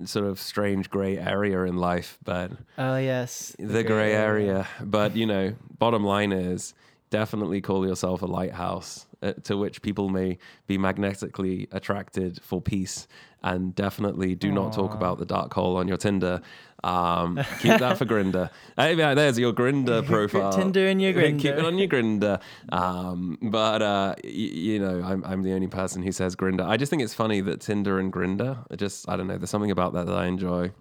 sort 0.06 0.26
of 0.28 0.40
strange 0.40 0.92
gray 0.92 1.18
area 1.18 1.64
in 1.64 1.78
life, 1.78 2.20
but 2.24 2.52
oh 2.78 2.98
yes. 2.98 3.56
The 3.58 3.84
gray 3.84 4.14
area. 4.14 4.68
But 4.80 5.16
you 5.16 5.26
know, 5.26 5.56
bottom 5.80 6.04
line 6.04 6.32
is 6.32 6.76
definitely 7.10 7.62
call 7.62 7.88
yourself 7.88 8.22
a 8.22 8.26
lighthouse 8.28 9.07
uh, 9.22 9.34
to 9.44 9.58
which 9.58 9.82
people 9.82 10.10
may 10.10 10.38
be 10.68 10.78
magnetically 10.78 11.68
attracted 11.72 12.42
for 12.42 12.62
peace. 12.62 13.08
And 13.44 13.74
definitely 13.76 14.34
do 14.36 14.52
not 14.52 14.74
talk 14.74 14.94
about 14.94 15.20
the 15.20 15.26
dark 15.26 15.54
hole 15.54 15.78
on 15.78 15.88
your 15.88 15.96
Tinder. 15.98 16.42
Um, 16.84 17.40
keep 17.60 17.80
that 17.80 17.98
for 17.98 18.06
Grindr. 18.06 18.50
Hey, 18.76 18.94
yeah, 18.98 19.14
there's 19.14 19.38
your 19.38 19.54
Grindr 19.54 20.06
profile. 20.06 20.52
Tinder 20.52 20.88
and 20.88 21.02
your 21.02 21.14
Grindr. 21.20 21.40
Keep 21.40 21.54
it 21.54 21.66
on 21.66 21.78
your 21.78 21.88
Grindr. 21.88 22.42
Um, 22.70 23.38
but 23.42 23.82
uh, 23.82 24.16
y- 24.24 24.30
you 24.30 24.80
know, 24.80 25.02
I'm 25.04 25.24
I'm 25.24 25.44
the 25.44 25.54
only 25.54 25.68
person 25.68 26.02
who 26.02 26.12
says 26.12 26.36
Grindr. 26.36 26.68
I 26.68 26.78
just 26.78 26.90
think 26.90 27.04
it's 27.04 27.14
funny 27.14 27.40
that 27.42 27.62
Tinder 27.62 28.00
and 28.00 28.12
Grindr. 28.12 28.58
Just 28.78 29.08
I 29.08 29.16
don't 29.16 29.28
know. 29.28 29.38
There's 29.38 29.50
something 29.52 29.72
about 29.72 29.94
that 29.94 30.08
that 30.08 30.16
I 30.18 30.26
enjoy. 30.26 30.72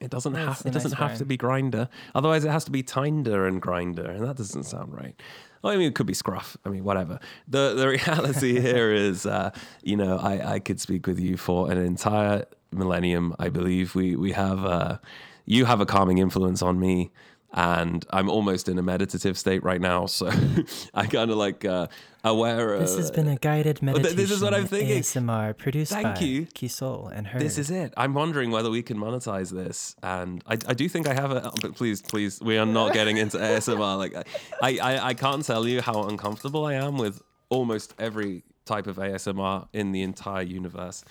It 0.00 0.10
doesn't 0.10 0.34
have. 0.34 0.62
It 0.64 0.72
doesn't 0.72 0.92
nice 0.92 0.98
have 1.10 1.18
to 1.18 1.24
be 1.24 1.36
Grindr. 1.38 1.88
Otherwise, 2.14 2.44
it 2.44 2.50
has 2.50 2.64
to 2.66 2.70
be 2.70 2.82
Tinder 2.82 3.46
and 3.46 3.60
Grindr, 3.60 4.08
and 4.08 4.24
that 4.24 4.36
doesn't 4.36 4.64
sound 4.64 4.94
right. 4.94 5.20
I 5.64 5.76
mean, 5.76 5.88
it 5.88 5.94
could 5.94 6.06
be 6.06 6.14
scruff. 6.14 6.56
I 6.64 6.68
mean, 6.68 6.84
whatever. 6.84 7.18
The 7.46 7.74
the 7.74 7.88
reality 7.88 8.60
here 8.68 8.92
is, 8.92 9.26
uh, 9.26 9.50
you 9.82 9.96
know, 9.96 10.18
I, 10.18 10.54
I 10.54 10.58
could 10.60 10.80
speak 10.80 11.06
with 11.06 11.18
you 11.18 11.36
for 11.36 11.70
an 11.70 11.78
entire 11.78 12.44
millennium. 12.72 13.34
I 13.38 13.48
believe 13.48 13.94
we 13.94 14.16
we 14.16 14.32
have 14.32 14.64
uh, 14.64 14.98
you 15.46 15.64
have 15.64 15.80
a 15.80 15.86
calming 15.86 16.18
influence 16.18 16.62
on 16.62 16.78
me, 16.78 17.10
and 17.52 18.04
I'm 18.10 18.28
almost 18.28 18.68
in 18.68 18.78
a 18.78 18.82
meditative 18.82 19.38
state 19.38 19.62
right 19.62 19.80
now. 19.80 20.06
So 20.06 20.30
I 20.94 21.06
kind 21.06 21.30
of 21.30 21.36
like 21.36 21.64
uh, 21.64 21.88
aware. 22.22 22.74
Of, 22.74 22.80
This 22.80 22.96
has 22.96 23.10
been 23.10 23.28
a 23.28 23.36
guided 23.36 23.82
meditation. 23.82 24.16
this 24.16 24.30
is 24.30 24.42
what 24.42 24.54
I'm 24.54 24.66
thinking. 24.66 25.00
ASMR 25.00 25.56
produced 25.56 25.92
Thank 25.92 26.16
by 26.16 26.20
you. 26.20 26.46
Kisol 26.46 27.10
and 27.14 27.26
her. 27.28 27.38
This 27.38 27.58
is 27.58 27.70
it. 27.70 27.94
I'm 27.96 28.14
wondering 28.14 28.50
whether 28.50 28.70
we 28.70 28.82
can 28.82 28.98
monetize 28.98 29.50
this, 29.50 29.96
and 30.02 30.42
I, 30.46 30.54
I 30.66 30.74
do 30.74 30.88
think 30.88 31.08
I 31.08 31.14
have 31.14 31.30
it. 31.32 31.44
But 31.62 31.74
please, 31.74 32.02
please, 32.02 32.40
we 32.40 32.58
are 32.58 32.66
not 32.66 32.92
getting 32.92 33.16
into 33.16 33.38
ASMR. 33.38 33.96
Like, 33.96 34.14
I, 34.62 34.78
I, 34.78 35.08
I 35.08 35.14
can't 35.14 35.44
tell 35.44 35.66
you 35.66 35.80
how 35.80 36.04
uncomfortable 36.04 36.66
I 36.66 36.74
am 36.74 36.98
with 36.98 37.22
almost 37.48 37.94
every 37.98 38.44
type 38.66 38.86
of 38.86 38.96
ASMR 38.96 39.66
in 39.72 39.92
the 39.92 40.02
entire 40.02 40.42
universe. 40.42 41.04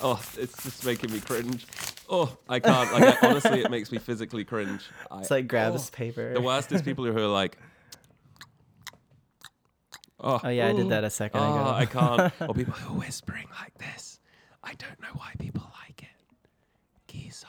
Oh, 0.00 0.20
it's 0.36 0.62
just 0.62 0.84
making 0.84 1.12
me 1.12 1.20
cringe. 1.20 1.66
Oh, 2.12 2.36
I 2.48 2.58
can't. 2.58 2.92
Like, 2.92 3.22
I- 3.22 3.28
honestly, 3.28 3.60
it 3.60 3.70
makes 3.70 3.92
me 3.92 3.98
physically 3.98 4.44
cringe. 4.44 4.82
I, 5.10 5.20
It's 5.20 5.30
like 5.30 5.46
grabs 5.46 5.88
oh. 5.88 5.96
paper. 5.96 6.34
The 6.34 6.40
worst 6.40 6.72
is 6.72 6.82
people 6.82 7.04
who 7.04 7.16
are 7.16 7.26
like. 7.26 7.56
Oh, 10.18 10.40
Oh 10.42 10.48
yeah, 10.48 10.66
I 10.68 10.72
did 10.72 10.88
that 10.90 11.04
a 11.04 11.10
second 11.10 11.40
Oh, 11.40 11.52
ago. 11.54 11.70
I 11.70 11.86
can't. 11.86 12.32
or 12.48 12.54
people 12.54 12.74
who 12.74 12.94
are 12.94 12.98
whispering 12.98 13.46
like 13.60 13.78
this. 13.78 14.20
I 14.62 14.74
don't 14.74 15.00
know 15.00 15.08
why 15.14 15.32
people 15.38 15.70
like 15.86 16.02
it. 16.02 16.08
Geese 17.06 17.44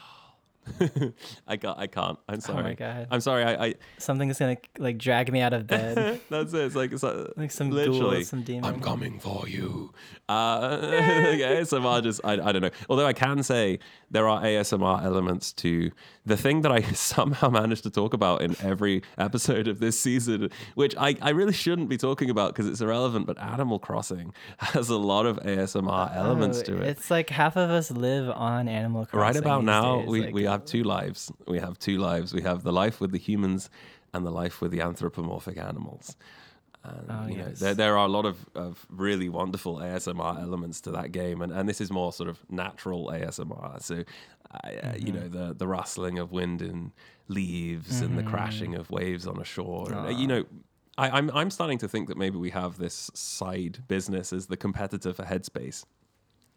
I 1.47 1.57
can't. 1.57 1.77
I 1.77 1.87
can't. 1.87 2.17
I'm 2.29 2.39
sorry. 2.39 2.59
Oh 2.59 2.63
my 2.63 2.73
God. 2.73 3.07
I'm 3.11 3.21
sorry. 3.21 3.43
I. 3.43 3.65
I 3.65 3.75
Something's 3.97 4.39
gonna 4.39 4.57
like 4.77 4.97
drag 4.97 5.31
me 5.31 5.41
out 5.41 5.53
of 5.53 5.67
bed. 5.67 6.21
that's 6.29 6.53
it. 6.53 6.65
It's 6.65 6.75
like 6.75 6.91
it's 6.91 7.03
like, 7.03 7.27
Like 7.35 7.51
some 7.51 7.69
ghoul, 7.69 7.79
literally. 7.79 8.23
some 8.23 8.43
demon. 8.43 8.65
I'm 8.65 8.79
coming 8.81 9.19
for 9.19 9.47
you. 9.47 9.93
Uh, 10.29 10.79
yeah, 10.81 11.59
ASMR 11.61 12.03
just. 12.03 12.21
I, 12.23 12.35
just 12.35 12.47
I 12.47 12.51
don't 12.51 12.61
know. 12.61 12.69
Although 12.89 13.07
I 13.07 13.13
can 13.13 13.43
say 13.43 13.79
there 14.11 14.27
are 14.27 14.41
ASMR 14.41 15.03
elements 15.03 15.53
to 15.53 15.91
the 16.25 16.37
thing 16.37 16.61
that 16.61 16.71
I 16.71 16.81
somehow 16.93 17.49
managed 17.49 17.83
to 17.83 17.89
talk 17.89 18.13
about 18.13 18.41
in 18.41 18.55
every 18.61 19.01
episode 19.17 19.67
of 19.67 19.79
this 19.79 19.99
season, 19.99 20.49
which 20.75 20.95
I, 20.97 21.15
I 21.21 21.29
really 21.29 21.53
shouldn't 21.53 21.89
be 21.89 21.97
talking 21.97 22.29
about 22.29 22.53
because 22.53 22.67
it's 22.67 22.81
irrelevant. 22.81 23.25
But 23.25 23.39
Animal 23.39 23.79
Crossing 23.79 24.33
has 24.57 24.89
a 24.89 24.97
lot 24.97 25.25
of 25.25 25.37
ASMR 25.39 26.11
oh, 26.13 26.19
elements 26.19 26.59
Oh, 26.59 26.63
to 26.63 26.81
it. 26.81 26.89
It's 26.89 27.09
like 27.09 27.29
half 27.29 27.55
of 27.55 27.69
us 27.69 27.89
live 27.89 28.29
on 28.29 28.67
Animal 28.67 29.05
Crossing. 29.05 29.19
Right 29.19 29.35
about 29.35 29.63
now, 29.63 29.99
days, 29.99 30.09
we, 30.09 30.21
like- 30.25 30.33
we 30.33 30.43
have 30.43 30.65
two 30.65 30.83
lives. 30.83 31.31
We 31.47 31.59
have 31.59 31.79
two 31.79 31.97
lives. 31.97 32.33
We 32.33 32.41
have 32.41 32.63
the 32.63 32.73
life 32.73 32.99
with 32.99 33.11
the 33.11 33.17
humans 33.19 33.69
and 34.13 34.25
the 34.25 34.31
life 34.31 34.61
with 34.61 34.71
the 34.71 34.81
anthropomorphic 34.81 35.57
animals. 35.57 36.17
And, 36.83 37.05
Oh, 37.09 37.27
you 37.27 37.37
know, 37.37 37.47
yes. 37.49 37.59
there, 37.59 37.73
there 37.75 37.97
are 37.97 38.05
a 38.05 38.09
lot 38.09 38.25
of, 38.25 38.37
of 38.55 38.85
really 38.89 39.29
wonderful 39.29 39.77
ASMR 39.77 40.41
elements 40.41 40.81
to 40.81 40.91
that 40.91 41.11
game. 41.11 41.41
And, 41.41 41.51
and 41.51 41.69
this 41.69 41.79
is 41.79 41.91
more 41.91 42.11
sort 42.11 42.27
of 42.29 42.39
natural 42.49 43.07
ASMR. 43.13 43.81
So, 43.81 44.03
I, 44.51 44.75
uh, 44.75 44.93
you 44.97 45.11
Mm-hmm. 45.11 45.15
know, 45.15 45.27
the, 45.29 45.53
the 45.53 45.67
rustling 45.67 46.17
of 46.19 46.31
wind 46.31 46.61
in 46.61 46.91
leaves 47.27 48.01
and 48.01 48.17
the 48.17 48.23
crashing 48.23 48.75
of 48.75 48.89
waves 48.89 49.27
on 49.27 49.39
a 49.39 49.43
shore. 49.45 49.91
And, 49.91 50.07
uh, 50.07 50.09
you 50.09 50.27
know, 50.27 50.45
I, 50.97 51.09
I'm, 51.11 51.29
I'm 51.31 51.49
starting 51.51 51.77
to 51.79 51.87
think 51.87 52.07
that 52.09 52.17
maybe 52.17 52.37
we 52.37 52.49
have 52.49 52.77
this 52.77 53.09
side 53.13 53.83
business 53.87 54.33
as 54.33 54.47
the 54.47 54.57
competitor 54.57 55.13
for 55.13 55.23
Headspace 55.23 55.85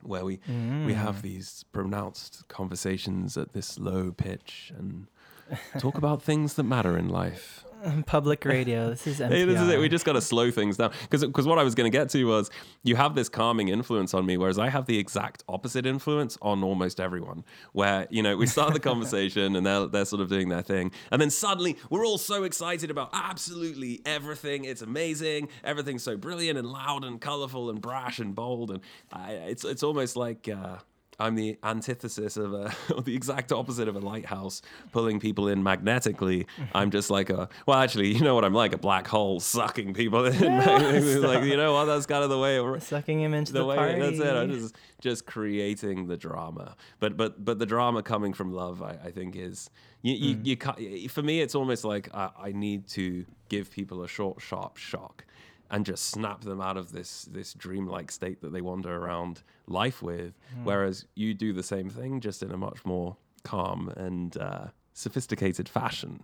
where 0.02 0.24
we 0.24 0.38
we 0.84 0.92
Mm. 0.92 0.96
have 0.96 1.22
these 1.22 1.64
pronounced 1.72 2.46
conversations 2.48 3.38
at 3.38 3.52
this 3.54 3.78
low 3.78 4.12
pitch 4.12 4.70
and 4.76 5.06
talk 5.78 5.96
about 5.96 6.22
things 6.22 6.54
that 6.54 6.64
matter 6.64 6.98
in 6.98 7.08
life. 7.08 7.64
public 8.06 8.44
radio. 8.44 8.90
This 8.90 9.06
is. 9.06 9.18
Hey, 9.18 9.44
this 9.44 9.60
is 9.60 9.68
it. 9.68 9.78
We 9.78 9.88
just 9.88 10.04
got 10.04 10.14
to 10.14 10.20
slow 10.20 10.50
things 10.50 10.76
down 10.76 10.92
because 11.02 11.24
because 11.24 11.46
what 11.46 11.58
I 11.58 11.62
was 11.62 11.74
going 11.74 11.90
to 11.90 11.96
get 11.96 12.08
to 12.10 12.24
was 12.24 12.50
you 12.82 12.96
have 12.96 13.14
this 13.14 13.28
calming 13.28 13.68
influence 13.68 14.14
on 14.14 14.26
me, 14.26 14.36
whereas 14.36 14.58
I 14.58 14.68
have 14.68 14.86
the 14.86 14.98
exact 14.98 15.44
opposite 15.48 15.86
influence 15.86 16.38
on 16.42 16.62
almost 16.62 17.00
everyone. 17.00 17.44
Where 17.72 18.06
you 18.10 18.22
know 18.22 18.36
we 18.36 18.46
start 18.46 18.72
the 18.74 18.80
conversation 18.92 19.56
and 19.56 19.66
they're 19.66 19.86
they're 19.86 20.04
sort 20.04 20.22
of 20.22 20.28
doing 20.28 20.48
their 20.48 20.62
thing, 20.62 20.92
and 21.10 21.20
then 21.20 21.30
suddenly 21.30 21.76
we're 21.90 22.06
all 22.06 22.18
so 22.18 22.44
excited 22.44 22.90
about 22.90 23.10
absolutely 23.12 24.00
everything. 24.06 24.64
It's 24.64 24.82
amazing. 24.82 25.48
Everything's 25.62 26.02
so 26.02 26.16
brilliant 26.16 26.58
and 26.58 26.68
loud 26.68 27.04
and 27.04 27.20
colorful 27.20 27.70
and 27.70 27.80
brash 27.80 28.18
and 28.18 28.34
bold, 28.34 28.70
and 28.70 28.80
I, 29.12 29.32
it's 29.32 29.64
it's 29.64 29.82
almost 29.82 30.16
like. 30.16 30.48
Uh, 30.48 30.78
I'm 31.18 31.34
the 31.34 31.58
antithesis 31.62 32.36
of 32.36 32.52
a, 32.52 32.74
or 32.94 33.02
the 33.02 33.14
exact 33.14 33.52
opposite 33.52 33.88
of 33.88 33.96
a 33.96 34.00
lighthouse 34.00 34.62
pulling 34.92 35.20
people 35.20 35.48
in 35.48 35.62
magnetically. 35.62 36.46
I'm 36.74 36.90
just 36.90 37.10
like 37.10 37.30
a, 37.30 37.48
well, 37.66 37.78
actually, 37.78 38.12
you 38.12 38.20
know 38.20 38.34
what 38.34 38.44
I'm 38.44 38.54
like, 38.54 38.72
a 38.72 38.78
black 38.78 39.06
hole 39.06 39.40
sucking 39.40 39.94
people 39.94 40.24
in. 40.24 40.32
like, 41.22 41.44
you 41.44 41.56
know 41.56 41.72
what? 41.74 41.86
That's 41.86 42.06
kind 42.06 42.24
of 42.24 42.30
the 42.30 42.38
way 42.38 42.58
it 42.58 42.82
sucking 42.82 43.20
him 43.20 43.34
into 43.34 43.52
the, 43.52 43.60
the, 43.60 43.66
way 43.66 43.76
party. 43.76 44.00
that's 44.00 44.18
it. 44.18 44.34
I'm 44.34 44.50
just 44.50 44.74
just 45.00 45.26
creating 45.26 46.06
the 46.06 46.16
drama, 46.16 46.76
but 46.98 47.16
but 47.16 47.44
but 47.44 47.58
the 47.58 47.66
drama 47.66 48.02
coming 48.02 48.32
from 48.32 48.52
love, 48.52 48.82
I, 48.82 48.98
I 49.04 49.10
think 49.10 49.36
is 49.36 49.70
you 50.02 50.14
you, 50.14 50.56
mm. 50.56 51.02
you 51.02 51.08
for 51.08 51.22
me. 51.22 51.40
It's 51.40 51.54
almost 51.54 51.84
like 51.84 52.14
I, 52.14 52.30
I 52.38 52.52
need 52.52 52.88
to 52.88 53.24
give 53.48 53.70
people 53.70 54.02
a 54.02 54.08
short, 54.08 54.40
sharp 54.40 54.76
shock, 54.76 55.24
and 55.70 55.86
just 55.86 56.10
snap 56.10 56.42
them 56.42 56.60
out 56.60 56.76
of 56.76 56.92
this 56.92 57.24
this 57.30 57.54
dreamlike 57.54 58.10
state 58.10 58.40
that 58.42 58.52
they 58.52 58.60
wander 58.60 58.94
around 58.96 59.42
life 59.66 60.02
with. 60.02 60.34
Whereas 60.64 61.06
you 61.14 61.34
do 61.34 61.52
the 61.52 61.62
same 61.62 61.90
thing, 61.90 62.20
just 62.20 62.42
in 62.42 62.50
a 62.50 62.56
much 62.56 62.84
more 62.84 63.16
calm 63.42 63.88
and 63.96 64.36
uh, 64.36 64.66
sophisticated 64.92 65.68
fashion. 65.68 66.22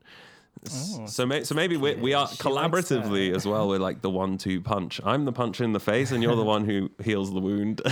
Oh, 0.70 1.06
so, 1.06 1.24
may, 1.24 1.42
so 1.44 1.54
maybe 1.54 1.78
we, 1.78 1.94
we 1.94 2.12
are 2.12 2.28
She 2.28 2.36
collaboratively 2.36 3.34
as 3.34 3.46
well. 3.46 3.66
We're 3.68 3.78
like 3.78 4.02
the 4.02 4.10
one-two 4.10 4.60
punch. 4.60 5.00
I'm 5.04 5.24
the 5.24 5.32
punch 5.32 5.60
in 5.62 5.72
the 5.72 5.80
face, 5.80 6.12
and 6.12 6.22
you're 6.22 6.36
the 6.36 6.44
one 6.56 6.66
who 6.66 6.90
heals 7.02 7.32
the 7.32 7.40
wound. 7.40 7.80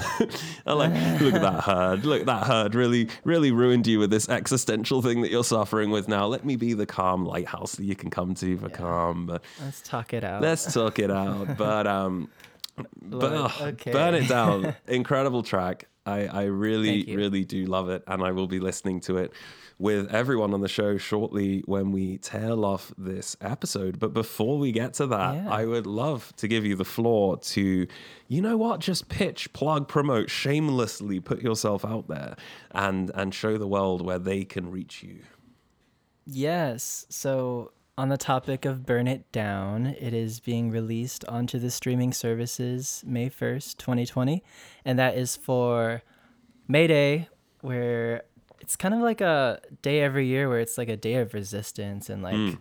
Like, 0.67 0.93
look 1.21 1.35
at 1.35 1.43
that 1.43 1.65
Heard. 1.65 2.05
Look, 2.05 2.27
that 2.27 2.47
Heard 2.47 2.75
really, 2.75 3.09
really 3.25 3.51
ruined 3.53 3.87
you 3.87 3.99
with 3.99 4.11
this 4.11 4.29
existential 4.29 5.01
thing 5.01 5.23
that 5.23 5.31
you're 5.31 5.45
suffering 5.45 5.91
with 5.91 6.09
now. 6.09 6.27
Let 6.27 6.45
me 6.45 6.57
be 6.57 6.75
the 6.75 6.85
calm 6.85 7.25
lighthouse 7.25 7.73
that 7.77 7.85
you 7.85 7.97
can 7.97 8.11
come 8.11 8.35
to 8.35 8.59
for 8.59 8.69
calm. 8.69 9.27
But 9.27 9.43
Let's 9.61 9.81
talk 9.81 10.13
it 10.13 10.25
out. 10.25 10.43
let's 10.43 10.73
talk 10.73 10.99
it 10.99 11.11
out. 11.11 11.57
But 11.57 11.87
um, 11.87 12.31
but 13.01 13.33
oh, 13.33 13.67
okay. 13.69 13.93
burn 13.93 14.15
it 14.15 14.29
down. 14.29 14.75
Incredible 14.87 15.43
track. 15.43 15.89
I, 16.05 16.27
I 16.27 16.43
really, 16.45 17.05
really 17.15 17.45
do 17.45 17.67
love 17.67 17.89
it, 17.89 18.03
and 18.07 18.23
I 18.23 18.33
will 18.33 18.47
be 18.47 18.61
listening 18.61 19.01
to 19.03 19.19
it 19.19 19.33
with 19.81 20.13
everyone 20.13 20.53
on 20.53 20.61
the 20.61 20.69
show 20.69 20.97
shortly 20.99 21.63
when 21.67 21.93
we 21.93 22.19
tail 22.19 22.65
off 22.65 22.93
this 22.99 23.37
episode. 23.41 23.99
But 24.01 24.13
before 24.13 24.59
we 24.59 24.73
get 24.73 24.95
to 24.95 25.07
that, 25.07 25.35
Yeah. 25.37 25.51
I 25.51 25.67
would 25.67 25.87
love 25.87 26.33
to 26.39 26.49
give 26.49 26.65
you 26.67 26.75
the 26.75 26.85
floor 26.85 27.37
to, 27.39 27.87
you 28.27 28.43
know 28.43 28.57
what, 28.57 28.81
just 28.81 29.09
pitch, 29.09 29.53
plug, 29.53 29.87
promote, 29.87 30.31
shamelessly 30.31 31.21
put 31.21 31.43
yourself 31.43 31.85
out 31.85 32.09
there 32.09 32.35
and 32.73 33.11
and 33.15 33.33
show 33.33 33.57
the 33.57 33.69
world 33.69 34.05
where 34.05 34.19
they 34.19 34.45
can 34.45 34.71
reach 34.71 35.03
you. 35.05 35.21
Yes. 36.27 37.07
So, 37.09 37.73
on 37.97 38.11
the 38.11 38.17
topic 38.17 38.65
of 38.65 38.85
Burn 38.87 39.09
It 39.09 39.31
Down, 39.33 39.87
it 39.87 40.13
is 40.15 40.39
being 40.41 40.71
released 40.71 41.25
onto 41.27 41.59
the 41.59 41.71
streaming 41.71 42.13
services 42.13 43.03
May 43.07 43.29
1st, 43.29 43.77
2020. 43.79 44.45
And 44.85 44.99
that 44.99 45.17
is 45.17 45.35
for 45.37 46.03
May 46.69 46.87
Day, 46.87 47.29
where 47.61 48.23
it's 48.69 48.77
kind 48.77 48.93
of 48.93 49.01
like 49.01 49.23
a 49.23 49.61
day 49.81 50.01
every 50.03 50.27
year 50.27 50.47
where 50.47 50.61
it's 50.61 50.77
like 50.77 50.91
a 50.91 50.97
day 50.97 51.15
of 51.15 51.33
resistance 51.33 52.11
and 52.11 52.23
like 52.23 52.59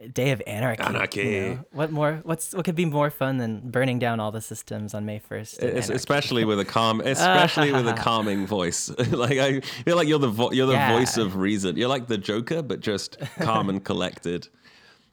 a 0.00 0.06
day 0.06 0.30
of 0.30 0.40
anarchy. 0.46 0.80
you 0.84 0.88
Anarchy. 0.88 1.40
know? 1.40 1.64
What 1.72 1.90
more? 1.90 2.20
What's 2.22 2.54
what 2.54 2.64
could 2.64 2.76
be 2.76 2.84
more 2.84 3.10
fun 3.10 3.38
than 3.38 3.68
burning 3.68 3.98
down 3.98 4.20
all 4.20 4.30
the 4.30 4.40
systems 4.40 4.94
on 4.94 5.04
May 5.04 5.18
1st? 5.18 5.58
in 5.58 5.68
Es- 5.70 5.74
anarchy? 5.86 5.92
especially 5.94 6.44
with 6.44 6.60
a 6.60 6.64
calm, 6.64 7.00
especially 7.04 7.72
with 7.72 7.88
a 7.88 7.94
calming 7.94 8.46
voice. 8.46 8.90
like 9.10 9.38
I 9.38 9.58
feel 9.60 9.96
like 9.96 10.06
you're 10.06 10.20
the 10.20 10.28
vo- 10.28 10.52
you're 10.52 10.68
the 10.68 10.74
Yeah. 10.74 10.96
voice 10.96 11.16
of 11.16 11.34
reason. 11.34 11.76
You're 11.76 11.88
like 11.88 12.06
the 12.06 12.16
Joker, 12.18 12.62
but 12.62 12.78
just 12.78 13.18
calm 13.40 13.68
and 13.68 13.82
collected. 13.84 14.46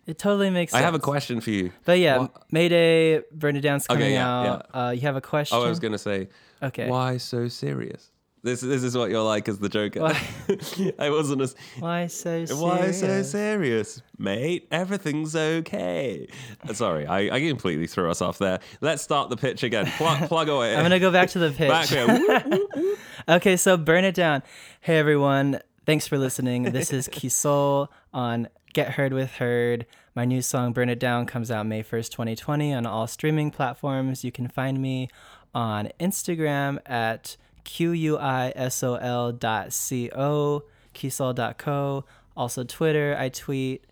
It 0.08 0.20
totally 0.20 0.52
makes 0.52 0.72
sense. 0.72 0.84
I 0.84 0.86
have 0.86 0.94
a 0.94 1.00
question 1.00 1.42
for 1.42 1.50
you. 1.50 1.72
But 1.84 1.98
yeah, 1.98 2.20
What- 2.20 2.44
Mayday, 2.52 3.24
Burn 3.32 3.56
It 3.56 3.62
Down's 3.62 3.88
coming 3.88 4.12
yeah, 4.14 4.30
out. 4.52 4.66
Uh, 4.72 4.92
you 4.92 5.02
have 5.02 5.16
a 5.16 5.22
question? 5.22 5.58
Oh, 5.58 5.66
I 5.66 5.68
was 5.70 5.80
gonna 5.80 5.98
say, 5.98 6.28
Okay. 6.62 6.88
why 6.88 7.18
so 7.18 7.48
serious? 7.48 8.12
This 8.46 8.62
this 8.62 8.84
is 8.84 8.96
what 8.96 9.10
you're 9.10 9.24
like 9.24 9.50
as 9.50 9.58
the 9.58 9.70
Joker. 9.70 10.04
I 11.00 11.10
wasn't 11.10 11.42
as 11.42 11.56
Why 11.80 12.06
so 12.06 12.46
serious? 12.46 12.54
why 12.54 12.92
so 12.92 13.24
serious, 13.24 14.04
mate? 14.20 14.68
Everything's 14.70 15.36
okay. 15.36 16.28
Uh, 16.64 16.74
Sorry, 16.74 17.08
I, 17.08 17.36
I 17.36 17.40
completely 17.48 17.88
threw 17.88 18.12
us 18.12 18.22
off 18.22 18.38
there. 18.38 18.60
Let's 18.82 19.02
start 19.02 19.32
the 19.32 19.36
pitch 19.36 19.64
again. 19.64 19.88
Plug, 19.98 20.28
plug 20.30 20.50
away. 20.50 20.76
I'm 20.76 20.84
gonna 20.84 21.00
go 21.00 21.10
back 21.12 21.30
to 21.30 21.40
the 21.40 21.50
pitch. 21.58 21.70
back 21.70 21.88
here. 21.88 22.06
Whoop, 22.08 22.46
whoop. 22.76 23.00
Okay, 23.28 23.58
so 23.58 23.78
burn 23.78 24.04
it 24.04 24.14
down. 24.14 24.44
Hey 24.80 25.00
everyone, 25.00 25.60
thanks 25.88 26.06
for 26.06 26.20
listening. 26.20 26.72
This 26.72 26.94
is 26.94 27.08
Kisol 27.08 27.88
on 28.14 28.48
Get 28.74 28.92
Heard 28.92 29.12
with 29.14 29.32
Heard. 29.32 29.88
My 30.14 30.24
new 30.24 30.44
song 30.44 30.72
Burn 30.72 30.90
It 30.90 31.00
Down 31.00 31.26
comes 31.26 31.50
out 31.50 31.66
May 31.66 31.82
1st, 31.82 32.12
2020 32.12 32.76
on 32.76 32.86
all 32.86 33.08
streaming 33.08 33.50
platforms. 33.50 34.24
You 34.24 34.32
can 34.32 34.48
find 34.48 34.80
me 34.80 35.10
on 35.56 35.90
Instagram 36.00 36.78
at 36.86 37.38
QUISOL 37.66 39.40
dot 39.40 39.72
co, 40.14 40.64
Kisol 40.94 41.36
dot 41.36 41.58
co. 41.58 42.06
Also 42.38 42.64
Twitter, 42.64 43.16
I 43.18 43.30
tweet 43.30 43.86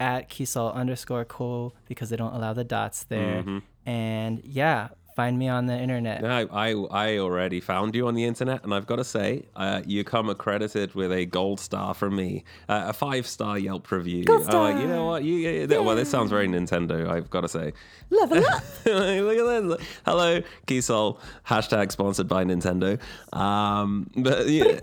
at 0.00 0.28
Kisol 0.28 0.74
underscore 0.74 1.24
co 1.24 1.72
because 1.86 2.10
they 2.10 2.16
don't 2.16 2.34
allow 2.34 2.52
the 2.52 2.64
dots 2.64 3.04
there. 3.04 3.42
Mm-hmm. 3.42 3.58
And 3.88 4.42
yeah, 4.44 4.88
find 5.14 5.38
me 5.38 5.48
on 5.48 5.66
the 5.66 5.78
internet. 5.78 6.22
No, 6.22 6.48
I 6.52 6.72
I 6.90 7.18
already 7.18 7.60
found 7.60 7.94
you 7.94 8.06
on 8.08 8.14
the 8.14 8.24
internet, 8.24 8.64
and 8.64 8.74
I've 8.74 8.86
got 8.86 8.96
to 8.96 9.04
say, 9.04 9.44
uh, 9.56 9.82
you 9.86 10.04
come 10.04 10.28
accredited 10.28 10.94
with 10.94 11.12
a 11.12 11.24
gold 11.26 11.60
star 11.60 11.94
from 11.94 12.16
me, 12.16 12.44
uh, 12.68 12.84
a 12.88 12.92
five 12.92 13.26
star 13.26 13.58
Yelp 13.58 13.90
review. 13.90 14.24
Gold 14.24 14.48
I'm 14.48 14.54
like, 14.74 14.82
you 14.82 14.88
know 14.88 15.04
what? 15.06 15.24
You, 15.24 15.34
you- 15.34 15.82
well, 15.82 15.96
this 15.96 16.10
sounds 16.10 16.30
very 16.30 16.48
Nintendo. 16.48 17.08
I've 17.08 17.30
got 17.30 17.42
to 17.42 17.48
say. 17.48 17.72
Level 18.10 18.38
up. 18.46 18.62
Look 18.84 19.38
at 19.38 19.68
this. 19.78 19.88
Hello, 20.04 20.42
Kisol. 20.66 21.18
Hashtag 21.46 21.90
sponsored 21.90 22.28
by 22.28 22.44
Nintendo. 22.44 23.00
Um, 23.32 24.10
but 24.16 24.46
yeah, 24.48 24.64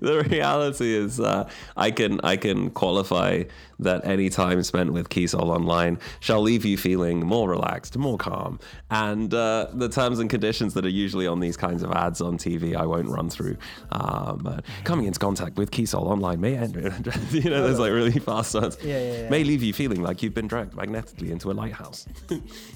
the 0.00 0.26
reality 0.30 0.94
is, 0.94 1.18
uh, 1.18 1.48
I 1.76 1.90
can 1.90 2.20
I 2.22 2.36
can 2.36 2.70
qualify 2.70 3.44
that 3.80 4.04
any 4.04 4.30
time 4.30 4.62
spent 4.62 4.92
with 4.92 5.08
Kisol 5.08 5.54
online 5.54 5.98
shall 6.20 6.40
leave 6.40 6.64
you 6.64 6.76
feeling 6.76 7.20
more 7.26 7.48
relaxed, 7.48 7.96
more 7.96 8.18
calm, 8.18 8.58
and 8.90 9.32
uh, 9.34 9.66
the 9.72 9.88
terms 9.88 10.18
and 10.18 10.28
conditions 10.30 10.74
that 10.74 10.84
are 10.84 10.88
usually 10.90 11.26
on 11.26 11.40
these 11.40 11.56
kinds 11.56 11.82
of 11.82 11.92
ads 11.92 12.20
on 12.20 12.38
TV, 12.38 12.76
I 12.76 12.86
won't 12.86 13.08
run 13.08 13.28
through. 13.30 13.56
Um, 13.92 14.40
but 14.42 14.64
coming 14.84 15.06
into 15.06 15.18
contact 15.18 15.56
with 15.56 15.70
Kisol 15.70 16.02
online 16.06 16.40
may 16.40 16.56
end, 16.56 16.74
you 17.30 17.50
know, 17.50 17.62
there's 17.64 17.78
like 17.78 17.92
really 17.92 18.18
fast 18.18 18.54
ones. 18.54 18.76
Yeah, 18.82 18.98
yeah, 19.00 19.12
yeah. 19.22 19.28
May 19.30 19.44
leave 19.44 19.62
you 19.62 19.72
feeling 19.72 20.02
like 20.02 20.22
you've 20.22 20.34
been 20.34 20.46
dragged 20.48 20.74
magnetically 20.74 21.30
into 21.32 21.50
a 21.50 21.54
lighthouse. 21.54 22.06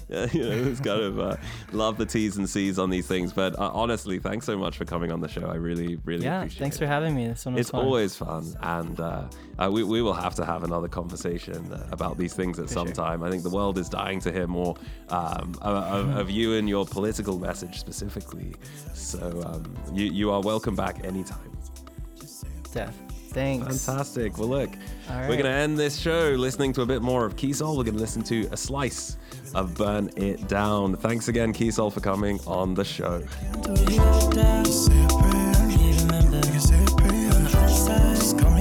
yeah, 0.09 0.27
you 0.31 0.41
know, 0.43 0.69
it's 0.69 0.79
kind 0.81 1.01
of 1.01 1.19
uh, 1.19 1.35
love 1.71 1.97
the 1.97 2.05
T's 2.05 2.37
and 2.37 2.49
C's 2.49 2.77
on 2.79 2.89
these 2.89 3.07
things. 3.07 3.33
But 3.33 3.57
uh, 3.59 3.71
honestly, 3.73 4.19
thanks 4.19 4.45
so 4.45 4.57
much 4.57 4.77
for 4.77 4.85
coming 4.85 5.11
on 5.11 5.21
the 5.21 5.27
show. 5.27 5.45
I 5.47 5.55
really, 5.55 5.97
really 6.05 6.25
Yeah, 6.25 6.39
appreciate 6.39 6.41
thanks 6.41 6.55
it. 6.55 6.59
Thanks 6.59 6.77
for 6.77 6.87
having 6.87 7.15
me. 7.15 7.27
This 7.27 7.45
one 7.45 7.57
It's 7.57 7.69
fun. 7.69 7.81
always 7.85 8.15
fun, 8.15 8.45
and 8.61 8.99
uh, 8.99 9.23
uh, 9.59 9.69
we, 9.71 9.83
we 9.83 10.01
will 10.01 10.13
have 10.13 10.35
to 10.35 10.45
have 10.45 10.63
another 10.63 10.87
conversation 10.95 11.61
about 11.91 12.17
these 12.17 12.33
things 12.33 12.57
at 12.57 12.69
some 12.69 12.87
sure. 12.87 12.95
time. 12.95 13.21
I 13.21 13.29
think 13.29 13.43
the 13.43 13.49
world 13.49 13.77
is 13.77 13.89
dying 13.89 14.19
to 14.21 14.31
hear 14.31 14.47
more 14.47 14.75
um, 15.09 15.53
of, 15.61 15.75
of, 15.97 16.17
of 16.17 16.29
you 16.29 16.55
and 16.55 16.69
your 16.69 16.85
political 16.85 17.37
message 17.37 17.79
specifically. 17.79 18.55
So 18.93 19.43
um, 19.45 19.75
you, 19.93 20.05
you 20.05 20.31
are 20.31 20.41
welcome 20.41 20.75
back 20.75 21.03
anytime. 21.03 21.51
Def. 22.73 22.95
Thanks. 23.35 23.85
Fantastic. 23.85 24.37
Well, 24.37 24.47
look, 24.47 24.69
All 25.09 25.19
we're 25.21 25.35
going 25.35 25.43
to 25.43 25.49
end 25.49 25.77
this 25.77 25.97
show 25.99 26.29
listening 26.37 26.71
to 26.73 26.83
a 26.83 26.85
bit 26.85 27.01
more 27.01 27.25
of 27.25 27.35
Kisol. 27.35 27.75
We're 27.77 27.83
going 27.83 27.95
to 27.95 27.99
listen 27.99 28.23
to 28.23 28.47
a 28.53 28.57
slice 28.57 29.17
of 29.53 29.75
Burn 29.75 30.09
It 30.15 30.47
Down. 30.47 30.95
Thanks 30.95 31.27
again, 31.27 31.51
Kisol, 31.51 31.91
for 31.91 31.99
coming 31.99 32.39
on 32.47 32.73
the 32.73 32.85
show. 32.85 33.21
Say 34.65 34.95
it, 34.95 35.21
babe. 38.39 38.54